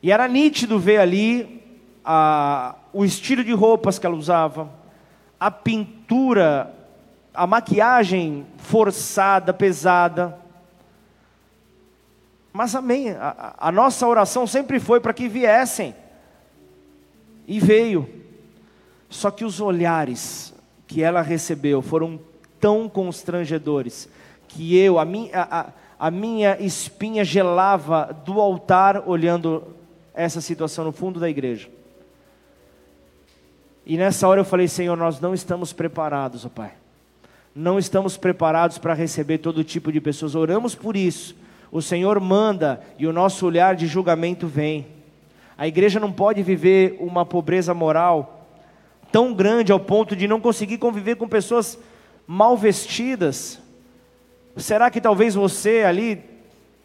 E 0.02 0.10
era 0.10 0.26
nítido 0.26 0.78
ver 0.78 0.98
ali 0.98 1.62
a, 2.04 2.74
o 2.92 3.04
estilo 3.04 3.44
de 3.44 3.52
roupas 3.52 3.98
que 3.98 4.06
ela 4.06 4.16
usava, 4.16 4.70
a 5.38 5.50
pintura, 5.50 6.74
a 7.34 7.46
maquiagem 7.46 8.46
forçada, 8.56 9.52
pesada. 9.52 10.38
Mas 12.52 12.74
amém, 12.74 13.10
a, 13.10 13.54
a 13.58 13.72
nossa 13.72 14.06
oração 14.06 14.46
sempre 14.46 14.80
foi 14.80 15.00
para 15.00 15.12
que 15.12 15.28
viessem 15.28 15.94
e 17.46 17.58
veio. 17.60 18.08
Só 19.08 19.30
que 19.30 19.44
os 19.44 19.60
olhares 19.60 20.54
que 20.86 21.02
ela 21.02 21.22
recebeu 21.22 21.82
foram 21.82 22.20
tão 22.60 22.88
constrangedores 22.88 24.08
que 24.48 24.76
eu, 24.76 24.98
a 24.98 25.04
minha, 25.04 25.30
a, 25.34 25.72
a 25.98 26.10
minha 26.10 26.56
espinha 26.60 27.24
gelava 27.24 28.16
do 28.24 28.40
altar 28.40 29.08
olhando 29.08 29.74
essa 30.14 30.40
situação 30.40 30.84
no 30.84 30.92
fundo 30.92 31.18
da 31.18 31.28
igreja. 31.28 31.68
E 33.84 33.96
nessa 33.96 34.28
hora 34.28 34.40
eu 34.40 34.44
falei, 34.44 34.68
Senhor, 34.68 34.96
nós 34.96 35.20
não 35.20 35.34
estamos 35.34 35.72
preparados, 35.72 36.44
ó 36.44 36.48
Pai. 36.48 36.72
Não 37.54 37.78
estamos 37.78 38.16
preparados 38.16 38.78
para 38.78 38.94
receber 38.94 39.38
todo 39.38 39.64
tipo 39.64 39.92
de 39.92 40.00
pessoas. 40.00 40.34
Oramos 40.34 40.74
por 40.74 40.96
isso. 40.96 41.36
O 41.70 41.82
Senhor 41.82 42.18
manda 42.20 42.82
e 42.98 43.06
o 43.06 43.12
nosso 43.12 43.46
olhar 43.46 43.74
de 43.74 43.86
julgamento 43.86 44.46
vem. 44.46 44.86
A 45.62 45.68
igreja 45.68 46.00
não 46.00 46.10
pode 46.10 46.42
viver 46.42 46.96
uma 46.98 47.24
pobreza 47.24 47.72
moral 47.72 48.48
tão 49.12 49.32
grande 49.32 49.70
ao 49.70 49.78
ponto 49.78 50.16
de 50.16 50.26
não 50.26 50.40
conseguir 50.40 50.76
conviver 50.78 51.14
com 51.14 51.28
pessoas 51.28 51.78
mal 52.26 52.56
vestidas. 52.56 53.60
Será 54.56 54.90
que 54.90 55.00
talvez 55.00 55.36
você 55.36 55.84
ali, 55.84 56.20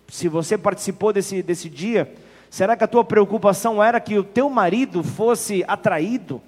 se 0.07 0.27
você 0.27 0.59
participou 0.59 1.11
desse, 1.11 1.41
desse 1.41 1.67
dia, 1.71 2.13
será 2.51 2.77
que 2.77 2.83
a 2.83 2.87
tua 2.87 3.03
preocupação 3.03 3.83
era 3.83 3.99
que 3.99 4.15
o 4.15 4.23
teu 4.23 4.47
marido 4.47 5.03
fosse 5.03 5.65
atraído? 5.67 6.39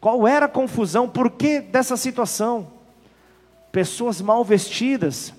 Qual 0.00 0.26
era 0.26 0.46
a 0.46 0.48
confusão? 0.48 1.08
Por 1.08 1.30
que 1.30 1.60
dessa 1.60 1.96
situação? 1.96 2.66
Pessoas 3.70 4.20
mal 4.20 4.44
vestidas, 4.44 5.32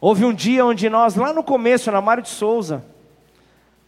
Houve 0.00 0.24
um 0.24 0.32
dia 0.32 0.64
onde 0.64 0.88
nós, 0.88 1.16
lá 1.16 1.32
no 1.32 1.42
começo, 1.42 1.90
na 1.90 2.00
Mário 2.00 2.22
de 2.22 2.28
Souza, 2.28 2.84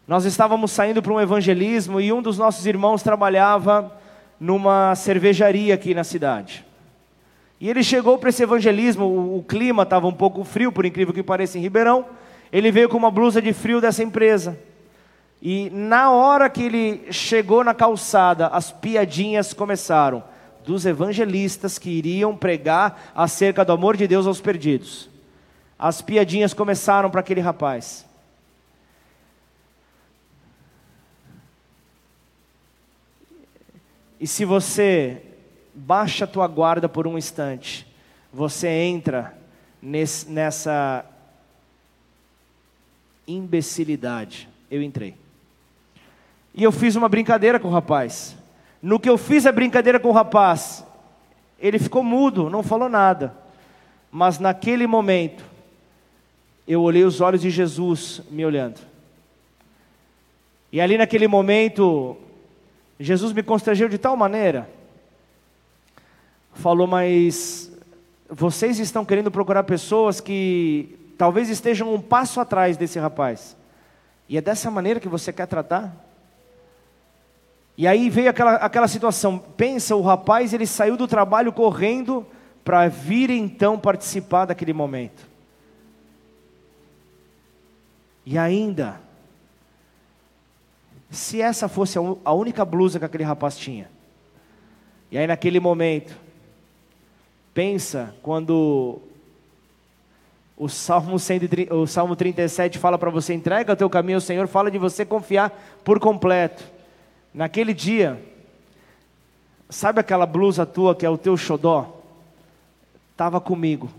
nós 0.09 0.25
estávamos 0.25 0.73
saindo 0.73 1.01
para 1.01 1.13
um 1.13 1.21
evangelismo 1.21 2.01
e 2.01 2.13
um 2.13 2.21
dos 2.21 2.37
nossos 2.37 2.67
irmãos 2.67 3.01
trabalhava 3.01 3.97
numa 4.41 4.93
cervejaria 4.97 5.73
aqui 5.73 5.95
na 5.95 6.03
cidade. 6.03 6.67
E 7.61 7.71
ele 7.71 7.85
chegou 7.85 8.19
para 8.19 8.31
esse 8.31 8.43
evangelismo, 8.43 9.05
o, 9.05 9.39
o 9.39 9.43
clima 9.45 9.85
estava 9.85 10.09
um 10.09 10.13
pouco 10.13 10.43
frio, 10.43 10.73
por 10.73 10.85
incrível 10.85 11.15
que 11.15 11.23
pareça, 11.23 11.59
em 11.59 11.61
Ribeirão. 11.61 12.05
Ele 12.51 12.73
veio 12.73 12.89
com 12.89 12.97
uma 12.97 13.11
blusa 13.11 13.41
de 13.41 13.53
frio 13.53 13.81
dessa 13.81 14.03
empresa. 14.03 14.59
E 15.41 15.71
na 15.71 16.11
hora 16.11 16.51
que 16.51 16.65
ele 16.65 17.07
chegou 17.13 17.63
na 17.63 17.73
calçada, 17.73 18.49
as 18.49 18.73
piadinhas 18.73 19.53
começaram 19.53 20.25
dos 20.67 20.85
evangelistas 20.85 21.79
que 21.79 21.89
iriam 21.89 22.37
pregar 22.37 23.13
acerca 23.15 23.65
do 23.65 23.73
amor 23.73 23.97
de 23.97 24.09
Deus 24.09 24.27
aos 24.27 24.41
perdidos 24.41 25.09
as 25.81 26.03
piadinhas 26.03 26.53
começaram 26.53 27.11
para 27.11 27.21
aquele 27.21 27.41
rapaz. 27.41 28.07
E 34.21 34.27
se 34.27 34.45
você 34.45 35.23
baixa 35.75 36.27
a 36.27 36.29
tua 36.29 36.47
guarda 36.47 36.87
por 36.87 37.07
um 37.07 37.17
instante, 37.17 37.87
você 38.31 38.69
entra 38.69 39.35
nesse, 39.81 40.29
nessa 40.29 41.07
imbecilidade. 43.27 44.51
Eu 44.71 44.83
entrei. 44.83 45.15
E 46.55 46.63
eu 46.63 46.71
fiz 46.71 46.95
uma 46.95 47.09
brincadeira 47.09 47.59
com 47.59 47.69
o 47.69 47.73
rapaz. 47.73 48.37
No 48.83 49.01
que 49.01 49.09
eu 49.09 49.17
fiz 49.17 49.47
a 49.47 49.53
brincadeira 49.53 49.99
com 49.99 50.11
o 50.11 50.13
rapaz, 50.13 50.85
ele 51.59 51.79
ficou 51.79 52.03
mudo, 52.03 52.51
não 52.51 52.63
falou 52.63 52.91
nada. 52.91 53.35
Mas 54.13 54.39
naquele 54.39 54.87
momento, 54.87 55.50
eu 56.67 56.83
olhei 56.83 57.05
os 57.05 57.21
olhos 57.21 57.41
de 57.41 57.51
Jesus 57.51 58.23
me 58.31 58.45
olhando. 58.45 58.81
E 60.73 60.81
ali 60.81 60.97
naquele 60.97 61.27
momento, 61.27 62.17
Jesus 62.99 63.33
me 63.33 63.43
constrangeu 63.43 63.89
de 63.89 63.99
tal 63.99 64.17
maneira. 64.17 64.69
Falou, 66.55 66.87
mas 66.87 67.73
vocês 68.29 68.79
estão 68.79 69.05
querendo 69.05 69.31
procurar 69.31 69.65
pessoas 69.65 70.21
que 70.21 70.97
talvez 71.19 71.49
estejam 71.49 71.93
um 71.93 72.01
passo 72.01 72.41
atrás 72.41 72.77
desse 72.77 72.99
rapaz. 72.99 73.57
E 74.29 74.39
é 74.39 74.41
dessa 74.41 74.71
maneira 74.71 75.01
que 75.01 75.09
você 75.09 75.33
quer 75.33 75.47
tratar? 75.47 75.93
E 77.77 77.87
aí 77.87 78.11
veio 78.11 78.31
aquela, 78.31 78.55
aquela 78.57 78.87
situação. 78.87 79.39
Pensa, 79.39 79.97
o 79.97 80.03
rapaz 80.03 80.53
ele 80.53 80.67
saiu 80.67 80.97
do 80.97 81.09
trabalho 81.09 81.53
correndo 81.53 82.27
para 82.63 82.87
vir 82.89 83.31
então 83.31 83.79
participar 83.79 84.45
daquele 84.45 84.73
momento. 84.73 85.30
E 88.25 88.37
ainda, 88.39 89.01
se 91.11 91.41
essa 91.41 91.69
fosse 91.69 91.99
a 91.99 92.33
única 92.33 92.65
blusa 92.65 92.99
que 92.99 93.05
aquele 93.05 93.25
rapaz 93.25 93.57
tinha, 93.57 93.91
e 95.11 95.19
aí 95.19 95.27
naquele 95.27 95.59
momento, 95.59 96.17
pensa 97.53 98.15
quando 98.23 99.01
o 100.57 100.69
Salmo, 100.69 101.19
130, 101.19 101.75
o 101.75 101.87
Salmo 101.87 102.15
37 102.15 102.79
fala 102.79 102.99
para 102.99 103.11
você: 103.11 103.33
entrega 103.33 103.73
o 103.73 103.77
teu 103.77 103.89
caminho 103.89 104.19
ao 104.19 104.21
Senhor, 104.21 104.47
fala 104.47 104.71
de 104.71 104.79
você 104.79 105.05
confiar 105.05 105.51
por 105.83 105.99
completo. 105.99 106.63
Naquele 107.33 107.73
dia, 107.73 108.23
sabe 109.69 110.01
aquela 110.01 110.27
blusa 110.27 110.67
tua 110.67 110.95
que 110.95 111.07
é 111.07 111.11
o 111.11 111.17
teu 111.17 111.37
xodó? 111.37 112.03
Estava 113.13 113.41
comigo. 113.41 113.91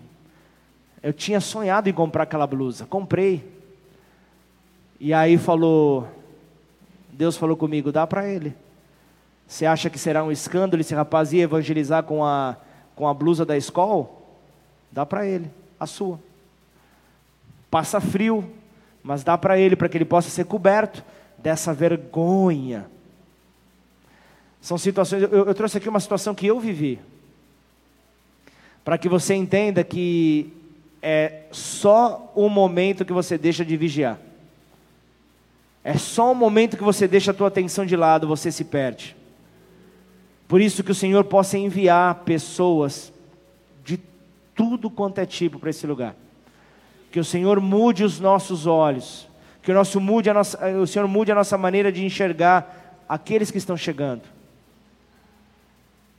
Eu 1.01 1.11
tinha 1.11 1.39
sonhado 1.39 1.89
em 1.89 1.93
comprar 1.93 2.23
aquela 2.23 2.45
blusa, 2.45 2.85
comprei. 2.85 3.60
E 5.01 5.13
aí 5.13 5.37
falou, 5.37 6.07
Deus 7.11 7.35
falou 7.35 7.57
comigo, 7.57 7.91
dá 7.91 8.05
para 8.05 8.29
ele. 8.29 8.55
Você 9.47 9.65
acha 9.65 9.89
que 9.89 9.97
será 9.97 10.23
um 10.23 10.31
escândalo 10.31 10.79
esse 10.79 10.93
rapaz 10.93 11.33
ir 11.33 11.39
evangelizar 11.39 12.03
com 12.03 12.23
a, 12.23 12.55
com 12.95 13.07
a 13.07 13.13
blusa 13.13 13.43
da 13.43 13.57
escola? 13.57 14.07
Dá 14.91 15.03
para 15.03 15.25
ele, 15.25 15.49
a 15.79 15.87
sua. 15.87 16.19
Passa 17.71 17.99
frio, 17.99 18.47
mas 19.01 19.23
dá 19.23 19.35
para 19.35 19.57
ele, 19.57 19.75
para 19.75 19.89
que 19.89 19.97
ele 19.97 20.05
possa 20.05 20.29
ser 20.29 20.45
coberto 20.45 21.03
dessa 21.39 21.73
vergonha 21.73 22.85
são 24.61 24.77
situações, 24.77 25.23
eu, 25.23 25.29
eu 25.47 25.55
trouxe 25.55 25.79
aqui 25.79 25.89
uma 25.89 25.99
situação 25.99 26.35
que 26.35 26.45
eu 26.45 26.59
vivi, 26.59 26.99
para 28.85 28.97
que 28.97 29.09
você 29.09 29.33
entenda 29.33 29.83
que 29.83 30.53
é 31.01 31.43
só 31.51 32.31
o 32.35 32.47
momento 32.47 33.03
que 33.03 33.11
você 33.11 33.37
deixa 33.37 33.65
de 33.65 33.75
vigiar. 33.75 34.19
É 35.83 35.97
só 35.97 36.31
o 36.31 36.35
momento 36.35 36.77
que 36.77 36.83
você 36.83 37.07
deixa 37.07 37.31
a 37.31 37.33
tua 37.33 37.47
atenção 37.47 37.85
de 37.85 37.95
lado, 37.95 38.27
você 38.27 38.51
se 38.51 38.63
perde. 38.63 39.15
Por 40.47 40.61
isso 40.61 40.83
que 40.83 40.91
o 40.91 40.95
Senhor 40.95 41.23
possa 41.23 41.57
enviar 41.57 42.23
pessoas 42.25 43.11
de 43.83 43.99
tudo 44.53 44.89
quanto 44.89 45.19
é 45.19 45.25
tipo 45.25 45.57
para 45.57 45.69
esse 45.69 45.87
lugar. 45.87 46.15
Que 47.09 47.19
o 47.19 47.25
Senhor 47.25 47.59
mude 47.59 48.03
os 48.03 48.19
nossos 48.19 48.67
olhos, 48.67 49.27
que 49.63 49.71
o, 49.71 49.73
nosso 49.73 49.99
mude 49.99 50.29
a 50.29 50.33
nossa, 50.33 50.69
o 50.77 50.85
Senhor 50.85 51.07
mude 51.07 51.31
a 51.31 51.35
nossa 51.35 51.57
maneira 51.57 51.91
de 51.91 52.05
enxergar 52.05 53.03
aqueles 53.07 53.49
que 53.49 53.57
estão 53.57 53.75
chegando. 53.75 54.23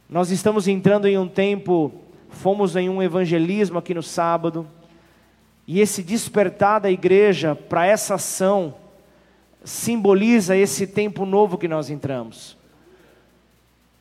Nós 0.08 0.30
estamos 0.30 0.66
entrando 0.66 1.06
em 1.06 1.16
um 1.16 1.28
tempo, 1.28 1.92
fomos 2.28 2.74
em 2.74 2.88
um 2.88 3.02
evangelismo 3.02 3.78
aqui 3.78 3.94
no 3.94 4.02
sábado, 4.02 4.66
e 5.66 5.80
esse 5.80 6.02
despertar 6.02 6.80
da 6.80 6.90
igreja 6.90 7.54
para 7.54 7.86
essa 7.86 8.16
ação 8.16 8.74
simboliza 9.64 10.56
esse 10.56 10.86
tempo 10.86 11.24
novo 11.24 11.58
que 11.58 11.68
nós 11.68 11.90
entramos. 11.90 12.56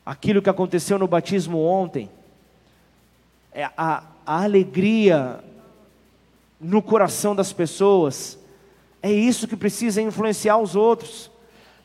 Aquilo 0.04 0.42
que 0.42 0.50
aconteceu 0.50 0.98
no 0.98 1.06
batismo 1.06 1.58
ontem, 1.58 2.10
é 3.52 3.64
a, 3.76 4.02
a 4.26 4.42
alegria 4.42 5.40
no 6.60 6.80
coração 6.80 7.34
das 7.34 7.52
pessoas, 7.52 8.38
é 9.02 9.10
isso 9.10 9.48
que 9.48 9.56
precisa 9.56 10.00
influenciar 10.00 10.58
os 10.58 10.76
outros. 10.76 11.30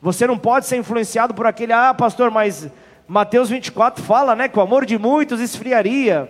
Você 0.00 0.26
não 0.26 0.38
pode 0.38 0.66
ser 0.66 0.76
influenciado 0.76 1.34
por 1.34 1.46
aquele, 1.46 1.72
ah, 1.72 1.92
pastor, 1.92 2.30
mas 2.30 2.70
Mateus 3.06 3.48
24 3.48 4.02
fala 4.02 4.36
né, 4.36 4.48
que 4.48 4.58
o 4.58 4.62
amor 4.62 4.86
de 4.86 4.96
muitos 4.96 5.40
esfriaria, 5.40 6.28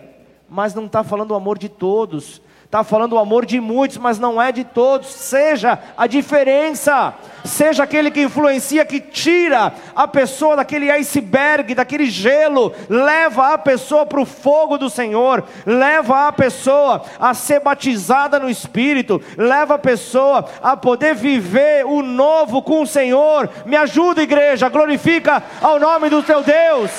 mas 0.48 0.74
não 0.74 0.86
está 0.86 1.04
falando 1.04 1.32
o 1.32 1.34
amor 1.34 1.58
de 1.58 1.68
todos, 1.68 2.40
está 2.68 2.84
falando 2.84 3.14
o 3.14 3.18
amor 3.18 3.46
de 3.46 3.58
muitos, 3.58 3.96
mas 3.96 4.18
não 4.18 4.40
é 4.40 4.52
de 4.52 4.62
todos. 4.62 5.08
Seja 5.08 5.78
a 5.96 6.06
diferença, 6.06 7.14
seja 7.42 7.82
aquele 7.82 8.10
que 8.10 8.20
influencia, 8.20 8.84
que 8.84 9.00
tira 9.00 9.72
a 9.96 10.06
pessoa 10.06 10.54
daquele 10.54 10.90
iceberg, 10.90 11.74
daquele 11.74 12.04
gelo, 12.10 12.74
leva 12.86 13.54
a 13.54 13.58
pessoa 13.58 14.04
para 14.04 14.20
o 14.20 14.26
fogo 14.26 14.76
do 14.76 14.90
Senhor, 14.90 15.44
leva 15.64 16.28
a 16.28 16.32
pessoa 16.32 17.02
a 17.18 17.32
ser 17.32 17.60
batizada 17.60 18.38
no 18.38 18.50
Espírito, 18.50 19.18
leva 19.38 19.76
a 19.76 19.78
pessoa 19.78 20.44
a 20.62 20.76
poder 20.76 21.14
viver 21.14 21.86
o 21.86 22.02
novo 22.02 22.60
com 22.60 22.82
o 22.82 22.86
Senhor. 22.86 23.48
Me 23.64 23.78
ajuda, 23.78 24.22
igreja, 24.22 24.68
glorifica 24.68 25.42
ao 25.62 25.80
nome 25.80 26.10
do 26.10 26.22
teu 26.22 26.42
Deus. 26.42 26.90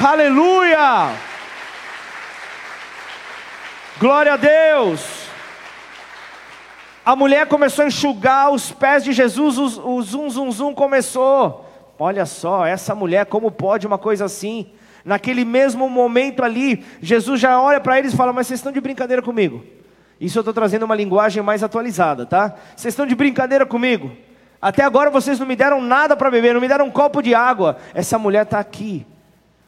Aleluia! 0.00 1.35
Glória 3.98 4.34
a 4.34 4.36
Deus! 4.36 5.26
A 7.04 7.16
mulher 7.16 7.46
começou 7.46 7.84
a 7.84 7.88
enxugar 7.88 8.50
os 8.50 8.70
pés 8.70 9.02
de 9.02 9.12
Jesus, 9.12 9.56
o, 9.58 10.02
zum, 10.02 10.28
zum, 10.28 10.50
zum 10.50 10.74
começou. 10.74 11.64
Olha 11.98 12.26
só, 12.26 12.66
essa 12.66 12.94
mulher, 12.94 13.24
como 13.26 13.50
pode 13.50 13.86
uma 13.86 13.96
coisa 13.96 14.26
assim? 14.26 14.66
Naquele 15.02 15.44
mesmo 15.44 15.88
momento 15.88 16.42
ali, 16.42 16.84
Jesus 17.00 17.40
já 17.40 17.60
olha 17.60 17.80
para 17.80 17.98
eles 17.98 18.12
e 18.12 18.16
fala: 18.16 18.32
Mas 18.32 18.48
vocês 18.48 18.58
estão 18.58 18.72
de 18.72 18.80
brincadeira 18.80 19.22
comigo? 19.22 19.64
Isso 20.20 20.36
eu 20.36 20.40
estou 20.40 20.52
trazendo 20.52 20.84
uma 20.84 20.94
linguagem 20.94 21.42
mais 21.42 21.62
atualizada, 21.62 22.26
tá? 22.26 22.54
Vocês 22.74 22.92
estão 22.92 23.06
de 23.06 23.14
brincadeira 23.14 23.64
comigo? 23.64 24.10
Até 24.60 24.82
agora 24.82 25.10
vocês 25.10 25.38
não 25.38 25.46
me 25.46 25.54
deram 25.56 25.80
nada 25.80 26.16
para 26.16 26.30
beber, 26.30 26.52
não 26.52 26.60
me 26.60 26.68
deram 26.68 26.86
um 26.86 26.90
copo 26.90 27.22
de 27.22 27.34
água. 27.34 27.76
Essa 27.94 28.18
mulher 28.18 28.42
está 28.42 28.58
aqui, 28.58 29.06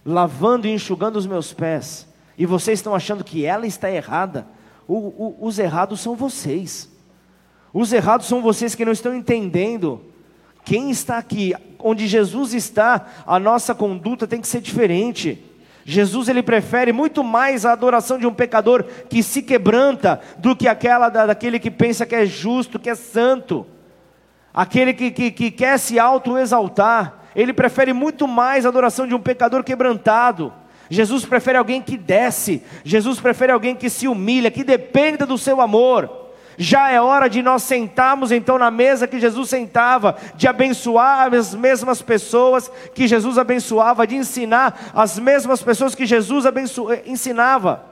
lavando 0.04 0.66
e 0.66 0.70
enxugando 0.70 1.16
os 1.16 1.26
meus 1.26 1.52
pés. 1.52 2.07
E 2.38 2.46
vocês 2.46 2.78
estão 2.78 2.94
achando 2.94 3.24
que 3.24 3.44
ela 3.44 3.66
está 3.66 3.90
errada. 3.90 4.46
O, 4.86 4.94
o, 4.94 5.38
os 5.40 5.58
errados 5.58 6.00
são 6.00 6.14
vocês. 6.14 6.88
Os 7.74 7.92
errados 7.92 8.26
são 8.26 8.40
vocês 8.40 8.76
que 8.76 8.84
não 8.84 8.92
estão 8.92 9.12
entendendo. 9.14 10.00
Quem 10.64 10.90
está 10.90 11.18
aqui, 11.18 11.54
onde 11.78 12.06
Jesus 12.06 12.54
está, 12.54 13.06
a 13.26 13.40
nossa 13.40 13.74
conduta 13.74 14.26
tem 14.26 14.40
que 14.40 14.46
ser 14.46 14.60
diferente. 14.60 15.44
Jesus 15.84 16.28
ele 16.28 16.42
prefere 16.42 16.92
muito 16.92 17.24
mais 17.24 17.64
a 17.64 17.72
adoração 17.72 18.18
de 18.18 18.26
um 18.26 18.34
pecador 18.34 18.84
que 19.08 19.22
se 19.22 19.42
quebranta 19.42 20.20
do 20.36 20.54
que 20.54 20.68
aquela 20.68 21.08
da, 21.08 21.26
daquele 21.26 21.58
que 21.58 21.70
pensa 21.70 22.06
que 22.06 22.14
é 22.14 22.26
justo, 22.26 22.78
que 22.78 22.90
é 22.90 22.94
santo, 22.94 23.66
aquele 24.52 24.92
que, 24.92 25.10
que, 25.10 25.30
que 25.30 25.50
quer 25.50 25.78
se 25.78 25.98
auto-exaltar. 25.98 27.20
Ele 27.34 27.52
prefere 27.52 27.92
muito 27.92 28.28
mais 28.28 28.64
a 28.64 28.68
adoração 28.68 29.06
de 29.06 29.14
um 29.14 29.20
pecador 29.20 29.64
quebrantado. 29.64 30.52
Jesus 30.90 31.24
prefere 31.24 31.58
alguém 31.58 31.82
que 31.82 31.96
desce, 31.96 32.62
Jesus 32.84 33.20
prefere 33.20 33.52
alguém 33.52 33.74
que 33.74 33.90
se 33.90 34.08
humilha, 34.08 34.50
que 34.50 34.64
dependa 34.64 35.26
do 35.26 35.36
seu 35.36 35.60
amor 35.60 36.28
já 36.60 36.90
é 36.90 37.00
hora 37.00 37.30
de 37.30 37.40
nós 37.40 37.62
sentarmos 37.62 38.32
então 38.32 38.58
na 38.58 38.68
mesa 38.68 39.06
que 39.06 39.20
Jesus 39.20 39.48
sentava, 39.48 40.16
de 40.34 40.48
abençoar 40.48 41.32
as 41.32 41.54
mesmas 41.54 42.02
pessoas 42.02 42.68
que 42.92 43.06
Jesus 43.06 43.38
abençoava, 43.38 44.04
de 44.04 44.16
ensinar 44.16 44.90
as 44.92 45.20
mesmas 45.20 45.62
pessoas 45.62 45.94
que 45.94 46.04
Jesus 46.04 46.44
abenço... 46.44 46.88
ensinava. 47.06 47.84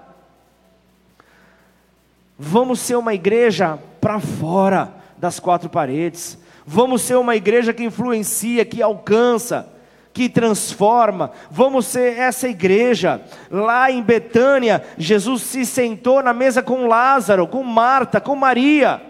Vamos 2.37 2.81
ser 2.81 2.97
uma 2.97 3.15
igreja 3.15 3.79
para 4.01 4.19
fora 4.19 4.93
das 5.17 5.39
quatro 5.39 5.71
paredes. 5.71 6.37
Vamos 6.67 7.03
ser 7.03 7.15
uma 7.15 7.37
igreja 7.37 7.73
que 7.73 7.85
influencia, 7.85 8.65
que 8.65 8.83
alcança 8.83 9.73
que 10.17 10.31
transforma. 10.31 11.31
Vamos 11.51 11.85
ser 11.85 12.17
essa 12.19 12.49
igreja. 12.49 13.21
Lá 13.51 13.91
em 13.91 14.03
Betânia, 14.03 14.83
Jesus 14.97 15.43
se 15.43 15.67
sentou 15.67 16.23
na 16.23 16.33
mesa 16.33 16.63
com 16.63 16.87
Lázaro, 16.87 17.47
com 17.47 17.63
Marta, 17.63 18.19
com 18.19 18.35
Maria. 18.35 19.03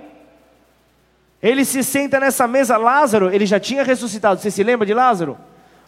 Ele 1.41 1.65
se 1.65 1.85
senta 1.85 2.19
nessa 2.19 2.49
mesa, 2.49 2.77
Lázaro, 2.77 3.31
ele 3.33 3.47
já 3.47 3.61
tinha 3.61 3.85
ressuscitado. 3.85 4.41
Você 4.41 4.51
se 4.51 4.65
lembra 4.65 4.85
de 4.85 4.93
Lázaro? 4.93 5.39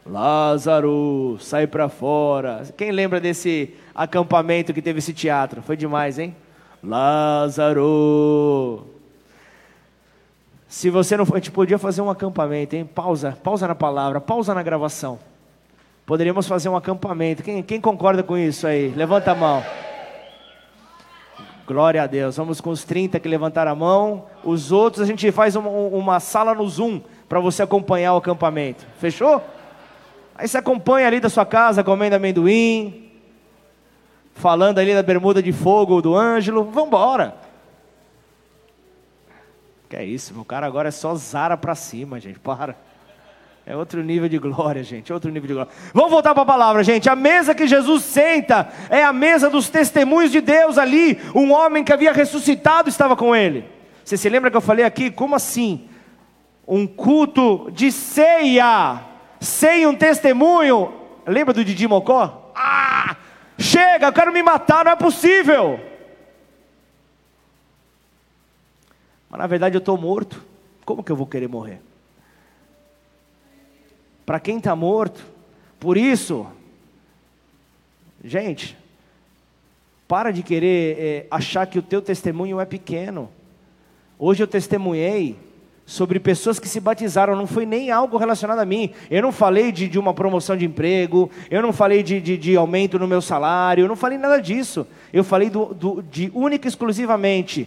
Lázaro, 0.07 1.37
sai 1.41 1.67
para 1.67 1.89
fora. 1.89 2.63
Quem 2.77 2.93
lembra 2.93 3.19
desse 3.19 3.75
acampamento 3.93 4.73
que 4.73 4.81
teve 4.81 5.01
esse 5.01 5.13
teatro? 5.13 5.63
Foi 5.63 5.77
demais, 5.77 6.17
hein? 6.17 6.37
Lázaro. 6.81 7.79
Se 10.69 10.91
você 10.91 11.17
não 11.17 11.25
a 11.25 11.37
gente 11.37 11.51
podia 11.51 11.79
fazer 11.79 12.03
um 12.03 12.11
acampamento, 12.11 12.77
hein? 12.77 12.85
Pausa, 12.85 13.39
pausa 13.43 13.67
na 13.67 13.75
palavra, 13.75 14.21
pausa 14.21 14.55
na 14.55 14.63
gravação. 14.63 15.19
Poderíamos 16.05 16.47
fazer 16.47 16.69
um 16.69 16.77
acampamento. 16.77 17.43
Quem, 17.43 17.63
quem 17.63 17.81
concorda 17.81 18.23
com 18.23 18.37
isso 18.37 18.67
aí? 18.67 18.89
Levanta 18.91 19.33
a 19.33 19.35
mão. 19.35 19.65
Glória 21.67 22.03
a 22.03 22.07
Deus. 22.07 22.37
Vamos 22.37 22.61
com 22.61 22.69
os 22.69 22.85
30 22.85 23.19
que 23.19 23.29
levantaram 23.29 23.73
a 23.73 23.75
mão. 23.75 24.27
Os 24.45 24.71
outros 24.71 25.03
a 25.03 25.07
gente 25.07 25.33
faz 25.33 25.57
uma, 25.57 25.71
uma 25.71 26.21
sala 26.21 26.55
no 26.55 26.69
Zoom 26.69 27.01
para 27.27 27.41
você 27.41 27.63
acompanhar 27.63 28.13
o 28.13 28.19
acampamento. 28.19 28.87
Fechou? 28.99 29.43
Aí 30.35 30.47
você 30.47 30.59
acompanha 30.59 31.07
ali 31.07 31.19
da 31.19 31.31
sua 31.31 31.47
casa 31.47 31.83
comendo 31.83 32.17
amendoim, 32.17 33.11
falando 34.35 34.79
ali 34.79 34.95
da 34.95 35.03
bermuda 35.03 35.43
de 35.43 35.53
fogo 35.53 36.03
do 36.03 36.15
Ângelo. 36.15 36.65
Vambora. 36.65 37.48
Que 39.89 39.97
é 39.97 40.05
isso, 40.05 40.35
meu 40.35 40.45
cara 40.45 40.67
agora 40.67 40.89
é 40.89 40.93
só 40.93 41.15
Zara 41.15 41.57
pra 41.57 41.75
cima, 41.75 42.21
gente. 42.21 42.39
Para. 42.39 42.77
É 43.65 43.77
outro 43.77 44.03
nível 44.03 44.29
de 44.29 44.39
glória, 44.39 44.83
gente. 44.83 45.13
Outro 45.13 45.31
nível 45.31 45.47
de 45.47 45.55
glória. 45.55 45.73
Vamos 45.93 46.11
voltar 46.11 46.35
para 46.35 46.43
a 46.43 46.47
palavra, 46.47 46.85
gente. 46.85 47.09
A 47.09 47.17
mesa 47.17 47.55
que 47.55 47.67
Jesus 47.67 48.03
senta 48.03 48.69
é 48.89 49.03
a 49.03 49.13
mesa 49.13 49.51
dos 49.51 49.69
testemunhos 49.69 50.31
de 50.31 50.41
Deus 50.41 50.79
ali. 50.79 51.19
Um 51.35 51.53
homem 51.53 51.85
que 51.85 51.93
havia 51.93 52.13
ressuscitado 52.13 52.89
estava 52.89 53.17
com 53.17 53.35
ele. 53.35 53.65
Você 54.05 54.17
se 54.17 54.29
lembra 54.29 54.51
que 54.51 54.57
eu 54.57 54.63
falei 54.63 54.85
aqui? 54.85 55.11
Como 55.11 55.35
assim? 55.35 55.89
Um 56.67 56.87
culto 56.87 57.71
de 57.71 57.93
ceia 57.93 59.01
sem 59.41 59.87
um 59.87 59.95
testemunho. 59.95 60.93
Lembra 61.27 61.53
do 61.53 61.65
Didi 61.65 61.87
Mocó? 61.87 62.53
Ah, 62.55 63.17
chega, 63.59 64.07
eu 64.07 64.13
quero 64.13 64.33
me 64.33 64.43
matar, 64.43 64.85
não 64.85 64.93
é 64.93 64.97
possível. 64.97 65.79
Mas 69.29 69.39
na 69.39 69.47
verdade 69.47 69.77
eu 69.77 69.81
estou 69.81 69.97
morto. 69.97 70.43
Como 70.85 71.05
que 71.05 71.13
eu 71.13 71.17
vou 71.17 71.27
querer 71.27 71.49
morrer? 71.49 71.81
Para 74.25 74.41
quem 74.41 74.59
está 74.59 74.77
morto, 74.77 75.25
por 75.81 75.97
isso, 75.97 76.47
gente, 78.23 78.77
para 80.07 80.31
de 80.31 80.43
querer 80.43 80.97
é, 80.99 81.27
achar 81.31 81.67
que 81.67 81.79
o 81.79 81.83
teu 81.83 82.03
testemunho 82.03 82.61
é 82.61 82.65
pequeno. 82.65 83.31
Hoje 84.19 84.43
eu 84.43 84.47
testemunhei 84.47 85.37
sobre 85.87 86.21
pessoas 86.21 86.59
que 86.59 86.69
se 86.69 86.81
batizaram, 86.81 87.35
não 87.35 87.47
foi 87.47 87.65
nem 87.65 87.91
algo 87.91 88.19
relacionado 88.19 88.59
a 88.59 88.65
mim. 88.67 88.91
Eu 89.11 89.23
não 89.23 89.33
falei 89.33 89.73
de, 89.73 89.89
de 89.89 89.99
uma 89.99 90.13
promoção 90.13 90.57
de 90.57 90.67
emprego, 90.67 91.31
eu 91.51 91.63
não 91.63 91.73
falei 91.73 92.03
de, 92.03 92.21
de, 92.21 92.37
de, 92.37 92.57
aumento 92.57 92.99
no 92.99 93.09
meu 93.09 93.23
salário, 93.23 93.85
eu 93.85 93.89
não 93.89 93.97
falei 93.97 94.19
nada 94.19 94.41
disso. 94.41 94.87
Eu 95.11 95.25
falei 95.25 95.49
do, 95.49 95.73
do, 95.73 96.03
de 96.03 96.31
única 96.35 96.67
e 96.67 96.69
exclusivamente 96.69 97.67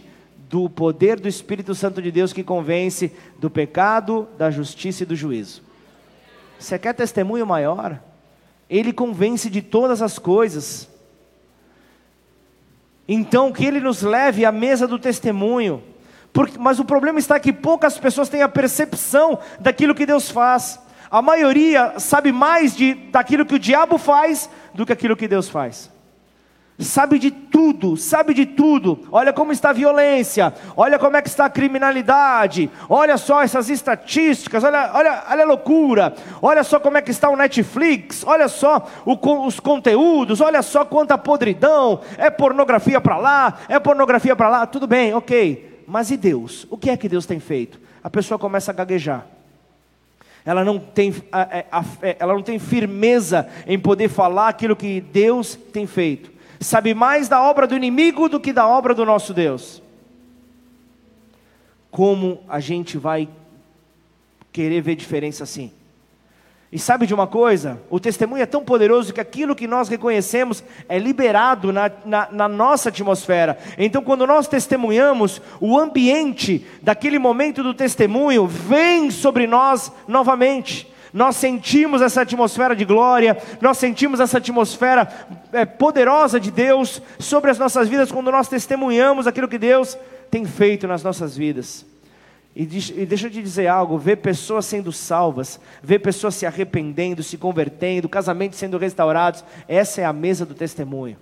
do 0.52 0.68
poder 0.68 1.18
do 1.18 1.26
Espírito 1.26 1.74
Santo 1.74 2.02
de 2.02 2.12
Deus 2.12 2.30
que 2.30 2.44
convence 2.44 3.10
do 3.38 3.48
pecado, 3.48 4.28
da 4.36 4.50
justiça 4.50 5.02
e 5.02 5.06
do 5.06 5.16
juízo. 5.16 5.62
Você 6.58 6.78
quer 6.78 6.92
testemunho 6.92 7.46
maior? 7.46 7.98
Ele 8.68 8.92
convence 8.92 9.48
de 9.48 9.62
todas 9.62 10.02
as 10.02 10.18
coisas. 10.18 10.86
Então, 13.08 13.50
que 13.50 13.64
ele 13.64 13.80
nos 13.80 14.02
leve 14.02 14.44
à 14.44 14.52
mesa 14.52 14.86
do 14.86 14.98
testemunho 14.98 15.82
porque, 16.32 16.58
mas 16.58 16.78
o 16.78 16.84
problema 16.84 17.18
está 17.18 17.38
que 17.38 17.52
poucas 17.52 17.98
pessoas 17.98 18.28
têm 18.28 18.42
a 18.42 18.48
percepção 18.48 19.38
daquilo 19.60 19.94
que 19.94 20.06
Deus 20.06 20.30
faz. 20.30 20.80
A 21.10 21.20
maioria 21.20 21.98
sabe 21.98 22.32
mais 22.32 22.74
de, 22.74 22.94
daquilo 22.94 23.44
que 23.44 23.54
o 23.54 23.58
diabo 23.58 23.96
faz 23.98 24.50
do 24.72 24.86
que 24.86 24.92
aquilo 24.92 25.16
que 25.16 25.28
Deus 25.28 25.48
faz. 25.48 25.90
Sabe 26.78 27.18
de 27.18 27.30
tudo, 27.30 27.96
sabe 27.96 28.34
de 28.34 28.44
tudo. 28.44 29.06
Olha 29.12 29.32
como 29.32 29.52
está 29.52 29.70
a 29.70 29.74
violência, 29.74 30.52
olha 30.76 30.98
como 30.98 31.16
é 31.16 31.22
que 31.22 31.28
está 31.28 31.44
a 31.44 31.50
criminalidade, 31.50 32.70
olha 32.88 33.16
só 33.16 33.42
essas 33.42 33.68
estatísticas, 33.68 34.64
olha, 34.64 34.90
olha, 34.94 35.22
olha 35.30 35.42
a 35.44 35.46
loucura, 35.46 36.14
olha 36.40 36.64
só 36.64 36.80
como 36.80 36.96
é 36.96 37.02
que 37.02 37.10
está 37.10 37.28
o 37.28 37.36
Netflix, 37.36 38.24
olha 38.26 38.48
só 38.48 38.88
o, 39.04 39.46
os 39.46 39.60
conteúdos, 39.60 40.40
olha 40.40 40.62
só 40.62 40.84
quanta 40.84 41.16
podridão, 41.16 42.00
é 42.16 42.30
pornografia 42.30 43.00
para 43.00 43.16
lá, 43.16 43.58
é 43.68 43.78
pornografia 43.78 44.34
para 44.34 44.48
lá, 44.48 44.66
tudo 44.66 44.86
bem, 44.86 45.14
ok 45.14 45.72
mas 45.86 46.10
e 46.10 46.16
Deus? 46.16 46.66
O 46.70 46.78
que 46.78 46.88
é 46.88 46.96
que 46.96 47.06
Deus 47.06 47.26
tem 47.26 47.38
feito? 47.38 47.78
A 48.02 48.08
pessoa 48.08 48.38
começa 48.38 48.70
a 48.70 48.74
gaguejar. 48.74 49.26
Ela 50.42 50.64
não 50.64 50.78
tem, 50.78 51.14
é, 52.02 52.16
ela 52.18 52.32
não 52.32 52.42
tem 52.42 52.58
firmeza 52.58 53.46
em 53.66 53.78
poder 53.78 54.08
falar 54.08 54.48
aquilo 54.48 54.74
que 54.74 55.02
Deus 55.02 55.54
tem 55.54 55.86
feito. 55.86 56.31
Sabe 56.62 56.94
mais 56.94 57.28
da 57.28 57.42
obra 57.42 57.66
do 57.66 57.76
inimigo 57.76 58.28
do 58.28 58.40
que 58.40 58.52
da 58.52 58.66
obra 58.66 58.94
do 58.94 59.04
nosso 59.04 59.34
Deus. 59.34 59.82
Como 61.90 62.42
a 62.48 62.60
gente 62.60 62.96
vai 62.96 63.28
querer 64.52 64.80
ver 64.80 64.94
diferença 64.94 65.44
assim? 65.44 65.72
E 66.72 66.78
sabe 66.78 67.06
de 67.06 67.12
uma 67.12 67.26
coisa? 67.26 67.78
O 67.90 68.00
testemunho 68.00 68.42
é 68.42 68.46
tão 68.46 68.64
poderoso 68.64 69.12
que 69.12 69.20
aquilo 69.20 69.54
que 69.54 69.66
nós 69.66 69.90
reconhecemos 69.90 70.64
é 70.88 70.98
liberado 70.98 71.70
na, 71.70 71.90
na, 72.02 72.28
na, 72.32 72.48
nossa 72.48 72.88
atmosfera. 72.88 73.58
Então, 73.76 74.02
quando 74.02 74.26
nós 74.26 74.48
testemunhamos, 74.48 75.42
o 75.60 75.78
ambiente 75.78 76.66
daquele 76.80 77.18
momento 77.18 77.62
do 77.62 77.74
testemunho 77.74 78.46
vem 78.46 79.10
sobre 79.10 79.46
nós 79.46 79.92
novamente. 80.08 80.90
Nós 81.12 81.36
sentimos 81.36 82.00
essa 82.00 82.22
atmosfera 82.22 82.74
de 82.74 82.84
glória, 82.84 83.36
nós 83.60 83.76
sentimos 83.76 84.18
essa 84.18 84.38
atmosfera 84.38 85.06
é, 85.52 85.64
poderosa 85.64 86.40
de 86.40 86.50
Deus 86.50 87.02
sobre 87.18 87.50
as 87.50 87.58
nossas 87.58 87.88
vidas 87.88 88.10
quando 88.10 88.32
nós 88.32 88.48
testemunhamos 88.48 89.26
aquilo 89.26 89.48
que 89.48 89.58
Deus 89.58 89.98
tem 90.30 90.46
feito 90.46 90.86
nas 90.86 91.02
nossas 91.02 91.36
vidas. 91.36 91.84
E, 92.54 92.64
deixa 92.64 93.26
eu 93.26 93.30
te 93.30 93.42
dizer 93.42 93.66
algo: 93.66 93.98
ver 93.98 94.16
pessoas 94.16 94.66
sendo 94.66 94.92
salvas, 94.92 95.58
ver 95.82 95.98
pessoas 96.00 96.34
se 96.34 96.46
arrependendo, 96.46 97.22
se 97.22 97.38
convertendo, 97.38 98.08
casamentos 98.08 98.58
sendo 98.58 98.78
restaurados, 98.78 99.44
essa 99.66 100.00
é 100.00 100.04
a 100.04 100.12
mesa 100.12 100.44
do 100.44 100.54
testemunho. 100.54 101.16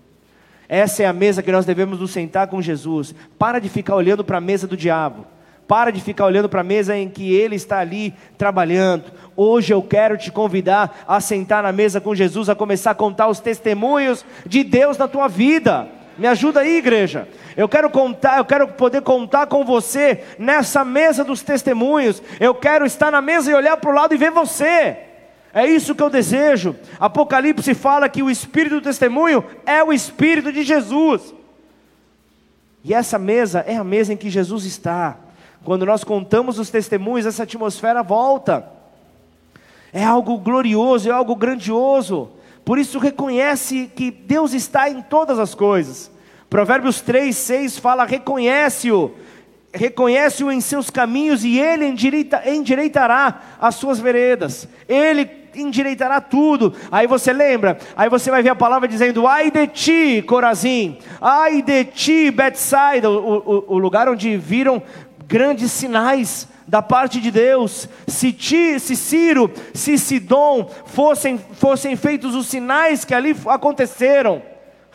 Essa 0.68 1.03
é 1.03 1.07
a 1.07 1.12
mesa 1.12 1.43
que 1.43 1.51
nós 1.51 1.66
devemos 1.66 1.99
nos 1.99 2.12
sentar 2.12 2.47
com 2.47 2.62
Jesus. 2.62 3.12
Para 3.36 3.59
de 3.59 3.68
ficar 3.68 3.97
olhando 3.97 4.24
para 4.24 4.38
a 4.38 4.41
mesa 4.41 4.68
do 4.68 4.76
diabo. 4.76 5.26
Para 5.71 5.93
de 5.93 6.01
ficar 6.01 6.25
olhando 6.25 6.49
para 6.49 6.62
a 6.62 6.64
mesa 6.64 6.97
em 6.97 7.09
que 7.09 7.33
ele 7.33 7.55
está 7.55 7.79
ali 7.79 8.12
trabalhando. 8.37 9.05
Hoje 9.37 9.73
eu 9.73 9.81
quero 9.81 10.18
te 10.18 10.29
convidar 10.33 11.05
a 11.07 11.21
sentar 11.21 11.62
na 11.62 11.71
mesa 11.71 12.01
com 12.01 12.12
Jesus, 12.12 12.49
a 12.49 12.57
começar 12.57 12.91
a 12.91 12.95
contar 12.97 13.29
os 13.29 13.39
testemunhos 13.39 14.25
de 14.45 14.64
Deus 14.64 14.99
na 14.99 15.07
tua 15.07 15.29
vida. 15.29 15.87
Me 16.18 16.27
ajuda 16.27 16.59
aí, 16.59 16.79
igreja. 16.79 17.29
Eu 17.57 17.68
quero 17.68 17.89
contar, 17.89 18.39
eu 18.39 18.45
quero 18.45 18.66
poder 18.66 19.03
contar 19.03 19.47
com 19.47 19.64
você 19.64 20.25
nessa 20.41 20.85
mesa 20.85 21.23
dos 21.23 21.41
testemunhos. 21.41 22.21
Eu 22.41 22.53
quero 22.53 22.85
estar 22.85 23.12
na 23.12 23.21
mesa 23.21 23.53
e 23.53 23.55
olhar 23.55 23.77
para 23.77 23.91
o 23.91 23.95
lado 23.95 24.12
e 24.12 24.18
ver 24.18 24.33
você. 24.33 24.97
É 25.55 25.66
isso 25.66 25.95
que 25.95 26.03
eu 26.03 26.11
desejo. 26.11 26.75
Apocalipse 26.99 27.75
fala 27.75 28.09
que 28.09 28.25
o 28.25 28.31
espírito 28.31 28.75
do 28.75 28.83
testemunho 28.83 29.45
é 29.64 29.85
o 29.85 29.93
espírito 29.93 30.53
de 30.53 30.64
Jesus. 30.64 31.33
E 32.83 32.93
essa 32.93 33.21
mesa 33.21 33.64
é 33.68 33.77
a 33.77 33.85
mesa 33.85 34.12
em 34.12 34.16
que 34.16 34.29
Jesus 34.29 34.64
está. 34.64 35.30
Quando 35.65 35.85
nós 35.85 36.03
contamos 36.05 36.59
os 36.59 36.71
testemunhos, 36.71 37.27
essa 37.27 37.43
atmosfera 37.43 38.03
volta. 38.03 38.67
É 39.93 40.05
algo 40.05 40.39
glorioso, 40.39 41.09
é 41.09 41.13
algo 41.13 41.35
grandioso. 41.35 42.31
Por 42.65 42.79
isso 42.79 42.99
reconhece 42.99 43.91
que 43.95 44.11
Deus 44.11 44.53
está 44.55 44.89
em 44.89 45.03
todas 45.03 45.39
as 45.39 45.55
coisas. 45.55 46.11
Provérbios 46.49 47.01
3, 47.01 47.35
6 47.37 47.79
fala: 47.79 48.05
reconhece-o, 48.05 49.13
reconhece-o 49.73 50.51
em 50.51 50.61
seus 50.61 50.91
caminhos 50.91 51.45
e 51.45 51.59
ele 51.59 51.87
endireita, 51.87 52.43
endireitará 52.49 53.41
as 53.61 53.75
suas 53.75 53.99
veredas. 53.99 54.69
Ele 54.89 55.41
endireitará 55.55 56.21
tudo. 56.21 56.75
Aí 56.91 57.07
você 57.07 57.33
lembra? 57.33 57.79
Aí 57.97 58.09
você 58.09 58.31
vai 58.31 58.43
ver 58.43 58.51
a 58.51 58.55
palavra 58.55 58.89
dizendo: 58.89 59.27
Ai 59.27 59.51
de 59.51 59.67
ti, 59.67 60.23
Corazim, 60.23 60.99
ai 61.21 61.63
de 61.63 61.85
ti, 61.85 62.31
Betsaida, 62.31 63.11
o, 63.11 63.17
o, 63.17 63.75
o 63.75 63.79
lugar 63.79 64.09
onde 64.09 64.37
viram 64.37 64.83
grandes 65.31 65.70
sinais 65.70 66.49
da 66.66 66.83
parte 66.83 67.20
de 67.20 67.31
Deus, 67.31 67.89
se, 68.07 68.33
Ti, 68.33 68.81
se 68.81 68.97
Ciro, 68.97 69.49
se 69.72 69.97
Sidom 69.97 70.68
fossem, 70.87 71.39
fossem 71.53 71.95
feitos 71.95 72.35
os 72.35 72.49
sinais 72.49 73.05
que 73.05 73.14
ali 73.14 73.35
aconteceram, 73.47 74.43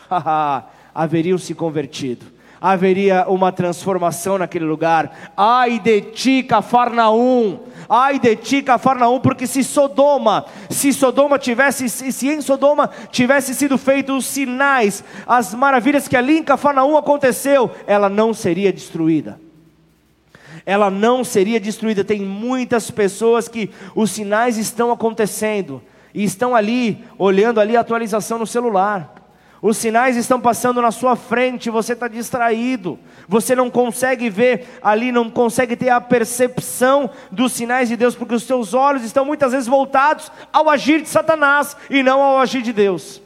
haveriam 0.94 1.38
se 1.38 1.54
convertido 1.54 2.36
haveria 2.58 3.26
uma 3.28 3.52
transformação 3.52 4.38
naquele 4.38 4.64
lugar. 4.64 5.30
Ai 5.36 5.78
de 5.78 6.00
ti, 6.00 6.42
Cafarnaum! 6.42 7.60
Ai 7.86 8.18
de 8.18 8.34
ti, 8.34 8.62
Cafarnaum, 8.62 9.20
porque 9.20 9.46
se 9.46 9.62
Sodoma, 9.62 10.46
se 10.70 10.92
Sodoma 10.92 11.38
tivesse, 11.38 11.88
se 11.88 12.28
em 12.28 12.40
Sodoma 12.40 12.90
tivesse 13.12 13.54
sido 13.54 13.76
feitos 13.76 14.16
os 14.16 14.26
sinais, 14.26 15.04
as 15.26 15.54
maravilhas 15.54 16.08
que 16.08 16.16
ali 16.16 16.38
em 16.38 16.42
Cafarnaum 16.42 16.96
aconteceu, 16.96 17.70
ela 17.86 18.08
não 18.08 18.32
seria 18.32 18.72
destruída 18.72 19.45
ela 20.66 20.90
não 20.90 21.22
seria 21.22 21.60
destruída. 21.60 22.04
Tem 22.04 22.20
muitas 22.20 22.90
pessoas 22.90 23.46
que 23.46 23.70
os 23.94 24.10
sinais 24.10 24.58
estão 24.58 24.90
acontecendo 24.90 25.80
e 26.12 26.24
estão 26.24 26.56
ali 26.56 27.04
olhando 27.16 27.60
ali 27.60 27.76
a 27.76 27.80
atualização 27.80 28.38
no 28.38 28.46
celular. 28.46 29.14
Os 29.62 29.78
sinais 29.78 30.16
estão 30.16 30.40
passando 30.40 30.82
na 30.82 30.90
sua 30.90 31.16
frente, 31.16 31.70
você 31.70 31.94
está 31.94 32.08
distraído, 32.08 32.98
você 33.26 33.54
não 33.54 33.70
consegue 33.70 34.28
ver 34.28 34.78
ali, 34.82 35.10
não 35.10 35.30
consegue 35.30 35.74
ter 35.74 35.88
a 35.88 36.00
percepção 36.00 37.08
dos 37.30 37.52
sinais 37.52 37.88
de 37.88 37.96
Deus, 37.96 38.14
porque 38.14 38.34
os 38.34 38.42
seus 38.42 38.74
olhos 38.74 39.02
estão 39.02 39.24
muitas 39.24 39.52
vezes 39.52 39.66
voltados 39.66 40.30
ao 40.52 40.68
agir 40.68 41.00
de 41.00 41.08
Satanás 41.08 41.76
e 41.88 42.02
não 42.02 42.22
ao 42.22 42.38
agir 42.38 42.60
de 42.60 42.72
Deus. 42.72 43.22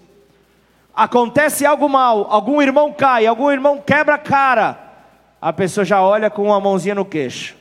Acontece 0.95 1.67
algo 1.67 1.89
mal, 1.89 2.27
algum 2.31 2.63
irmão 2.63 2.93
cai, 2.93 3.27
algum 3.27 3.51
irmão 3.51 3.83
quebra 3.85 4.15
a 4.15 4.19
cara, 4.19 4.90
a 5.41 5.53
pessoa 5.53 5.85
já 5.85 6.03
olha 6.03 6.29
com 6.31 6.45
uma 6.45 6.61
mãozinha 6.61 6.95
no 6.95 7.05
queixo. 7.05 7.57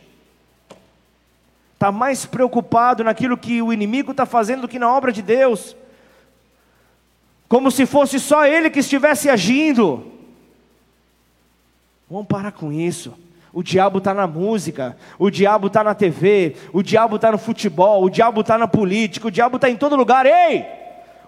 Está 1.74 1.92
mais 1.92 2.26
preocupado 2.26 3.04
naquilo 3.04 3.38
que 3.38 3.62
o 3.62 3.72
inimigo 3.72 4.12
está 4.12 4.26
fazendo 4.26 4.62
do 4.62 4.68
que 4.68 4.80
na 4.80 4.92
obra 4.94 5.12
de 5.12 5.22
Deus 5.22 5.76
como 7.50 7.72
se 7.72 7.88
fosse 7.88 8.20
só 8.20 8.46
ele 8.46 8.70
que 8.70 8.80
estivesse 8.80 9.28
agindo. 9.28 10.06
Vamos 12.08 12.28
parar 12.28 12.52
com 12.52 12.72
isso. 12.72 13.16
O 13.52 13.64
diabo 13.64 13.98
está 13.98 14.14
na 14.14 14.28
música, 14.28 14.96
o 15.18 15.32
diabo 15.32 15.66
está 15.66 15.84
na 15.84 15.96
TV, 15.96 16.56
o 16.72 16.84
diabo 16.84 17.16
está 17.16 17.32
no 17.32 17.40
futebol, 17.40 18.04
o 18.04 18.10
diabo 18.10 18.42
está 18.42 18.60
na 18.60 18.68
política, 18.68 19.28
o 19.28 19.32
diabo 19.32 19.56
está 19.56 19.68
em 19.68 19.76
todo 19.76 19.96
lugar. 19.96 20.28
Ei! 20.28 20.79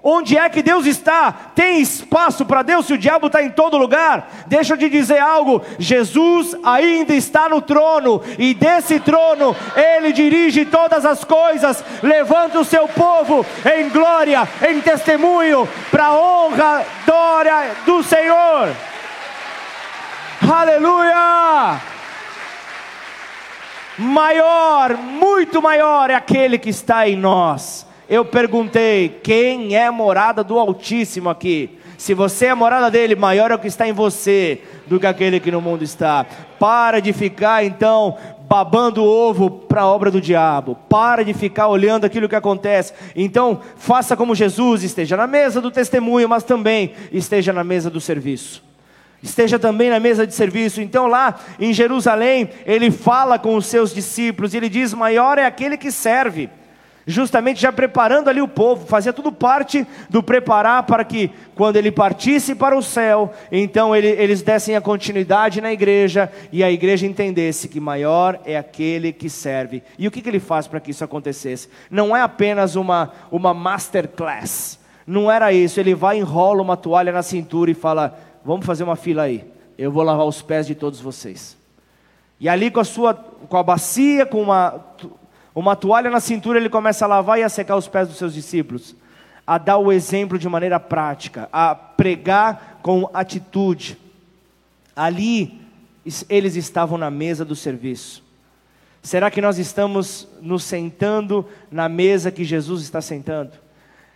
Onde 0.03 0.35
é 0.35 0.49
que 0.49 0.63
Deus 0.63 0.87
está? 0.87 1.31
Tem 1.53 1.79
espaço 1.79 2.43
para 2.43 2.63
Deus 2.63 2.87
se 2.87 2.93
o 2.93 2.97
diabo 2.97 3.27
está 3.27 3.43
em 3.43 3.51
todo 3.51 3.77
lugar? 3.77 4.31
Deixa 4.47 4.73
eu 4.73 4.77
te 4.77 4.89
dizer 4.89 5.19
algo: 5.19 5.61
Jesus 5.77 6.55
ainda 6.63 7.13
está 7.13 7.47
no 7.47 7.61
trono, 7.61 8.19
e 8.39 8.55
desse 8.55 8.99
trono 8.99 9.55
ele 9.75 10.11
dirige 10.11 10.65
todas 10.65 11.05
as 11.05 11.23
coisas, 11.23 11.83
levanta 12.01 12.59
o 12.59 12.65
seu 12.65 12.87
povo 12.87 13.45
em 13.77 13.89
glória, 13.89 14.47
em 14.67 14.81
testemunho, 14.81 15.69
para 15.91 16.07
a 16.07 16.19
honra, 16.19 16.85
glória 17.05 17.71
do 17.85 18.01
Senhor. 18.01 18.69
Aleluia! 20.51 21.79
Maior, 23.99 24.97
muito 24.97 25.61
maior 25.61 26.09
é 26.09 26.15
aquele 26.15 26.57
que 26.57 26.69
está 26.71 27.07
em 27.07 27.15
nós 27.15 27.85
eu 28.11 28.25
perguntei: 28.25 29.21
quem 29.23 29.73
é 29.73 29.89
morada 29.89 30.43
do 30.43 30.59
Altíssimo 30.59 31.29
aqui? 31.29 31.79
Se 31.97 32.13
você 32.13 32.47
é 32.47 32.53
morada 32.53 32.91
dele, 32.91 33.15
maior 33.15 33.51
é 33.51 33.55
o 33.55 33.59
que 33.59 33.67
está 33.67 33.87
em 33.87 33.93
você 33.93 34.59
do 34.85 34.99
que 34.99 35.07
aquele 35.07 35.39
que 35.39 35.49
no 35.49 35.61
mundo 35.61 35.81
está. 35.81 36.25
Para 36.59 36.99
de 36.99 37.13
ficar 37.13 37.63
então 37.63 38.17
babando 38.49 39.01
ovo 39.01 39.49
para 39.49 39.83
a 39.83 39.87
obra 39.87 40.11
do 40.11 40.19
diabo. 40.19 40.75
Para 40.89 41.23
de 41.23 41.33
ficar 41.33 41.69
olhando 41.69 42.03
aquilo 42.03 42.27
que 42.27 42.35
acontece. 42.35 42.91
Então, 43.15 43.61
faça 43.77 44.17
como 44.17 44.35
Jesus, 44.35 44.83
esteja 44.83 45.15
na 45.15 45.25
mesa 45.25 45.61
do 45.61 45.71
testemunho, 45.71 46.27
mas 46.27 46.43
também 46.43 46.91
esteja 47.13 47.53
na 47.53 47.63
mesa 47.63 47.89
do 47.89 48.01
serviço. 48.01 48.61
Esteja 49.23 49.57
também 49.57 49.89
na 49.89 50.01
mesa 50.01 50.27
de 50.27 50.33
serviço. 50.33 50.81
Então, 50.81 51.07
lá 51.07 51.39
em 51.57 51.71
Jerusalém, 51.71 52.49
ele 52.65 52.91
fala 52.91 53.39
com 53.39 53.55
os 53.55 53.67
seus 53.67 53.93
discípulos 53.93 54.53
e 54.53 54.57
ele 54.57 54.67
diz: 54.67 54.93
Maior 54.93 55.37
é 55.37 55.45
aquele 55.45 55.77
que 55.77 55.91
serve 55.91 56.49
justamente 57.05 57.61
já 57.61 57.71
preparando 57.71 58.29
ali 58.29 58.41
o 58.41 58.47
povo, 58.47 58.85
fazia 58.85 59.13
tudo 59.13 59.31
parte 59.31 59.85
do 60.09 60.21
preparar 60.21 60.83
para 60.83 61.03
que, 61.03 61.31
quando 61.55 61.75
ele 61.75 61.91
partisse 61.91 62.53
para 62.55 62.77
o 62.77 62.81
céu, 62.81 63.31
então 63.51 63.95
ele, 63.95 64.07
eles 64.07 64.41
dessem 64.41 64.75
a 64.75 64.81
continuidade 64.81 65.61
na 65.61 65.71
igreja 65.71 66.31
e 66.51 66.63
a 66.63 66.71
igreja 66.71 67.07
entendesse 67.07 67.67
que 67.67 67.79
maior 67.79 68.39
é 68.45 68.57
aquele 68.57 69.11
que 69.11 69.29
serve. 69.29 69.83
E 69.97 70.07
o 70.07 70.11
que, 70.11 70.21
que 70.21 70.29
ele 70.29 70.39
faz 70.39 70.67
para 70.67 70.79
que 70.79 70.91
isso 70.91 71.03
acontecesse? 71.03 71.69
Não 71.89 72.15
é 72.15 72.21
apenas 72.21 72.75
uma, 72.75 73.11
uma 73.31 73.53
masterclass, 73.53 74.79
não 75.05 75.31
era 75.31 75.51
isso. 75.51 75.79
Ele 75.79 75.95
vai, 75.95 76.17
enrola 76.17 76.61
uma 76.61 76.77
toalha 76.77 77.11
na 77.11 77.23
cintura 77.23 77.71
e 77.71 77.75
fala: 77.75 78.17
Vamos 78.43 78.65
fazer 78.65 78.83
uma 78.83 78.95
fila 78.95 79.23
aí, 79.23 79.43
eu 79.77 79.91
vou 79.91 80.03
lavar 80.03 80.25
os 80.25 80.41
pés 80.41 80.67
de 80.67 80.75
todos 80.75 80.99
vocês. 80.99 81.57
E 82.39 82.49
ali 82.49 82.71
com 82.71 82.79
a 82.79 82.83
sua, 82.83 83.13
com 83.13 83.57
a 83.57 83.61
bacia, 83.61 84.25
com 84.25 84.41
uma 84.41 84.83
uma 85.53 85.75
toalha 85.75 86.09
na 86.09 86.19
cintura, 86.19 86.57
ele 86.57 86.69
começa 86.69 87.05
a 87.05 87.07
lavar 87.07 87.39
e 87.39 87.43
a 87.43 87.49
secar 87.49 87.75
os 87.75 87.87
pés 87.87 88.07
dos 88.07 88.17
seus 88.17 88.33
discípulos, 88.33 88.95
a 89.45 89.57
dar 89.57 89.77
o 89.77 89.91
exemplo 89.91 90.39
de 90.39 90.47
maneira 90.47 90.79
prática, 90.79 91.49
a 91.51 91.75
pregar 91.75 92.79
com 92.81 93.09
atitude. 93.13 93.97
Ali, 94.95 95.59
eles 96.29 96.55
estavam 96.55 96.97
na 96.97 97.11
mesa 97.11 97.43
do 97.43 97.55
serviço. 97.55 98.23
Será 99.01 99.29
que 99.29 99.41
nós 99.41 99.57
estamos 99.57 100.27
nos 100.41 100.63
sentando 100.63 101.45
na 101.69 101.89
mesa 101.89 102.31
que 102.31 102.45
Jesus 102.45 102.83
está 102.83 103.01
sentando? 103.01 103.51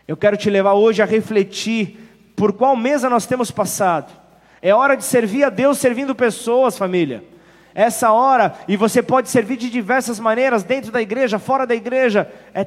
Eu 0.08 0.16
quero 0.16 0.38
te 0.38 0.50
levar 0.50 0.74
hoje 0.74 1.02
a 1.02 1.06
refletir 1.06 1.98
por 2.36 2.54
qual 2.54 2.76
mesa 2.76 3.10
nós 3.10 3.26
temos 3.26 3.52
passado. 3.52 4.14
É 4.62 4.74
hora 4.74 4.96
de 4.96 5.04
servir 5.04 5.44
a 5.44 5.50
Deus 5.50 5.80
servindo 5.80 6.16
pessoas, 6.16 6.78
família 6.78 7.35
essa 7.76 8.14
hora, 8.14 8.56
e 8.70 8.78
você 8.78 9.04
pode 9.04 9.30
servir 9.30 9.58
de 9.58 9.70
diversas 9.70 10.18
maneiras, 10.18 10.64
dentro 10.64 10.94
da 10.94 11.02
igreja, 11.02 11.38
fora 11.38 11.68
da 11.68 11.76
igreja. 11.76 12.32
É 12.54 12.66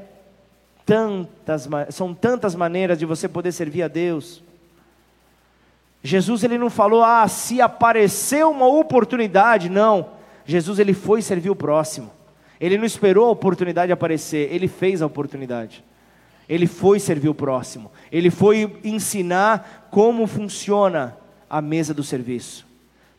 tantas, 0.85 1.67
são 1.91 2.15
tantas 2.15 2.55
maneiras 2.55 2.99
de 2.99 3.07
você 3.07 3.27
poder 3.27 3.53
servir 3.53 3.83
a 3.83 3.89
Deus. 3.89 4.43
Jesus 6.03 6.45
ele 6.45 6.59
não 6.59 6.69
falou, 6.69 7.03
ah, 7.03 7.27
se 7.27 7.61
aparecer 7.61 8.45
uma 8.47 8.67
oportunidade, 8.67 9.71
não. 9.71 10.11
Jesus 10.45 10.79
ele 10.79 10.93
foi 10.93 11.23
servir 11.23 11.51
o 11.51 11.57
próximo. 11.57 12.11
Ele 12.61 12.77
não 12.77 12.85
esperou 12.85 13.27
a 13.27 13.31
oportunidade 13.31 13.91
aparecer, 13.91 14.53
ele 14.53 14.69
fez 14.69 15.01
a 15.01 15.07
oportunidade. 15.07 15.83
Ele 16.49 16.67
foi 16.67 17.01
servir 17.01 17.29
o 17.29 17.35
próximo. 17.35 17.91
Ele 18.11 18.31
foi 18.31 18.79
ensinar 18.85 19.89
como 19.91 20.27
funciona 20.27 21.17
a 21.49 21.63
mesa 21.63 21.95
do 21.95 22.03
serviço. 22.03 22.67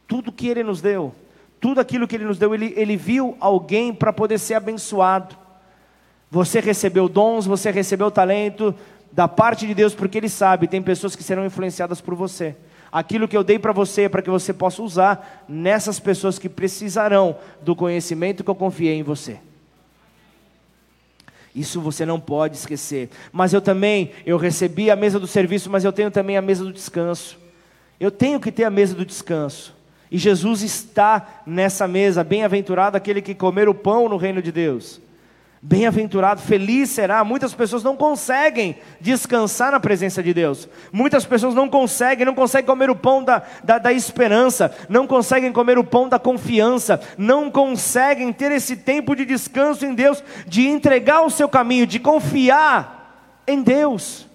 Tudo 0.07 0.31
que 0.31 0.47
ele 0.47 0.63
nos 0.63 0.81
deu, 0.81 1.13
tudo 1.59 1.79
aquilo 1.79 2.07
que 2.07 2.15
Ele 2.15 2.25
nos 2.25 2.37
deu, 2.37 2.53
Ele, 2.53 2.73
ele 2.75 2.95
viu 2.95 3.35
alguém 3.39 3.93
para 3.93 4.13
poder 4.13 4.37
ser 4.39 4.55
abençoado. 4.55 5.35
Você 6.31 6.59
recebeu 6.59 7.09
dons, 7.09 7.45
você 7.45 7.71
recebeu 7.71 8.11
talento 8.11 8.73
da 9.11 9.27
parte 9.27 9.65
de 9.65 9.73
Deus, 9.73 9.93
porque 9.93 10.17
Ele 10.17 10.29
sabe, 10.29 10.67
tem 10.67 10.81
pessoas 10.81 11.15
que 11.15 11.23
serão 11.23 11.45
influenciadas 11.45 11.99
por 11.99 12.15
você. 12.15 12.55
Aquilo 12.91 13.27
que 13.27 13.37
eu 13.37 13.43
dei 13.43 13.59
para 13.59 13.71
você 13.71 14.03
é 14.03 14.09
para 14.09 14.21
que 14.21 14.29
você 14.29 14.51
possa 14.51 14.81
usar 14.81 15.45
nessas 15.47 15.99
pessoas 15.99 16.39
que 16.39 16.49
precisarão 16.49 17.37
do 17.61 17.75
conhecimento 17.75 18.43
que 18.43 18.49
eu 18.49 18.55
confiei 18.55 18.95
em 18.95 19.03
você. 19.03 19.39
Isso 21.53 21.81
você 21.81 22.05
não 22.05 22.19
pode 22.19 22.55
esquecer. 22.55 23.09
Mas 23.31 23.53
eu 23.53 23.61
também, 23.61 24.11
eu 24.25 24.37
recebi 24.37 24.89
a 24.89 24.95
mesa 24.95 25.19
do 25.19 25.27
serviço, 25.27 25.69
mas 25.69 25.83
eu 25.83 25.91
tenho 25.91 26.09
também 26.09 26.37
a 26.37 26.41
mesa 26.41 26.63
do 26.63 26.71
descanso. 26.71 27.37
Eu 27.99 28.09
tenho 28.09 28.39
que 28.39 28.51
ter 28.51 28.63
a 28.63 28.69
mesa 28.69 28.95
do 28.95 29.05
descanso. 29.05 29.75
E 30.11 30.17
Jesus 30.17 30.61
está 30.61 31.41
nessa 31.45 31.87
mesa. 31.87 32.23
Bem-aventurado 32.23 32.97
aquele 32.97 33.21
que 33.21 33.35
comer 33.35 33.69
o 33.69 33.73
pão 33.73 34.09
no 34.09 34.17
reino 34.17 34.41
de 34.41 34.51
Deus. 34.51 35.01
Bem-aventurado, 35.61 36.41
feliz 36.41 36.89
será. 36.89 37.21
Muitas 37.23 37.53
pessoas 37.53 37.83
não 37.83 37.97
conseguem 37.97 38.77
descansar 39.01 39.73
na 39.73 39.79
presença 39.79 40.23
de 40.23 40.33
Deus. 40.33 40.69
Muitas 40.91 41.25
pessoas 41.25 41.53
não 41.53 41.67
conseguem, 41.67 42.25
não 42.25 42.33
conseguem 42.33 42.65
comer 42.65 42.89
o 42.89 42.95
pão 42.95 43.21
da, 43.21 43.43
da, 43.61 43.77
da, 43.77 43.91
esperança, 43.91 44.73
não 44.87 45.05
conseguem 45.05 45.51
comer 45.51 45.77
o 45.77 45.83
pão 45.83 46.07
da 46.07 46.17
confiança, 46.17 47.01
não 47.17 47.51
conseguem 47.51 48.31
ter 48.31 48.53
esse 48.53 48.77
tempo 48.77 49.13
de 49.13 49.25
descanso 49.25 49.85
em 49.85 49.93
Deus, 49.93 50.23
de 50.47 50.65
entregar 50.65 51.23
o 51.23 51.29
seu 51.29 51.49
caminho, 51.49 51.85
de 51.85 51.99
confiar 51.99 53.43
em 53.45 53.61
Deus, 53.61 54.27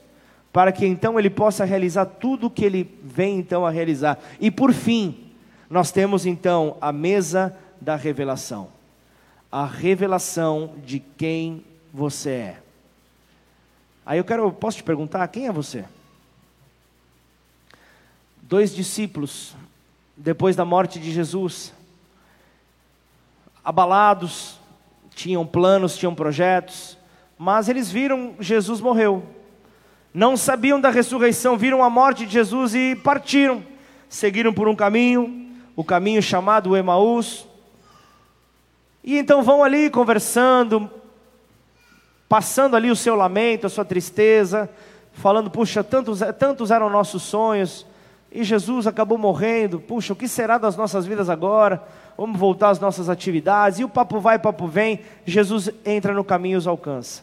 para 0.53 0.73
que 0.73 0.85
então 0.85 1.19
Ele 1.19 1.31
possa 1.31 1.65
realizar 1.65 2.05
tudo 2.05 2.49
o 2.49 2.51
que 2.51 2.67
Ele 2.67 2.99
vem 3.03 3.39
então 3.39 3.65
a 3.65 3.71
realizar. 3.71 4.19
E 4.39 4.51
por 4.51 4.75
fim, 4.75 5.24
nós 5.69 5.91
temos 5.91 6.27
então 6.27 6.77
a 6.81 6.93
mesa 6.93 7.57
da 7.81 7.97
revelação 7.97 8.69
a 9.55 9.65
revelação 9.65 10.75
de 10.85 10.99
quem 10.99 11.65
você 11.93 12.31
é. 12.31 12.63
Aí 14.05 14.19
eu 14.19 14.25
quero, 14.25 14.51
posso 14.51 14.79
te 14.79 14.83
perguntar, 14.83 15.29
quem 15.29 15.47
é 15.47 15.53
você? 15.53 15.85
Dois 18.43 18.75
discípulos, 18.75 19.55
depois 20.17 20.57
da 20.57 20.65
morte 20.65 20.99
de 20.99 21.13
Jesus, 21.13 21.73
abalados, 23.65 24.59
tinham 25.15 25.47
planos, 25.47 25.97
tinham 25.97 26.17
projetos, 26.17 26.99
mas 27.39 27.69
eles 27.69 27.89
viram 27.89 28.35
Jesus 28.41 28.81
morreu. 28.81 29.23
Não 30.13 30.37
sabiam 30.37 30.81
da 30.81 30.91
ressurreição, 30.91 31.57
viram 31.57 31.81
a 31.81 31.89
morte 31.89 32.27
de 32.27 32.33
Jesus 32.33 32.75
e 32.75 32.97
partiram. 32.97 33.63
Seguiram 34.09 34.53
por 34.53 34.67
um 34.67 34.75
caminho, 34.75 35.44
o 35.77 35.85
caminho 35.85 36.23
chamado 36.23 36.77
Emaús. 36.77 37.47
E 39.03 39.19
então 39.19 39.43
vão 39.43 39.63
ali 39.63 39.91
conversando, 39.91 40.91
passando 42.29 42.77
ali 42.77 42.91
o 42.91 42.97
seu 42.97 43.15
lamento, 43.15 43.67
a 43.67 43.71
sua 43.71 43.85
tristeza, 43.85 44.71
falando: 45.13 45.51
puxa, 45.51 45.85
tantos, 45.85 46.21
tantos 46.39 46.71
eram 46.71 46.89
nossos 46.89 47.23
sonhos, 47.23 47.87
e 48.33 48.43
Jesus 48.43 48.87
acabou 48.87 49.17
morrendo, 49.17 49.79
puxa, 49.79 50.13
o 50.13 50.17
que 50.17 50.27
será 50.27 50.59
das 50.59 50.77
nossas 50.77 51.07
vidas 51.07 51.31
agora? 51.31 51.83
Vamos 52.17 52.39
voltar 52.39 52.71
às 52.71 52.81
nossas 52.81 53.09
atividades, 53.09 53.79
e 53.79 53.85
o 53.85 53.89
papo 53.89 54.19
vai, 54.21 54.39
papo 54.39 54.67
vem, 54.67 55.01
Jesus 55.25 55.71
entra 55.85 56.13
no 56.13 56.25
caminho 56.25 56.55
e 56.55 56.59
os 56.59 56.67
alcança. 56.67 57.23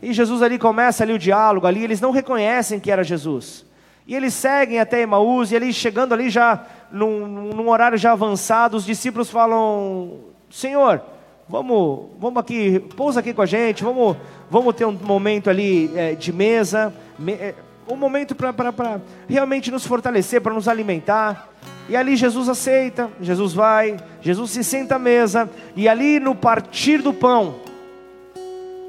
E 0.00 0.14
Jesus 0.14 0.42
ali 0.42 0.58
começa 0.58 1.04
ali 1.04 1.12
o 1.12 1.18
diálogo, 1.18 1.66
ali 1.66 1.84
eles 1.84 2.00
não 2.00 2.10
reconhecem 2.10 2.80
que 2.80 2.90
era 2.90 3.04
Jesus. 3.04 3.66
E 4.10 4.14
eles 4.16 4.34
seguem 4.34 4.80
até 4.80 5.02
Emaús, 5.02 5.52
e 5.52 5.56
ali 5.56 5.72
chegando 5.72 6.12
ali 6.12 6.30
já 6.30 6.66
num, 6.90 7.28
num 7.54 7.68
horário 7.68 7.96
já 7.96 8.10
avançado, 8.10 8.76
os 8.76 8.84
discípulos 8.84 9.30
falam: 9.30 10.18
Senhor, 10.50 11.00
vamos, 11.48 12.08
vamos 12.18 12.40
aqui, 12.40 12.80
pousa 12.96 13.20
aqui 13.20 13.32
com 13.32 13.40
a 13.40 13.46
gente, 13.46 13.84
vamos, 13.84 14.16
vamos 14.50 14.74
ter 14.74 14.84
um 14.84 14.90
momento 14.90 15.48
ali 15.48 15.92
é, 15.94 16.16
de 16.16 16.32
mesa, 16.32 16.92
me, 17.16 17.34
é, 17.34 17.54
um 17.88 17.94
momento 17.94 18.34
para 18.34 19.00
realmente 19.28 19.70
nos 19.70 19.86
fortalecer, 19.86 20.40
para 20.40 20.54
nos 20.54 20.66
alimentar. 20.66 21.48
E 21.88 21.94
ali 21.94 22.16
Jesus 22.16 22.48
aceita, 22.48 23.08
Jesus 23.20 23.52
vai, 23.54 23.96
Jesus 24.20 24.50
se 24.50 24.64
senta 24.64 24.96
à 24.96 24.98
mesa, 24.98 25.48
e 25.76 25.88
ali 25.88 26.18
no 26.18 26.34
partir 26.34 27.00
do 27.00 27.14
pão, 27.14 27.60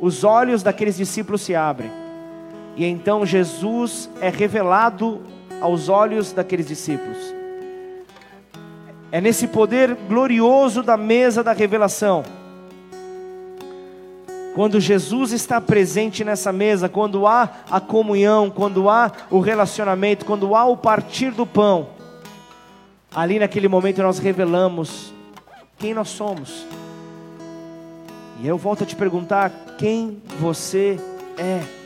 os 0.01 0.23
olhos 0.23 0.63
daqueles 0.63 0.97
discípulos 0.97 1.41
se 1.41 1.53
abrem. 1.53 2.00
E 2.75 2.85
então 2.85 3.25
Jesus 3.25 4.09
é 4.21 4.29
revelado 4.29 5.21
aos 5.61 5.89
olhos 5.89 6.31
daqueles 6.31 6.67
discípulos. 6.67 7.17
É 9.11 9.19
nesse 9.19 9.47
poder 9.47 9.95
glorioso 10.07 10.81
da 10.81 10.95
mesa 10.95 11.43
da 11.43 11.51
revelação. 11.51 12.23
Quando 14.55 14.79
Jesus 14.79 15.31
está 15.31 15.61
presente 15.61 16.23
nessa 16.23 16.51
mesa, 16.51 16.89
quando 16.89 17.25
há 17.25 17.49
a 17.69 17.79
comunhão, 17.79 18.49
quando 18.49 18.89
há 18.89 19.11
o 19.29 19.39
relacionamento, 19.39 20.25
quando 20.25 20.55
há 20.55 20.65
o 20.65 20.75
partir 20.75 21.31
do 21.31 21.45
pão, 21.45 21.89
ali 23.13 23.39
naquele 23.39 23.67
momento 23.67 24.01
nós 24.01 24.19
revelamos 24.19 25.13
quem 25.77 25.93
nós 25.93 26.09
somos. 26.09 26.65
E 28.41 28.47
eu 28.47 28.57
volto 28.57 28.83
a 28.83 28.87
te 28.87 28.95
perguntar: 28.95 29.51
quem 29.77 30.21
você 30.39 30.99
é? 31.37 31.80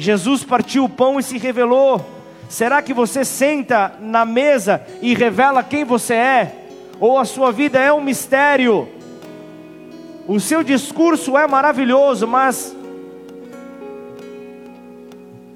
Jesus 0.00 0.42
partiu 0.42 0.84
o 0.84 0.88
pão 0.88 1.20
e 1.20 1.22
se 1.22 1.36
revelou. 1.36 2.00
Será 2.48 2.80
que 2.80 2.94
você 2.94 3.22
senta 3.22 3.92
na 4.00 4.24
mesa 4.24 4.82
e 5.02 5.14
revela 5.14 5.62
quem 5.62 5.84
você 5.84 6.14
é? 6.14 6.54
Ou 6.98 7.18
a 7.18 7.26
sua 7.26 7.52
vida 7.52 7.78
é 7.78 7.92
um 7.92 8.00
mistério? 8.00 8.88
O 10.26 10.40
seu 10.40 10.62
discurso 10.64 11.36
é 11.36 11.46
maravilhoso, 11.46 12.26
mas 12.26 12.74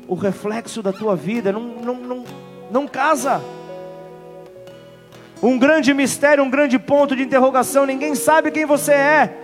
o 0.07 0.15
reflexo 0.15 0.83
da 0.83 0.93
tua 0.93 1.17
vida 1.17 1.51
não, 1.51 1.63
não, 1.63 1.95
não, 1.95 2.25
não 2.71 2.87
casa. 2.87 3.43
Um 5.43 5.59
grande 5.59 5.95
mistério, 5.95 6.45
um 6.45 6.51
grande 6.51 6.79
ponto 6.79 7.17
de 7.17 7.23
interrogação, 7.23 7.87
ninguém 7.87 8.15
sabe 8.15 8.51
quem 8.51 8.67
você 8.67 8.93
é. 8.93 9.39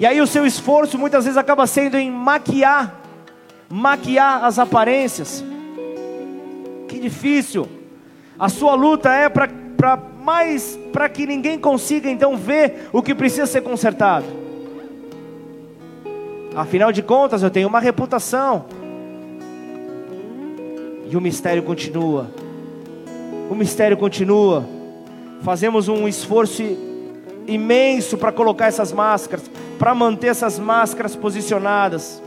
E 0.00 0.04
aí 0.06 0.20
o 0.20 0.26
seu 0.26 0.44
esforço 0.44 0.98
muitas 0.98 1.26
vezes 1.26 1.38
acaba 1.38 1.64
sendo 1.64 1.96
em 1.96 2.10
maquiar 2.10 2.99
maquiar 3.70 4.44
as 4.44 4.58
aparências. 4.58 5.44
Que 6.88 6.98
difícil. 6.98 7.68
A 8.36 8.48
sua 8.48 8.74
luta 8.74 9.12
é 9.12 9.28
para 9.28 9.48
mais 10.20 10.78
para 10.92 11.08
que 11.08 11.24
ninguém 11.24 11.58
consiga 11.58 12.10
então 12.10 12.36
ver 12.36 12.88
o 12.92 13.00
que 13.00 13.14
precisa 13.14 13.46
ser 13.46 13.62
consertado. 13.62 14.26
Afinal 16.54 16.90
de 16.90 17.00
contas, 17.00 17.42
eu 17.42 17.50
tenho 17.50 17.68
uma 17.68 17.78
reputação. 17.78 18.64
E 21.08 21.16
o 21.16 21.20
mistério 21.20 21.62
continua. 21.62 22.28
O 23.48 23.54
mistério 23.54 23.96
continua. 23.96 24.64
Fazemos 25.42 25.88
um 25.88 26.08
esforço 26.08 26.62
imenso 27.46 28.18
para 28.18 28.32
colocar 28.32 28.66
essas 28.66 28.92
máscaras, 28.92 29.50
para 29.78 29.94
manter 29.94 30.28
essas 30.28 30.58
máscaras 30.58 31.16
posicionadas. 31.16 32.20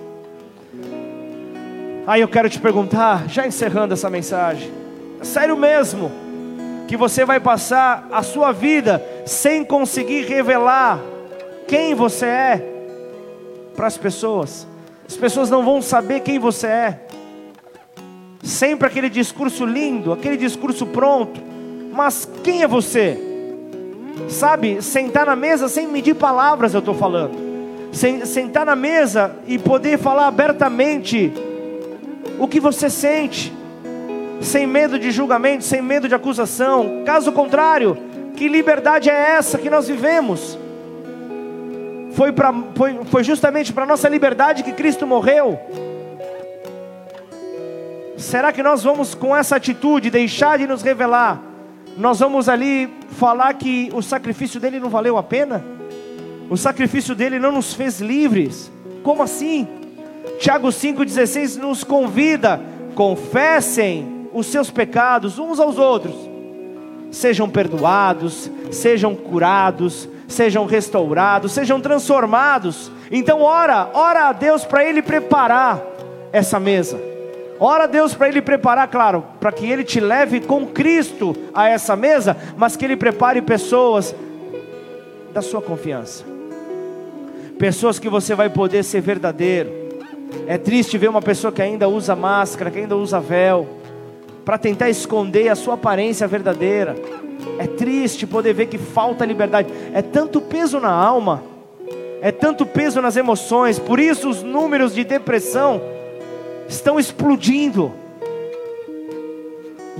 Aí 2.05 2.19
eu 2.19 2.27
quero 2.27 2.49
te 2.49 2.59
perguntar, 2.59 3.29
já 3.29 3.47
encerrando 3.47 3.93
essa 3.93 4.09
mensagem, 4.09 4.69
é 5.21 5.23
sério 5.23 5.55
mesmo, 5.55 6.11
que 6.85 6.97
você 6.97 7.23
vai 7.23 7.39
passar 7.39 8.07
a 8.11 8.21
sua 8.21 8.51
vida 8.51 9.01
sem 9.25 9.63
conseguir 9.63 10.25
revelar 10.25 10.99
quem 11.65 11.95
você 11.95 12.25
é 12.25 12.73
para 13.73 13.87
as 13.87 13.97
pessoas? 13.97 14.67
As 15.07 15.15
pessoas 15.15 15.49
não 15.49 15.63
vão 15.63 15.81
saber 15.81 16.19
quem 16.19 16.37
você 16.37 16.67
é. 16.67 16.99
Sempre 18.43 18.87
aquele 18.87 19.09
discurso 19.09 19.65
lindo, 19.65 20.11
aquele 20.11 20.35
discurso 20.35 20.85
pronto, 20.85 21.39
mas 21.93 22.29
quem 22.43 22.63
é 22.63 22.67
você? 22.67 23.17
Sabe, 24.27 24.81
sentar 24.81 25.25
na 25.25 25.37
mesa 25.37 25.69
sem 25.69 25.87
medir 25.87 26.15
palavras, 26.15 26.73
eu 26.73 26.79
estou 26.79 26.93
falando. 26.93 27.33
Sentar 27.93 28.65
na 28.65 28.75
mesa 28.75 29.35
e 29.47 29.57
poder 29.57 29.97
falar 29.97 30.27
abertamente 30.27 31.31
o 32.39 32.47
que 32.47 32.59
você 32.59 32.89
sente, 32.89 33.53
sem 34.41 34.67
medo 34.67 34.99
de 34.99 35.11
julgamento, 35.11 35.63
sem 35.63 35.81
medo 35.81 36.07
de 36.07 36.15
acusação. 36.15 37.03
Caso 37.05 37.31
contrário, 37.31 37.97
que 38.35 38.47
liberdade 38.47 39.09
é 39.09 39.35
essa 39.35 39.57
que 39.57 39.69
nós 39.69 39.87
vivemos? 39.87 40.57
Foi, 42.13 42.31
pra, 42.31 42.53
foi, 42.75 42.99
foi 43.05 43.23
justamente 43.23 43.73
para 43.73 43.85
nossa 43.85 44.07
liberdade 44.07 44.63
que 44.63 44.71
Cristo 44.71 45.07
morreu. 45.07 45.59
Será 48.17 48.51
que 48.51 48.61
nós 48.61 48.83
vamos, 48.83 49.15
com 49.15 49.35
essa 49.35 49.55
atitude, 49.55 50.09
deixar 50.09 50.57
de 50.57 50.67
nos 50.67 50.81
revelar? 50.81 51.41
Nós 51.97 52.19
vamos 52.19 52.47
ali 52.47 52.89
falar 53.17 53.53
que 53.55 53.91
o 53.93 54.01
sacrifício 54.01 54.59
dele 54.59 54.79
não 54.79 54.89
valeu 54.89 55.17
a 55.17 55.23
pena? 55.23 55.63
O 56.49 56.57
sacrifício 56.57 57.15
dele 57.15 57.39
não 57.39 57.51
nos 57.51 57.73
fez 57.73 57.99
livres? 57.99 58.71
Como 59.03 59.23
assim? 59.23 59.67
Tiago 60.39 60.67
5,16 60.67 61.57
nos 61.57 61.83
convida: 61.83 62.59
confessem 62.95 64.29
os 64.33 64.47
seus 64.47 64.69
pecados 64.69 65.37
uns 65.37 65.59
aos 65.59 65.77
outros, 65.77 66.15
sejam 67.11 67.49
perdoados, 67.49 68.49
sejam 68.71 69.15
curados, 69.15 70.07
sejam 70.27 70.65
restaurados, 70.65 71.51
sejam 71.51 71.79
transformados. 71.79 72.91
Então, 73.11 73.41
ora, 73.41 73.89
ora 73.93 74.29
a 74.29 74.33
Deus 74.33 74.65
para 74.65 74.83
Ele 74.83 75.01
preparar 75.01 75.81
essa 76.31 76.59
mesa. 76.59 76.99
Ora 77.59 77.83
a 77.83 77.87
Deus 77.87 78.13
para 78.13 78.27
Ele 78.27 78.41
preparar, 78.41 78.87
claro, 78.87 79.23
para 79.39 79.51
que 79.51 79.69
Ele 79.69 79.83
te 79.83 79.99
leve 79.99 80.41
com 80.41 80.65
Cristo 80.65 81.35
a 81.53 81.69
essa 81.69 81.95
mesa, 81.95 82.35
mas 82.57 82.75
que 82.75 82.83
Ele 82.83 82.97
prepare 82.97 83.41
pessoas 83.41 84.15
da 85.31 85.41
sua 85.41 85.61
confiança, 85.61 86.23
pessoas 87.57 87.97
que 87.97 88.09
você 88.09 88.35
vai 88.35 88.49
poder 88.49 88.83
ser 88.83 89.01
verdadeiro 89.01 89.82
é 90.47 90.57
triste 90.57 90.97
ver 90.97 91.09
uma 91.09 91.21
pessoa 91.21 91.51
que 91.51 91.61
ainda 91.61 91.87
usa 91.87 92.15
máscara, 92.15 92.69
que 92.69 92.79
ainda 92.79 92.97
usa 92.97 93.19
véu, 93.19 93.67
para 94.43 94.57
tentar 94.57 94.89
esconder 94.89 95.49
a 95.49 95.55
sua 95.55 95.75
aparência 95.75 96.27
verdadeira. 96.27 96.95
É 97.57 97.65
triste 97.65 98.27
poder 98.27 98.53
ver 98.53 98.67
que 98.67 98.77
falta 98.77 99.25
liberdade. 99.25 99.69
É 99.93 100.01
tanto 100.01 100.41
peso 100.41 100.79
na 100.79 100.91
alma, 100.91 101.43
é 102.21 102.31
tanto 102.31 102.65
peso 102.65 103.01
nas 103.01 103.15
emoções. 103.15 103.79
Por 103.79 103.99
isso 103.99 104.29
os 104.29 104.43
números 104.43 104.93
de 104.93 105.03
depressão 105.03 105.81
estão 106.67 106.99
explodindo. 106.99 107.91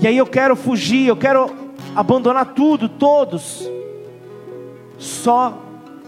E 0.02 0.08
aí 0.08 0.18
eu 0.18 0.26
quero 0.26 0.56
fugir, 0.56 1.08
eu 1.08 1.16
quero 1.16 1.50
abandonar 1.96 2.54
tudo, 2.54 2.90
todos, 2.90 3.70
só 4.98 5.58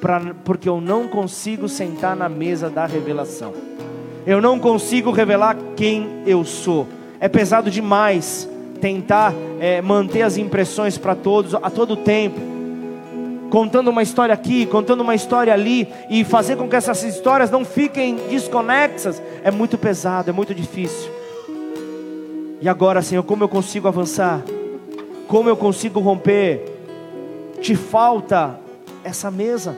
pra, 0.02 0.20
porque 0.44 0.68
eu 0.68 0.82
não 0.82 1.08
consigo 1.08 1.70
sentar 1.70 2.16
na 2.16 2.28
mesa 2.28 2.70
da 2.70 2.86
revelação 2.86 3.75
eu 4.26 4.42
não 4.42 4.60
consigo 4.60 5.12
revelar 5.12 5.56
quem 5.76 6.24
eu 6.26 6.44
sou. 6.44 6.88
É 7.20 7.28
pesado 7.28 7.70
demais 7.70 8.50
tentar 8.82 9.34
é, 9.60 9.82
manter 9.82 10.24
as 10.24 10.38
impressões 10.38 10.98
para 10.98 11.16
todos 11.16 11.56
a 11.56 11.70
todo 11.70 11.96
tempo, 11.96 12.40
contando 13.50 13.90
uma 13.90 14.04
história 14.04 14.34
aqui, 14.34 14.66
contando 14.66 15.02
uma 15.02 15.16
história 15.16 15.54
ali, 15.54 15.88
e 16.10 16.24
fazer 16.24 16.56
com 16.56 16.68
que 16.68 16.76
essas 16.76 17.04
histórias 17.04 17.52
não 17.52 17.64
fiquem 17.64 18.16
desconexas. 18.30 19.22
É 19.44 19.52
muito 19.52 19.78
pesado, 19.78 20.30
é 20.30 20.34
muito 20.34 20.54
difícil. 20.54 21.12
E 22.62 22.68
agora, 22.68 23.02
Senhor, 23.02 23.24
como 23.24 23.44
eu 23.44 23.50
consigo 23.50 23.88
avançar? 23.88 24.42
Como 25.28 25.50
eu 25.50 25.56
consigo 25.56 26.00
romper? 26.00 26.74
Te 27.62 27.76
falta 27.76 28.60
essa 29.04 29.30
mesa 29.30 29.76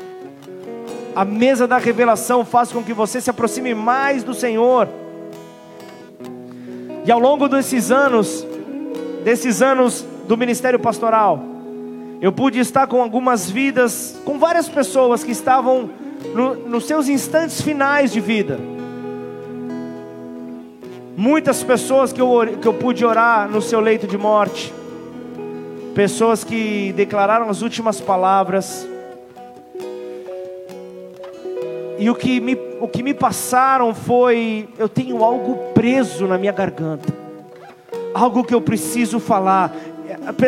a 1.18 1.26
mesa 1.26 1.68
da 1.68 1.80
revelação 1.80 2.45
faz 2.45 2.72
com 2.72 2.84
que 2.84 2.93
você 2.93 3.20
se 3.20 3.28
aproxime 3.28 3.74
mais 3.74 4.24
do 4.24 4.36
Senhor. 4.36 4.88
E 7.03 7.11
ao 7.11 7.20
longo 7.20 7.47
desses 7.47 7.89
anos, 7.89 8.45
desses 9.24 9.63
anos 9.63 10.05
do 10.28 10.38
ministério 10.38 10.78
pastoral, 10.78 11.43
eu 12.22 12.32
pude 12.32 12.59
estar 12.59 12.86
com 12.86 13.01
algumas 13.01 13.49
vidas, 13.49 14.15
com 14.24 14.38
várias 14.38 14.70
pessoas 14.70 15.24
que 15.24 15.32
estavam 15.32 15.89
no, 16.36 16.53
nos 16.53 16.86
seus 16.86 17.09
instantes 17.09 17.61
finais 17.61 18.11
de 18.11 18.20
vida. 18.20 18.59
Muitas 21.18 21.63
pessoas 21.63 22.13
que 22.13 22.22
eu, 22.22 22.30
que 22.61 22.68
eu 22.68 22.76
pude 22.76 23.03
orar 23.03 23.49
no 23.49 23.59
seu 23.59 23.80
leito 23.80 24.05
de 24.05 24.20
morte, 24.20 24.72
pessoas 25.95 26.43
que 26.43 26.93
declararam 26.95 27.49
as 27.49 27.63
últimas 27.63 27.99
palavras, 27.99 28.88
E 32.00 32.10
o 32.10 32.16
que, 32.16 32.39
me, 32.39 32.56
o 32.80 32.88
que 32.88 33.02
me 33.02 33.14
passaram 33.14 33.93
foi: 33.93 34.70
eu 34.78 34.88
tenho 34.88 35.24
algo 35.24 35.74
preso 35.74 36.28
na 36.28 36.38
minha 36.38 36.52
garganta, 36.52 37.12
algo 38.14 38.43
que 38.43 38.54
eu 38.54 38.62
preciso 38.62 39.20
falar. 39.20 39.74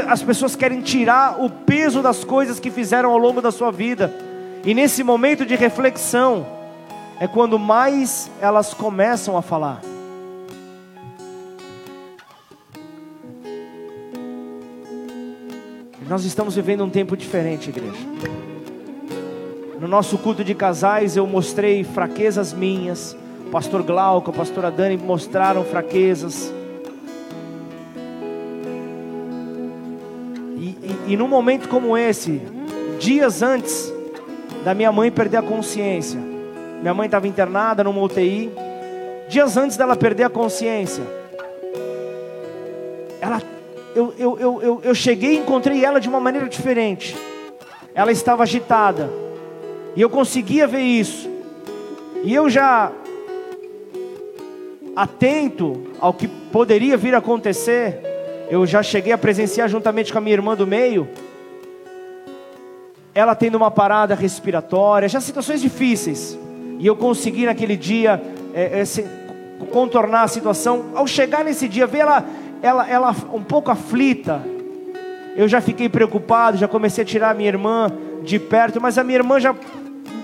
As 0.07 0.21
pessoas 0.21 0.55
querem 0.55 0.81
tirar 0.81 1.43
o 1.43 1.49
peso 1.49 2.01
das 2.01 2.23
coisas 2.23 2.59
que 2.59 2.69
fizeram 2.69 3.11
ao 3.11 3.17
longo 3.17 3.41
da 3.41 3.51
sua 3.51 3.71
vida, 3.71 4.13
e 4.63 4.73
nesse 4.73 5.03
momento 5.03 5.45
de 5.45 5.55
reflexão, 5.55 6.45
é 7.19 7.27
quando 7.27 7.57
mais 7.57 8.29
elas 8.41 8.73
começam 8.73 9.35
a 9.35 9.41
falar. 9.41 9.81
Nós 16.07 16.25
estamos 16.25 16.55
vivendo 16.55 16.83
um 16.83 16.89
tempo 16.89 17.15
diferente, 17.15 17.69
igreja. 17.69 18.48
No 19.79 19.87
nosso 19.87 20.17
culto 20.17 20.43
de 20.43 20.53
casais 20.53 21.15
eu 21.15 21.25
mostrei 21.25 21.85
fraquezas 21.85 22.51
minhas. 22.51 23.15
O 23.47 23.49
pastor 23.49 23.81
Glauco, 23.81 24.29
a 24.29 24.33
pastora 24.33 24.69
Dani 24.69 24.97
mostraram 24.97 25.63
fraquezas. 25.63 26.53
E, 30.57 30.65
e, 30.65 30.99
e 31.07 31.17
num 31.17 31.29
momento 31.29 31.69
como 31.69 31.97
esse, 31.97 32.41
dias 32.99 33.41
antes 33.41 33.91
da 34.65 34.73
minha 34.73 34.91
mãe 34.91 35.09
perder 35.09 35.37
a 35.37 35.41
consciência, 35.41 36.19
minha 36.81 36.93
mãe 36.93 37.05
estava 37.05 37.25
internada 37.25 37.81
numa 37.81 38.01
UTI. 38.01 38.51
Dias 39.29 39.55
antes 39.55 39.77
dela 39.77 39.95
perder 39.95 40.23
a 40.23 40.29
consciência, 40.29 41.03
ela, 43.21 43.41
eu, 43.95 44.13
eu, 44.17 44.39
eu, 44.39 44.61
eu, 44.61 44.81
eu 44.83 44.95
cheguei 44.95 45.35
e 45.35 45.37
encontrei 45.37 45.85
ela 45.85 46.01
de 46.01 46.09
uma 46.09 46.19
maneira 46.19 46.49
diferente. 46.49 47.15
Ela 47.95 48.11
estava 48.11 48.43
agitada 48.43 49.28
e 49.95 50.01
eu 50.01 50.09
conseguia 50.09 50.67
ver 50.67 50.81
isso. 50.81 51.29
E 52.23 52.33
eu 52.33 52.49
já 52.49 52.91
atento 54.95 55.87
ao 55.99 56.13
que 56.13 56.27
poderia 56.27 56.97
vir 56.97 57.15
a 57.15 57.19
acontecer, 57.19 57.99
eu 58.49 58.65
já 58.65 58.83
cheguei 58.83 59.13
a 59.13 59.17
presenciar 59.17 59.69
juntamente 59.69 60.11
com 60.11 60.17
a 60.17 60.21
minha 60.21 60.33
irmã 60.33 60.55
do 60.55 60.67
meio, 60.67 61.07
ela 63.13 63.35
tendo 63.35 63.55
uma 63.55 63.71
parada 63.71 64.15
respiratória, 64.15 65.07
já 65.07 65.21
situações 65.21 65.61
difíceis. 65.61 66.37
E 66.79 66.87
eu 66.87 66.95
consegui 66.95 67.45
naquele 67.45 67.75
dia 67.75 68.21
é, 68.53 68.79
é, 68.79 68.85
se, 68.85 69.05
contornar 69.71 70.23
a 70.23 70.27
situação. 70.27 70.85
Ao 70.95 71.05
chegar 71.05 71.43
nesse 71.43 71.67
dia, 71.67 71.85
ver 71.85 71.99
ela, 71.99 72.25
ela, 72.61 72.89
ela 72.89 73.15
um 73.33 73.43
pouco 73.43 73.71
aflita, 73.71 74.41
eu 75.35 75.47
já 75.47 75.61
fiquei 75.61 75.89
preocupado, 75.89 76.57
já 76.57 76.67
comecei 76.67 77.03
a 77.03 77.05
tirar 77.05 77.31
a 77.31 77.33
minha 77.33 77.49
irmã 77.49 77.91
de 78.23 78.39
perto, 78.39 78.81
mas 78.81 78.97
a 78.97 79.03
minha 79.03 79.19
irmã 79.19 79.39
já 79.39 79.55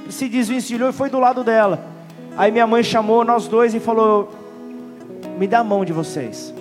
se 0.09 0.27
desvencilhou 0.29 0.89
e 0.89 0.93
foi 0.93 1.09
do 1.09 1.19
lado 1.19 1.43
dela. 1.43 1.85
Aí 2.37 2.51
minha 2.51 2.67
mãe 2.67 2.83
chamou 2.83 3.23
nós 3.23 3.47
dois 3.47 3.73
e 3.73 3.79
falou: 3.79 4.29
Me 5.37 5.47
dá 5.47 5.59
a 5.59 5.63
mão 5.63 5.85
de 5.85 5.93
vocês. 5.93 6.53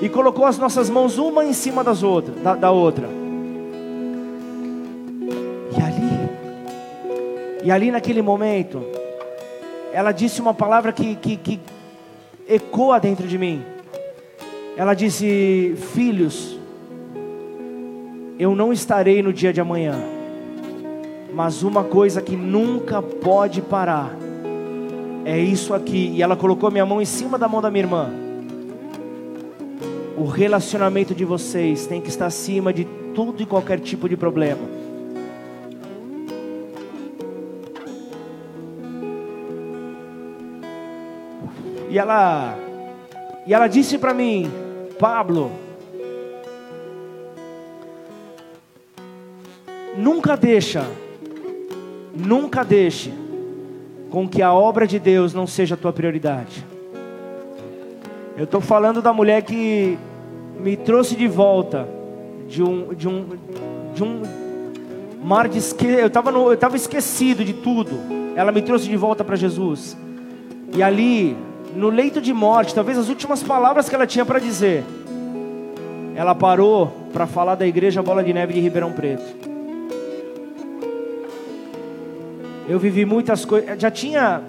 E 0.00 0.08
colocou 0.08 0.44
as 0.44 0.58
nossas 0.58 0.90
mãos 0.90 1.16
uma 1.16 1.44
em 1.44 1.52
cima 1.52 1.84
das 1.84 2.02
outras, 2.02 2.36
da, 2.42 2.54
da 2.56 2.70
outra. 2.70 3.08
E 5.76 5.80
ali, 5.80 6.30
e 7.64 7.70
ali 7.70 7.90
naquele 7.90 8.20
momento, 8.20 8.84
ela 9.92 10.10
disse 10.10 10.40
uma 10.40 10.52
palavra 10.52 10.92
que, 10.92 11.14
que, 11.14 11.36
que 11.36 11.60
ecoa 12.48 12.98
dentro 12.98 13.28
de 13.28 13.38
mim. 13.38 13.62
Ela 14.76 14.94
disse: 14.94 15.76
Filhos, 15.92 16.58
eu 18.38 18.56
não 18.56 18.72
estarei 18.72 19.22
no 19.22 19.32
dia 19.32 19.52
de 19.52 19.60
amanhã 19.60 20.11
mas 21.34 21.62
uma 21.62 21.84
coisa 21.84 22.20
que 22.20 22.36
nunca 22.36 23.00
pode 23.00 23.62
parar 23.62 24.14
é 25.24 25.38
isso 25.38 25.72
aqui. 25.72 26.12
E 26.14 26.22
ela 26.22 26.36
colocou 26.36 26.70
minha 26.70 26.84
mão 26.84 27.00
em 27.00 27.04
cima 27.04 27.38
da 27.38 27.48
mão 27.48 27.60
da 27.60 27.70
minha 27.70 27.84
irmã. 27.84 28.10
O 30.16 30.24
relacionamento 30.24 31.14
de 31.14 31.24
vocês 31.24 31.86
tem 31.86 32.00
que 32.00 32.08
estar 32.08 32.26
acima 32.26 32.72
de 32.72 32.84
tudo 33.14 33.42
e 33.42 33.46
qualquer 33.46 33.80
tipo 33.80 34.08
de 34.08 34.16
problema. 34.16 34.60
E 41.90 41.98
ela 41.98 42.56
e 43.46 43.52
ela 43.52 43.66
disse 43.66 43.98
para 43.98 44.14
mim, 44.14 44.50
Pablo, 44.98 45.50
nunca 49.96 50.36
deixa 50.36 50.86
Nunca 52.14 52.64
deixe 52.64 53.12
com 54.10 54.28
que 54.28 54.42
a 54.42 54.52
obra 54.52 54.86
de 54.86 54.98
Deus 54.98 55.32
não 55.32 55.46
seja 55.46 55.74
a 55.74 55.78
tua 55.78 55.92
prioridade. 55.92 56.64
Eu 58.36 58.44
estou 58.44 58.60
falando 58.60 59.00
da 59.00 59.12
mulher 59.12 59.42
que 59.42 59.98
me 60.60 60.76
trouxe 60.76 61.16
de 61.16 61.26
volta 61.26 61.88
de 62.48 62.62
um, 62.62 62.92
de 62.94 63.08
um, 63.08 63.26
de 63.94 64.04
um 64.04 64.22
mar 65.22 65.48
de 65.48 65.58
esque... 65.58 65.86
eu 65.86 66.06
estava 66.06 66.30
eu 66.30 66.52
estava 66.52 66.76
esquecido 66.76 67.44
de 67.44 67.54
tudo. 67.54 67.92
Ela 68.36 68.52
me 68.52 68.60
trouxe 68.60 68.88
de 68.88 68.96
volta 68.96 69.24
para 69.24 69.36
Jesus. 69.36 69.96
E 70.74 70.82
ali, 70.82 71.36
no 71.74 71.88
leito 71.88 72.20
de 72.20 72.32
morte, 72.32 72.74
talvez 72.74 72.98
as 72.98 73.08
últimas 73.08 73.42
palavras 73.42 73.88
que 73.88 73.94
ela 73.94 74.06
tinha 74.06 74.24
para 74.24 74.38
dizer, 74.38 74.84
ela 76.14 76.34
parou 76.34 76.92
para 77.12 77.26
falar 77.26 77.54
da 77.54 77.66
igreja 77.66 78.02
Bola 78.02 78.22
de 78.22 78.32
Neve 78.32 78.54
de 78.54 78.60
Ribeirão 78.60 78.92
Preto. 78.92 79.51
Eu 82.68 82.78
vivi 82.78 83.04
muitas 83.04 83.44
coisas. 83.44 83.80
Já 83.80 83.90
tinha 83.90 84.42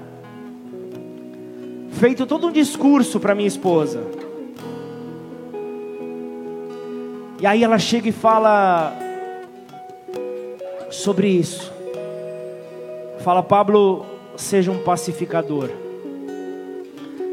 feito 1.91 2.25
todo 2.25 2.47
um 2.47 2.51
discurso 2.51 3.19
para 3.19 3.33
minha 3.33 3.47
esposa. 3.47 4.01
E 7.39 7.45
aí 7.45 7.63
ela 7.63 7.77
chega 7.77 8.07
e 8.07 8.11
fala 8.11 8.93
sobre 10.89 11.27
isso. 11.27 11.71
Fala, 13.19 13.41
Pablo, 13.41 14.05
seja 14.35 14.71
um 14.71 14.79
pacificador. 14.79 15.69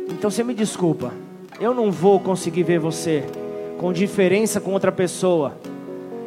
Então 0.09 0.31
você 0.31 0.43
me 0.43 0.55
desculpa, 0.55 1.13
eu 1.61 1.73
não 1.73 1.91
vou 1.91 2.19
conseguir 2.21 2.63
ver 2.63 2.79
você 2.79 3.25
com 3.79 3.93
diferença 3.93 4.61
com 4.61 4.73
outra 4.73 4.91
pessoa. 4.91 5.55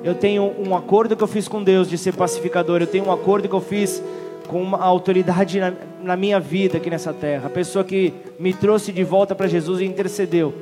Eu 0.03 0.15
tenho 0.15 0.53
um 0.59 0.75
acordo 0.75 1.15
que 1.15 1.23
eu 1.23 1.27
fiz 1.27 1.47
com 1.47 1.63
Deus 1.63 1.89
de 1.89 1.97
ser 1.97 2.13
pacificador. 2.15 2.81
Eu 2.81 2.87
tenho 2.87 3.05
um 3.05 3.11
acordo 3.11 3.47
que 3.47 3.55
eu 3.55 3.61
fiz 3.61 4.01
com 4.47 4.61
uma 4.61 4.79
autoridade 4.79 5.59
na, 5.59 5.73
na 6.01 6.15
minha 6.15 6.39
vida 6.39 6.77
aqui 6.77 6.89
nessa 6.89 7.13
terra, 7.13 7.47
a 7.47 7.49
pessoa 7.49 7.83
que 7.83 8.13
me 8.39 8.53
trouxe 8.53 8.91
de 8.91 9.03
volta 9.03 9.33
para 9.33 9.47
Jesus 9.47 9.81
e 9.81 9.85
intercedeu. 9.85 10.53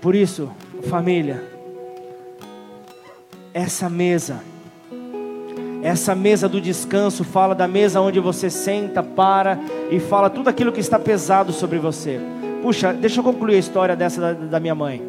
Por 0.00 0.14
isso, 0.14 0.50
família, 0.88 1.42
essa 3.52 3.90
mesa, 3.90 4.42
essa 5.82 6.14
mesa 6.14 6.48
do 6.48 6.60
descanso 6.60 7.22
fala 7.24 7.54
da 7.54 7.68
mesa 7.68 8.00
onde 8.00 8.18
você 8.18 8.48
senta, 8.48 9.02
para 9.02 9.58
e 9.90 10.00
fala 10.00 10.30
tudo 10.30 10.48
aquilo 10.48 10.72
que 10.72 10.80
está 10.80 10.98
pesado 10.98 11.52
sobre 11.52 11.78
você. 11.78 12.20
Puxa, 12.62 12.92
deixa 12.92 13.20
eu 13.20 13.24
concluir 13.24 13.56
a 13.56 13.58
história 13.58 13.96
dessa 13.96 14.20
da, 14.20 14.32
da 14.32 14.60
minha 14.60 14.74
mãe. 14.74 15.02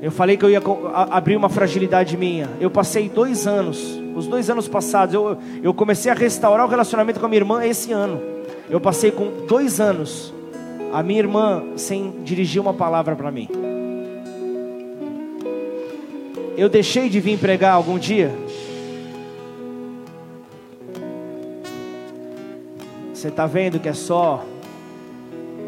Eu 0.00 0.12
falei 0.12 0.36
que 0.36 0.44
eu 0.44 0.50
ia 0.50 0.62
abrir 1.10 1.36
uma 1.36 1.48
fragilidade 1.48 2.16
minha. 2.16 2.48
Eu 2.60 2.70
passei 2.70 3.08
dois 3.08 3.46
anos 3.46 4.05
os 4.16 4.26
dois 4.26 4.48
anos 4.48 4.66
passados, 4.66 5.14
eu, 5.14 5.36
eu 5.62 5.74
comecei 5.74 6.10
a 6.10 6.14
restaurar 6.14 6.64
o 6.64 6.68
relacionamento 6.68 7.20
com 7.20 7.26
a 7.26 7.28
minha 7.28 7.40
irmã 7.40 7.64
esse 7.64 7.92
ano. 7.92 8.18
Eu 8.68 8.80
passei 8.80 9.10
com 9.10 9.46
dois 9.46 9.78
anos, 9.78 10.32
a 10.90 11.02
minha 11.02 11.18
irmã 11.18 11.62
sem 11.76 12.22
dirigir 12.24 12.60
uma 12.60 12.72
palavra 12.72 13.14
para 13.14 13.30
mim. 13.30 13.46
Eu 16.56 16.70
deixei 16.70 17.10
de 17.10 17.20
vir 17.20 17.38
pregar 17.38 17.74
algum 17.74 17.98
dia? 17.98 18.34
Você 23.12 23.28
está 23.28 23.46
vendo 23.46 23.78
que 23.78 23.88
é 23.90 23.92
só, 23.92 24.42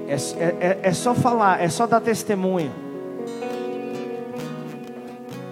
é, 0.09 0.15
é, 0.45 0.79
é 0.85 0.93
só 0.95 1.15
falar, 1.15 1.63
é 1.63 1.69
só 1.69 1.87
dar 1.87 2.01
testemunho. 2.01 2.73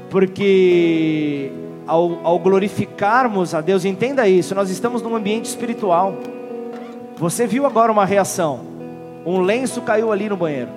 Porque 0.09 1.53
ao, 1.87 2.21
ao 2.25 2.39
glorificarmos 2.39 3.55
a 3.55 3.61
Deus, 3.61 3.85
entenda 3.85 4.29
isso, 4.29 4.55
nós 4.55 4.71
estamos 4.71 5.03
num 5.03 5.15
ambiente 5.15 5.47
espiritual. 5.47 6.15
Você 7.17 7.47
viu 7.47 7.65
agora 7.65 7.91
uma 7.91 8.05
reação, 8.05 8.61
um 9.25 9.41
lenço 9.41 9.81
caiu 9.83 10.13
ali 10.13 10.29
no 10.29 10.37
banheiro. 10.37 10.71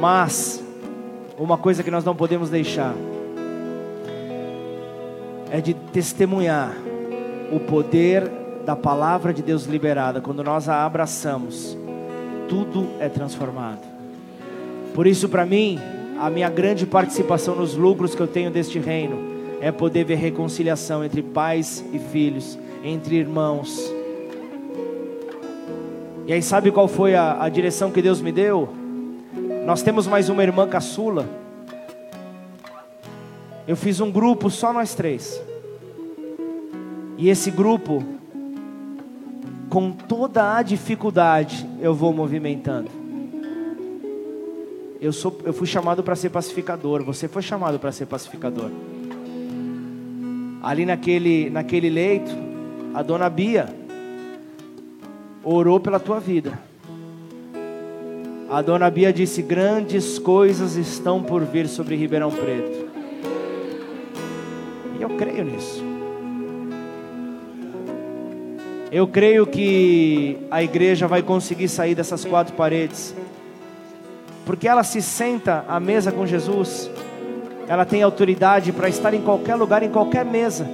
Mas, 0.00 0.62
uma 1.38 1.56
coisa 1.56 1.82
que 1.82 1.90
nós 1.90 2.04
não 2.04 2.16
podemos 2.16 2.50
deixar 2.50 2.94
é 5.50 5.60
de 5.60 5.74
testemunhar 5.74 6.72
o 7.52 7.60
poder 7.60 8.28
da 8.64 8.74
palavra 8.74 9.34
de 9.34 9.42
Deus 9.42 9.64
liberada. 9.64 10.20
Quando 10.20 10.42
nós 10.42 10.68
a 10.68 10.84
abraçamos, 10.84 11.76
tudo 12.48 12.88
é 12.98 13.08
transformado. 13.08 13.80
Por 14.94 15.06
isso, 15.06 15.28
para 15.28 15.44
mim, 15.44 15.78
a 16.18 16.30
minha 16.30 16.48
grande 16.48 16.86
participação 16.86 17.54
nos 17.54 17.74
lucros 17.74 18.14
que 18.14 18.20
eu 18.20 18.26
tenho 18.26 18.50
deste 18.50 18.78
reino 18.78 19.18
é 19.60 19.70
poder 19.70 20.04
ver 20.04 20.16
reconciliação 20.16 21.04
entre 21.04 21.22
pais 21.22 21.84
e 21.92 21.98
filhos, 21.98 22.58
entre 22.82 23.16
irmãos. 23.16 23.92
E 26.26 26.32
aí, 26.32 26.42
sabe 26.42 26.70
qual 26.70 26.88
foi 26.88 27.14
a, 27.14 27.42
a 27.42 27.48
direção 27.48 27.90
que 27.90 28.02
Deus 28.02 28.20
me 28.20 28.32
deu? 28.32 28.68
Nós 29.64 29.82
temos 29.82 30.06
mais 30.06 30.28
uma 30.28 30.42
irmã 30.42 30.68
caçula. 30.68 31.28
Eu 33.66 33.76
fiz 33.76 34.00
um 34.00 34.10
grupo 34.10 34.50
só 34.50 34.72
nós 34.72 34.94
três. 34.94 35.40
E 37.16 37.28
esse 37.28 37.50
grupo, 37.50 38.02
com 39.68 39.92
toda 39.92 40.56
a 40.56 40.62
dificuldade, 40.62 41.68
eu 41.80 41.94
vou 41.94 42.12
movimentando. 42.12 43.01
Eu, 45.02 45.12
sou, 45.12 45.36
eu 45.42 45.52
fui 45.52 45.66
chamado 45.66 46.00
para 46.00 46.14
ser 46.14 46.30
pacificador, 46.30 47.02
você 47.02 47.26
foi 47.26 47.42
chamado 47.42 47.76
para 47.76 47.90
ser 47.90 48.06
pacificador. 48.06 48.70
Ali 50.62 50.86
naquele, 50.86 51.50
naquele 51.50 51.90
leito, 51.90 52.30
a 52.94 53.02
dona 53.02 53.28
Bia 53.28 53.68
orou 55.42 55.80
pela 55.80 55.98
tua 55.98 56.20
vida. 56.20 56.56
A 58.48 58.62
dona 58.62 58.88
Bia 58.88 59.12
disse: 59.12 59.42
Grandes 59.42 60.20
coisas 60.20 60.76
estão 60.76 61.20
por 61.20 61.42
vir 61.42 61.66
sobre 61.66 61.96
Ribeirão 61.96 62.30
Preto. 62.30 62.88
E 65.00 65.02
eu 65.02 65.10
creio 65.16 65.44
nisso. 65.44 65.82
Eu 68.92 69.08
creio 69.08 69.48
que 69.48 70.38
a 70.48 70.62
igreja 70.62 71.08
vai 71.08 71.24
conseguir 71.24 71.66
sair 71.66 71.96
dessas 71.96 72.24
quatro 72.24 72.54
paredes, 72.54 73.16
porque 74.44 74.66
ela 74.66 74.82
se 74.82 75.00
senta 75.00 75.64
à 75.68 75.78
mesa 75.78 76.10
com 76.10 76.26
Jesus, 76.26 76.90
ela 77.68 77.84
tem 77.84 78.02
autoridade 78.02 78.72
para 78.72 78.88
estar 78.88 79.14
em 79.14 79.20
qualquer 79.20 79.54
lugar, 79.54 79.82
em 79.82 79.90
qualquer 79.90 80.24
mesa. 80.24 80.68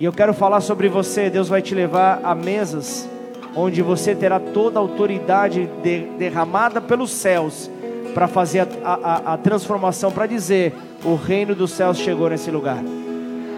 E 0.00 0.04
eu 0.04 0.12
quero 0.12 0.32
falar 0.32 0.60
sobre 0.60 0.88
você, 0.88 1.28
Deus 1.28 1.48
vai 1.48 1.60
te 1.60 1.74
levar 1.74 2.20
a 2.22 2.34
mesas 2.34 3.08
onde 3.54 3.82
você 3.82 4.14
terá 4.14 4.38
toda 4.38 4.78
a 4.78 4.82
autoridade 4.82 5.68
de, 5.82 6.00
derramada 6.18 6.80
pelos 6.80 7.10
céus 7.10 7.70
para 8.14 8.28
fazer 8.28 8.66
a, 8.84 8.94
a, 8.94 9.34
a 9.34 9.36
transformação, 9.38 10.10
para 10.10 10.26
dizer: 10.26 10.74
o 11.04 11.14
reino 11.14 11.54
dos 11.54 11.72
céus 11.72 11.98
chegou 11.98 12.30
nesse 12.30 12.50
lugar. 12.50 12.82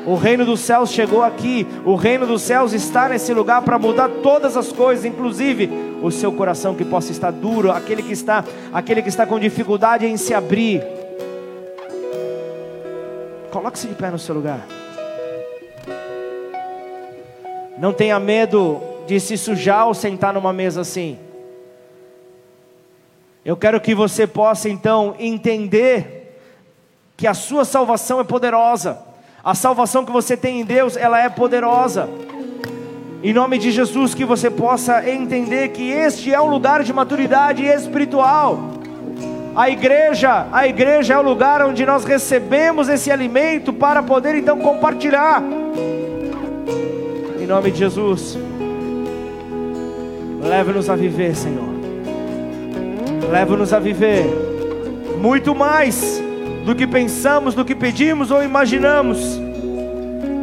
O 0.07 0.15
reino 0.15 0.45
dos 0.47 0.61
céus 0.61 0.91
chegou 0.91 1.23
aqui. 1.23 1.67
O 1.85 1.95
reino 1.95 2.27
dos 2.27 2.43
céus 2.43 2.73
está 2.73 3.09
nesse 3.09 3.35
lugar 3.35 3.63
para 3.63 3.79
mudar 3.79 4.09
todas 4.23 4.57
as 4.57 4.73
coisas, 4.73 5.05
inclusive 5.05 5.90
o 6.03 6.11
seu 6.11 6.33
coração 6.33 6.75
que 6.75 6.85
possa 6.85 7.13
estar 7.13 7.31
duro, 7.31 7.71
aquele 7.71 8.03
que 8.03 8.13
está, 8.13 8.45
aquele 8.73 9.03
que 9.03 9.09
está 9.09 9.27
com 9.27 9.39
dificuldade 9.39 10.07
em 10.07 10.17
se 10.17 10.35
abrir. 10.35 10.83
Coloque-se 13.51 13.89
de 13.89 13.95
pé 13.95 14.11
no 14.11 14.19
seu 14.19 14.35
lugar. 14.35 14.67
Não 17.79 17.93
tenha 17.93 18.19
medo 18.21 18.81
de 19.07 19.19
se 19.19 19.37
sujar 19.37 19.87
ou 19.87 19.95
sentar 19.95 20.33
numa 20.33 20.53
mesa 20.53 20.83
assim. 20.83 21.19
Eu 23.45 23.57
quero 23.57 23.81
que 23.81 23.95
você 23.95 24.27
possa 24.27 24.69
então 24.69 25.15
entender 25.19 26.39
que 27.17 27.27
a 27.27 27.35
sua 27.35 27.65
salvação 27.65 28.21
é 28.21 28.25
poderosa. 28.25 28.99
A 29.43 29.55
salvação 29.55 30.05
que 30.05 30.13
você 30.13 30.37
tem 30.37 30.61
em 30.61 30.65
Deus, 30.65 30.97
ela 30.97 31.19
é 31.19 31.29
poderosa. 31.29 32.09
Em 33.23 33.35
nome 33.35 33.59
de 33.59 33.71
Jesus, 33.71 34.15
que 34.15 34.25
você 34.25 34.49
possa 34.51 35.07
entender 35.07 35.69
que 35.69 35.91
este 35.91 36.33
é 36.33 36.41
um 36.41 36.49
lugar 36.49 36.83
de 36.83 36.91
maturidade 36.91 37.63
espiritual. 37.67 38.81
A 39.55 39.69
igreja, 39.69 40.47
a 40.51 40.67
igreja 40.67 41.15
é 41.15 41.19
o 41.19 41.23
lugar 41.23 41.63
onde 41.67 41.85
nós 41.85 42.05
recebemos 42.05 42.89
esse 42.89 43.11
alimento 43.11 43.75
para 43.75 44.03
poder 44.03 44.37
então 44.37 44.59
compartilhar. 44.61 45.43
Em 47.39 47.47
nome 47.47 47.71
de 47.71 47.79
Jesus. 47.81 48.39
Leve-nos 50.43 50.89
a 50.89 50.97
viver, 50.97 51.37
Senhor. 51.37 51.69
Leve-nos 53.31 53.75
a 53.75 53.79
viver 53.79 54.25
muito 55.21 55.55
mais 55.55 56.23
do 56.65 56.75
que 56.75 56.87
pensamos, 56.87 57.55
do 57.55 57.67
que 57.67 57.75
pedimos 57.75 58.31
ou 58.31 58.43
imaginamos. 58.43 59.39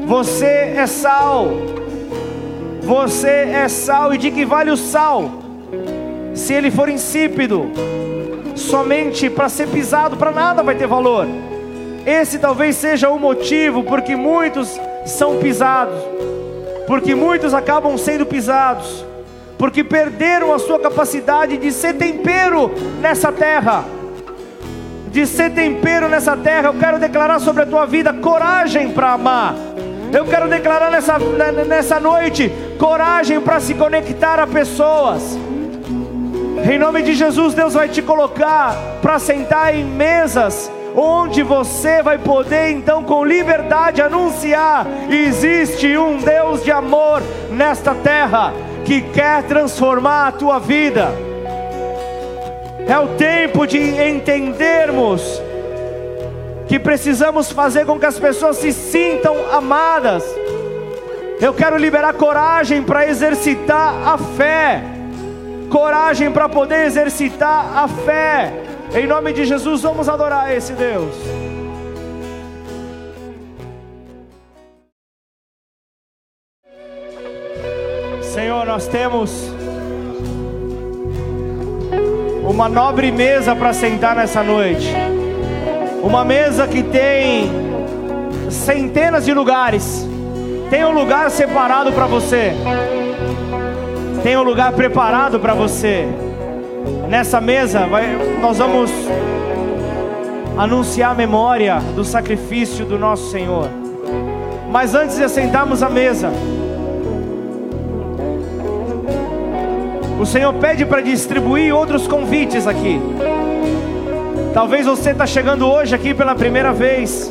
Você 0.06 0.46
é 0.46 0.86
sal. 0.86 1.77
Você 2.88 3.28
é 3.28 3.68
sal 3.68 4.14
e 4.14 4.18
de 4.18 4.32
que 4.32 4.46
vale 4.46 4.72
o 4.72 4.78
sal? 4.78 5.30
Se 6.34 6.54
ele 6.54 6.72
for 6.72 6.88
insípido, 6.88 7.70
somente 8.56 9.30
para 9.30 9.50
ser 9.50 9.68
pisado, 9.68 10.16
para 10.16 10.32
nada 10.32 10.64
vai 10.64 10.74
ter 10.74 10.88
valor. 10.88 11.28
Esse 12.06 12.40
talvez 12.40 12.78
seja 12.78 13.10
o 13.10 13.20
motivo 13.20 13.84
porque 13.84 14.16
muitos 14.16 14.80
são 15.06 15.36
pisados, 15.36 16.02
porque 16.88 17.14
muitos 17.14 17.54
acabam 17.54 17.98
sendo 17.98 18.26
pisados, 18.26 19.06
porque 19.58 19.84
perderam 19.84 20.54
a 20.54 20.58
sua 20.58 20.80
capacidade 20.80 21.58
de 21.58 21.74
ser 21.74 21.96
tempero 21.96 22.72
nessa 23.02 23.34
terra 23.34 23.84
de 25.12 25.26
ser 25.26 25.52
tempero 25.52 26.08
nessa 26.08 26.38
terra. 26.38 26.68
Eu 26.68 26.76
quero 26.76 27.00
declarar 27.00 27.40
sobre 27.40 27.64
a 27.64 27.66
tua 27.66 27.86
vida 27.86 28.14
coragem 28.14 28.92
para 28.92 29.14
amar. 29.14 29.56
Eu 30.14 30.26
quero 30.26 30.48
declarar 30.48 30.92
nessa, 30.92 31.18
nessa 31.68 32.00
noite 32.00 32.52
coragem 32.78 33.42
para 33.42 33.60
se 33.60 33.74
conectar 33.74 34.40
a 34.40 34.48
pessoas. 34.48 35.38
Em 36.70 36.78
nome 36.78 37.02
de 37.02 37.14
Jesus, 37.14 37.54
Deus 37.54 37.74
vai 37.74 37.88
te 37.88 38.02
colocar 38.02 38.76
para 39.02 39.20
sentar 39.20 39.74
em 39.76 39.84
mesas 39.84 40.72
onde 40.96 41.44
você 41.44 42.02
vai 42.02 42.18
poder 42.18 42.72
então 42.72 43.04
com 43.04 43.24
liberdade 43.24 44.02
anunciar: 44.02 44.88
existe 45.10 45.96
um 45.98 46.18
Deus 46.18 46.64
de 46.64 46.72
amor 46.72 47.22
nesta 47.52 47.94
terra 47.94 48.52
que 48.84 49.02
quer 49.02 49.44
transformar 49.44 50.28
a 50.28 50.32
tua 50.32 50.60
vida. 50.60 51.10
É 52.88 52.98
o 52.98 53.10
tempo 53.10 53.68
de 53.68 53.78
entendermos 53.78 55.42
que 56.68 56.80
precisamos 56.80 57.52
fazer 57.52 57.86
com 57.86 58.00
que 58.00 58.06
as 58.06 58.18
pessoas 58.18 58.58
se 58.58 58.72
sintam 58.72 59.36
amadas. 59.52 60.24
Eu 61.40 61.54
quero 61.54 61.78
liberar 61.78 62.16
coragem 62.16 62.82
para 62.82 63.08
exercitar 63.08 64.08
a 64.08 64.18
fé. 64.18 64.82
Coragem 65.70 66.32
para 66.32 66.50
poder 66.50 66.88
exercitar 66.88 67.78
a 67.78 67.88
fé. 67.88 68.52
Em 68.96 69.06
nome 69.06 69.34
de 69.34 69.46
Jesus, 69.46 69.84
vamos 69.84 70.10
adorar 70.10 70.52
esse 70.52 70.74
Deus. 70.74 71.14
Senhor, 78.24 78.66
nós 78.66 78.88
temos 78.88 79.52
uma 82.50 82.68
nobre 82.68 83.12
mesa 83.12 83.56
para 83.56 83.74
sentar 83.74 84.16
nessa 84.16 84.42
noite. 84.42 84.92
Uma 86.02 86.26
mesa 86.26 86.66
que 86.66 86.82
tem 86.82 87.52
centenas 88.50 89.24
de 89.24 89.34
lugares. 89.36 90.17
Tem 90.70 90.86
um 90.86 90.92
lugar 90.92 91.30
separado 91.32 91.92
para 91.92 92.06
você. 92.06 92.54
Tem 94.24 94.38
um 94.38 94.44
lugar 94.44 94.72
preparado 94.74 95.40
para 95.40 95.54
você. 95.54 96.08
Nessa 97.08 97.40
mesa, 97.40 97.86
vai, 97.88 98.18
nós 98.42 98.58
vamos 98.58 98.92
anunciar 100.58 101.12
a 101.12 101.16
memória 101.16 101.80
do 101.96 102.04
sacrifício 102.04 102.86
do 102.86 102.98
nosso 102.98 103.32
Senhor. 103.32 103.70
Mas 104.70 104.94
antes 104.94 105.18
de 105.18 105.30
sentarmos 105.30 105.82
à 105.82 105.90
mesa, 105.90 106.32
O 110.20 110.26
Senhor 110.26 110.52
pede 110.56 110.84
para 110.84 111.00
distribuir 111.00 111.74
outros 111.74 112.08
convites 112.08 112.66
aqui. 112.66 113.00
Talvez 114.52 114.88
você 114.88 115.12
está 115.12 115.28
chegando 115.28 115.70
hoje 115.70 115.94
aqui 115.94 116.12
pela 116.12 116.34
primeira 116.34 116.74
vez. 116.74 117.30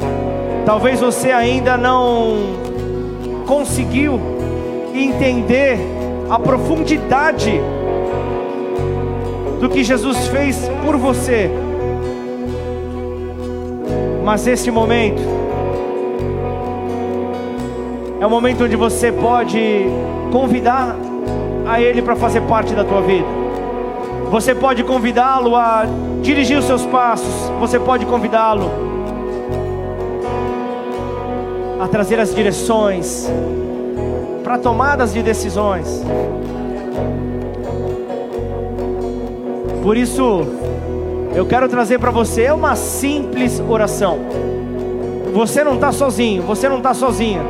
Talvez 0.64 1.00
você 1.00 1.32
ainda 1.32 1.76
não 1.76 2.65
conseguiu 3.46 4.20
entender 4.92 5.78
a 6.28 6.38
profundidade 6.38 7.60
do 9.60 9.68
que 9.68 9.84
Jesus 9.84 10.26
fez 10.28 10.68
por 10.84 10.96
você. 10.96 11.50
Mas 14.24 14.46
esse 14.46 14.70
momento 14.70 15.22
é 18.20 18.26
o 18.26 18.30
momento 18.30 18.64
onde 18.64 18.74
você 18.74 19.12
pode 19.12 19.86
convidar 20.32 20.96
a 21.66 21.80
Ele 21.80 22.02
para 22.02 22.16
fazer 22.16 22.40
parte 22.42 22.74
da 22.74 22.84
tua 22.84 23.00
vida. 23.02 23.26
Você 24.30 24.54
pode 24.54 24.82
convidá-lo 24.82 25.54
a 25.54 25.84
dirigir 26.22 26.58
os 26.58 26.64
seus 26.64 26.84
passos, 26.86 27.50
você 27.60 27.78
pode 27.78 28.04
convidá-lo 28.06 28.95
a 31.80 31.88
trazer 31.88 32.18
as 32.18 32.34
direções 32.34 33.28
para 34.42 34.58
tomadas 34.58 35.12
de 35.12 35.22
decisões. 35.22 36.02
Por 39.82 39.96
isso, 39.96 40.46
eu 41.34 41.44
quero 41.46 41.68
trazer 41.68 41.98
para 41.98 42.10
você 42.10 42.50
uma 42.50 42.74
simples 42.74 43.60
oração. 43.60 44.18
Você 45.32 45.62
não 45.62 45.74
está 45.74 45.92
sozinho, 45.92 46.42
você 46.42 46.68
não 46.68 46.78
está 46.78 46.94
sozinha. 46.94 47.42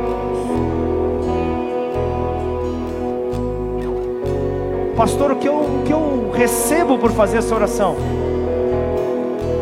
Pastor, 4.95 5.31
o 5.31 5.35
que, 5.35 5.47
eu, 5.47 5.53
o 5.53 5.83
que 5.85 5.93
eu 5.93 6.31
recebo 6.33 6.97
por 6.97 7.11
fazer 7.11 7.37
essa 7.37 7.55
oração? 7.55 7.95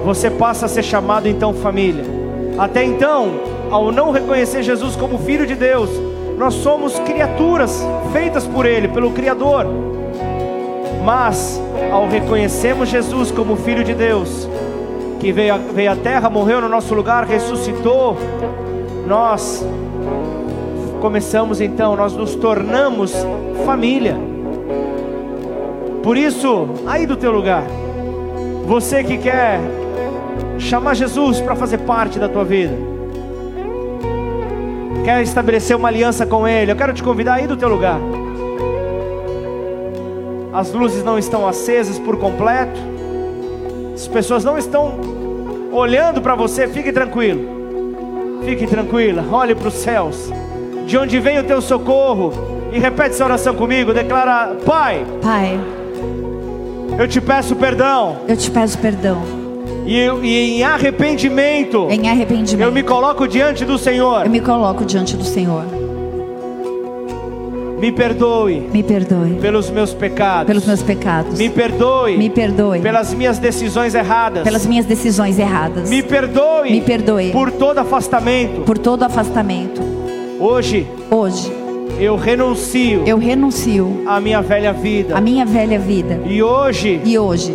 Você 0.06 0.30
passa 0.30 0.66
a 0.66 0.70
ser 0.70 0.84
chamado 0.84 1.28
então 1.28 1.54
família. 1.54 2.06
Até 2.58 2.84
então, 2.84 3.45
ao 3.72 3.92
não 3.92 4.12
reconhecer 4.12 4.64
Jesus 4.64 4.96
como 4.96 5.18
Filho 5.18 5.46
de 5.46 5.56
Deus, 5.56 5.90
nós 6.38 6.54
somos 6.56 7.00
criaturas 7.00 7.86
feitas 8.12 8.46
por 8.46 8.66
Ele, 8.66 8.88
pelo 8.88 9.12
Criador. 9.12 9.66
Mas, 11.04 11.62
ao 11.92 12.08
reconhecermos 12.08 12.90
Jesus 12.90 13.32
como 13.32 13.56
Filho 13.56 13.84
de 13.84 13.94
Deus, 13.94 14.50
que 15.20 15.32
veio, 15.32 15.58
veio 15.74 15.92
à 15.92 15.96
terra, 15.96 16.30
morreu 16.30 16.62
no 16.62 16.70
nosso 16.70 16.94
lugar, 16.94 17.26
ressuscitou, 17.26 18.18
nós 19.06 19.66
começamos 21.00 21.62
então, 21.62 21.96
nós 21.96 22.14
nos 22.14 22.36
tornamos 22.36 23.14
família. 23.66 24.18
Por 26.04 26.18
isso, 26.18 26.68
aí 26.86 27.06
do 27.06 27.16
teu 27.16 27.32
lugar, 27.32 27.64
você 28.66 29.04
que 29.04 29.18
quer 29.18 29.60
chamar 30.58 30.96
Jesus 30.96 31.40
para 31.40 31.56
fazer 31.56 31.80
parte 31.80 32.20
da 32.20 32.28
tua 32.28 32.44
vida, 32.44 32.95
quer 35.06 35.22
estabelecer 35.22 35.78
uma 35.78 35.88
aliança 35.88 36.26
com 36.26 36.48
Ele, 36.48 36.72
eu 36.72 36.76
quero 36.76 36.92
te 36.92 37.04
convidar 37.04 37.36
aí 37.36 37.46
do 37.46 37.56
teu 37.56 37.70
lugar. 37.70 38.00
As 40.52 40.72
luzes 40.72 41.04
não 41.04 41.20
estão 41.20 41.48
acesas 41.48 42.00
por 42.00 42.18
completo, 42.18 42.80
as 43.94 44.08
pessoas 44.08 44.44
não 44.44 44.58
estão 44.58 45.00
olhando 45.72 46.22
para 46.22 46.34
você, 46.34 46.68
fique 46.68 46.92
tranquilo, 46.92 48.42
fique 48.44 48.66
tranquila, 48.66 49.24
olhe 49.32 49.54
para 49.54 49.68
os 49.68 49.76
céus, 49.76 50.32
de 50.88 50.98
onde 50.98 51.20
vem 51.20 51.38
o 51.38 51.44
teu 51.44 51.62
socorro, 51.62 52.34
e 52.74 52.80
repete 52.80 53.12
essa 53.12 53.26
oração 53.26 53.54
comigo, 53.54 53.94
declara: 53.94 54.56
Pai, 54.66 55.06
Pai, 55.22 55.60
eu 56.98 57.08
te 57.08 57.22
peço 57.22 57.56
perdão, 57.56 58.18
eu 58.28 58.36
te 58.36 58.50
peço 58.50 58.80
perdão. 58.80 59.35
E, 59.86 60.00
e 60.24 60.38
em 60.60 60.64
arrependimento, 60.64 61.88
Em 61.90 62.10
arrependimento, 62.10 62.66
eu 62.68 62.72
me 62.72 62.84
coloco 62.84 63.28
diante 63.28 63.64
do 63.66 63.78
Senhor, 63.78 64.26
eu 64.26 64.32
me 64.32 64.40
coloco 64.42 64.84
diante 64.86 65.16
do 65.16 65.24
Senhor. 65.24 65.64
me 67.80 67.92
perdoe 67.92 68.62
Me 68.74 68.82
perdoe 68.84 69.38
pelos 69.42 69.70
meus 69.70 69.94
pecados, 69.94 70.48
pelos 70.48 70.66
meus 70.66 70.82
pecados. 70.82 71.38
me 71.38 71.50
perdoe 71.50 72.18
Me 72.18 72.30
perdoe 72.30 72.80
pelas 72.80 73.14
minhas 73.14 73.38
decisões 73.38 73.94
erradas, 73.94 74.44
pelas 74.44 74.66
minhas 74.66 74.86
decisões 74.86 75.38
erradas. 75.38 75.90
me 75.90 76.02
perdoe, 76.02 76.72
Me 76.72 76.82
perdoe 76.82 77.32
por 77.32 77.52
todo 77.52 77.78
afastamento. 77.80 78.62
por 78.62 78.78
todo 78.78 79.04
afastamento. 79.04 79.82
Hoje 80.40 80.86
Hoje 81.12 81.52
eu 82.00 82.16
renuncio 82.18 83.04
eu 83.06 83.18
renuncio 83.18 84.04
à 84.08 84.20
minha 84.20 84.42
velha 84.42 84.74
vida 84.74 85.16
à 85.16 85.22
minha 85.22 85.46
velha 85.46 85.78
vida. 85.80 86.20
e 86.26 86.42
hoje 86.44 87.00
E 87.06 87.18
hoje 87.18 87.54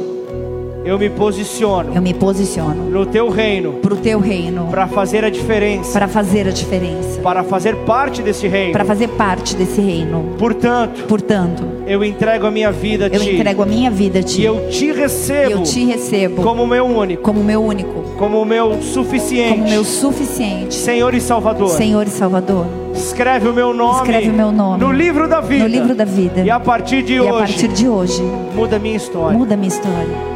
eu 0.84 0.98
me 0.98 1.10
posiciono 1.10 1.94
eu 1.94 2.00
me 2.02 2.14
posiciono 2.14 2.84
no 2.90 3.04
teu 3.04 3.28
reino 3.28 3.74
para 3.74 3.94
o 3.94 3.96
teu 3.96 4.18
reino, 4.18 4.66
para 4.70 4.86
fazer 4.86 5.24
a 5.24 5.30
diferença, 5.30 5.92
para 5.92 6.08
fazer 6.08 6.48
a 6.48 6.50
diferença, 6.50 7.20
para 7.20 7.42
fazer 7.44 7.76
parte 7.84 8.22
desse 8.22 8.48
reino. 8.48 8.72
para 8.72 8.84
fazer 8.84 9.08
parte 9.08 9.54
desse 9.54 9.80
reino. 9.80 10.34
Portanto, 10.38 11.04
Portanto, 11.06 11.62
eu 11.86 12.02
entrego 12.04 12.46
a 12.46 12.50
minha 12.50 12.72
vida 12.72 13.06
a 13.06 13.08
eu 13.08 13.20
ti 13.20 13.34
entrego 13.36 13.62
a 13.62 13.66
minha 13.66 13.90
vida 13.90 14.18
a 14.18 14.20
e 14.22 14.24
ti. 14.24 14.42
eu 14.42 14.68
te 14.70 14.90
recebo 14.92 15.50
Eu 15.50 15.62
te 15.62 15.84
recebo 15.84 16.42
como 16.42 16.66
meu 16.66 16.86
único, 16.86 17.22
como 17.22 17.42
meu 17.44 17.62
único, 17.62 18.02
como 18.18 18.44
meu 18.44 18.80
suficiente, 18.82 19.58
como 19.58 19.68
meu 19.70 19.84
suficiente, 19.84 20.74
Senhor 20.74 21.14
e 21.14 21.20
Salvador. 21.20 21.68
Senhor 21.70 22.06
e 22.06 22.10
Salvador. 22.10 22.66
Escreve 22.94 23.48
o 23.48 23.52
meu 23.54 23.72
nome, 23.74 23.98
Escreve 24.00 24.30
o 24.30 24.32
meu 24.32 24.50
nome 24.52 24.80
no 24.82 24.92
livro 24.92 25.28
da 25.28 25.40
vida. 25.40 25.64
no 25.64 25.70
livro 25.70 25.94
da 25.94 26.04
vida. 26.04 26.40
E 26.42 26.50
a 26.50 26.58
partir 26.60 27.02
de 27.02 27.14
E 27.14 27.18
a 27.18 27.22
hoje, 27.22 27.38
partir 27.38 27.68
de 27.68 27.88
hoje, 27.88 28.22
muda 28.54 28.76
a 28.76 28.78
minha 28.78 28.96
história. 28.96 29.38
muda 29.38 29.54
a 29.54 29.56
minha 29.56 29.68
história. 29.68 30.29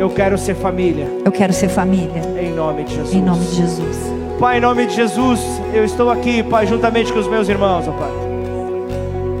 Eu 0.00 0.08
quero 0.08 0.38
ser 0.38 0.54
família, 0.54 1.06
Eu 1.24 1.30
quero 1.30 1.52
ser 1.52 1.68
família, 1.68 2.22
em 2.40 2.52
nome 2.54 2.84
de 2.84 2.94
Jesus. 2.94 3.14
em 3.14 3.20
nome 3.22 3.44
de 3.44 3.54
Jesus. 3.56 3.96
Pai, 4.38 4.56
em 4.56 4.60
nome 4.60 4.86
de 4.86 4.94
Jesus, 4.96 5.38
eu 5.74 5.84
estou 5.84 6.08
aqui, 6.10 6.42
Pai, 6.42 6.66
juntamente 6.66 7.12
com 7.12 7.18
os 7.18 7.28
meus 7.28 7.48
irmãos, 7.48 7.86
ó 7.86 7.92
Pai. 7.92 8.10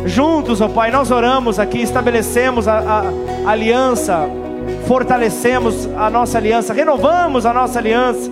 Juntos, 0.06 0.60
ó 0.60 0.68
Pai, 0.68 0.90
nós 0.90 1.10
oramos 1.10 1.58
aqui, 1.58 1.80
estabelecemos 1.82 2.68
a, 2.68 2.78
a- 2.78 3.04
a 3.46 3.50
aliança, 3.50 4.28
fortalecemos 4.86 5.88
a 5.96 6.10
nossa 6.10 6.36
aliança, 6.36 6.74
renovamos 6.74 7.46
a 7.46 7.54
nossa 7.54 7.78
aliança, 7.78 8.30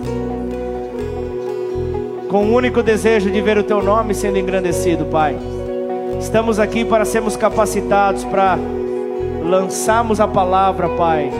com 2.29 2.45
o 2.45 2.53
único 2.53 2.83
desejo 2.83 3.31
de 3.31 3.41
ver 3.41 3.57
o 3.57 3.63
Teu 3.63 3.81
nome 3.81 4.13
sendo 4.13 4.37
engrandecido, 4.37 5.05
Pai. 5.05 5.35
Estamos 6.19 6.59
aqui 6.59 6.85
para 6.85 7.05
sermos 7.05 7.35
capacitados 7.35 8.23
para 8.25 8.55
lançarmos 9.43 10.19
a 10.19 10.27
palavra, 10.27 10.89
Pai, 10.89 11.31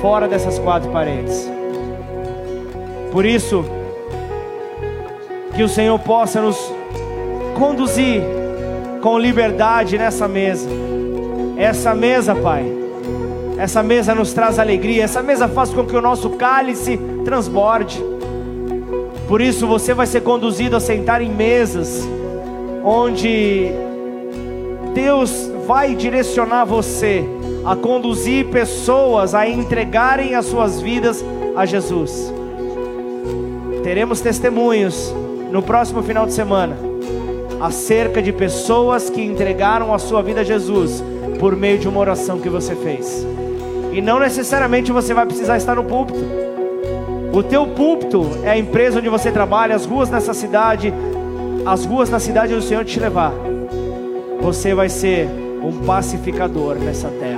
fora 0.00 0.28
dessas 0.28 0.58
quatro 0.58 0.90
paredes. 0.90 1.48
Por 3.12 3.24
isso, 3.24 3.64
que 5.54 5.62
o 5.62 5.68
Senhor 5.68 5.98
possa 5.98 6.40
nos 6.40 6.56
conduzir 7.56 8.22
com 9.02 9.18
liberdade 9.18 9.98
nessa 9.98 10.28
mesa. 10.28 10.68
Essa 11.56 11.94
mesa, 11.94 12.34
Pai, 12.34 12.64
essa 13.58 13.82
mesa 13.82 14.14
nos 14.14 14.32
traz 14.32 14.58
alegria, 14.58 15.02
essa 15.02 15.22
mesa 15.22 15.48
faz 15.48 15.70
com 15.70 15.84
que 15.84 15.96
o 15.96 16.00
nosso 16.00 16.30
cálice 16.30 16.98
transborde. 17.24 18.00
Por 19.26 19.40
isso 19.40 19.66
você 19.66 19.92
vai 19.92 20.06
ser 20.06 20.20
conduzido 20.20 20.76
a 20.76 20.80
sentar 20.80 21.20
em 21.20 21.28
mesas 21.28 22.08
onde 22.84 23.70
Deus 24.94 25.50
vai 25.66 25.94
direcionar 25.94 26.64
você 26.64 27.24
a 27.68 27.76
conduzir 27.76 28.46
pessoas 28.46 29.34
a 29.34 29.46
entregarem 29.46 30.34
as 30.34 30.46
suas 30.46 30.80
vidas 30.80 31.22
a 31.54 31.66
Jesus. 31.66 32.32
Teremos 33.82 34.22
testemunhos 34.22 35.14
no 35.52 35.62
próximo 35.62 36.02
final 36.02 36.24
de 36.24 36.32
semana 36.32 36.78
acerca 37.60 38.22
de 38.22 38.32
pessoas 38.32 39.10
que 39.10 39.20
entregaram 39.20 39.92
a 39.92 39.98
sua 39.98 40.22
vida 40.22 40.40
a 40.40 40.44
Jesus 40.44 41.04
por 41.38 41.54
meio 41.54 41.78
de 41.78 41.86
uma 41.86 42.00
oração 42.00 42.40
que 42.40 42.48
você 42.48 42.74
fez. 42.74 43.26
E 43.92 44.00
não 44.00 44.18
necessariamente 44.18 44.90
você 44.90 45.12
vai 45.12 45.26
precisar 45.26 45.58
estar 45.58 45.74
no 45.74 45.84
púlpito. 45.84 46.20
O 47.34 47.42
teu 47.42 47.66
púlpito 47.66 48.30
é 48.44 48.50
a 48.50 48.58
empresa 48.58 48.98
onde 48.98 49.10
você 49.10 49.30
trabalha, 49.30 49.76
as 49.76 49.84
ruas 49.84 50.08
nessa 50.08 50.32
cidade, 50.32 50.90
as 51.66 51.84
ruas 51.84 52.08
da 52.08 52.18
cidade 52.18 52.54
onde 52.54 52.64
o 52.64 52.66
Senhor 52.66 52.86
te 52.86 52.98
levar. 52.98 53.34
Você 54.40 54.74
vai 54.74 54.88
ser 54.88 55.28
um 55.62 55.84
pacificador 55.84 56.76
nessa 56.76 57.08
terra. 57.08 57.37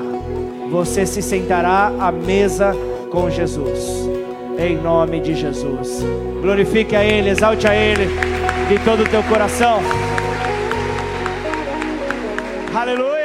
Você 0.70 1.04
se 1.04 1.20
sentará 1.20 1.92
à 1.98 2.12
mesa 2.12 2.72
com 3.10 3.28
Jesus. 3.28 4.08
Em 4.56 4.76
nome 4.76 5.20
de 5.20 5.34
Jesus. 5.34 6.04
Glorifique 6.40 6.94
a 6.94 7.04
Ele, 7.04 7.30
exalte 7.30 7.66
a 7.66 7.74
Ele 7.74 8.06
de 8.68 8.78
todo 8.84 9.02
o 9.02 9.08
teu 9.08 9.22
coração. 9.24 9.80
Aleluia. 12.72 13.19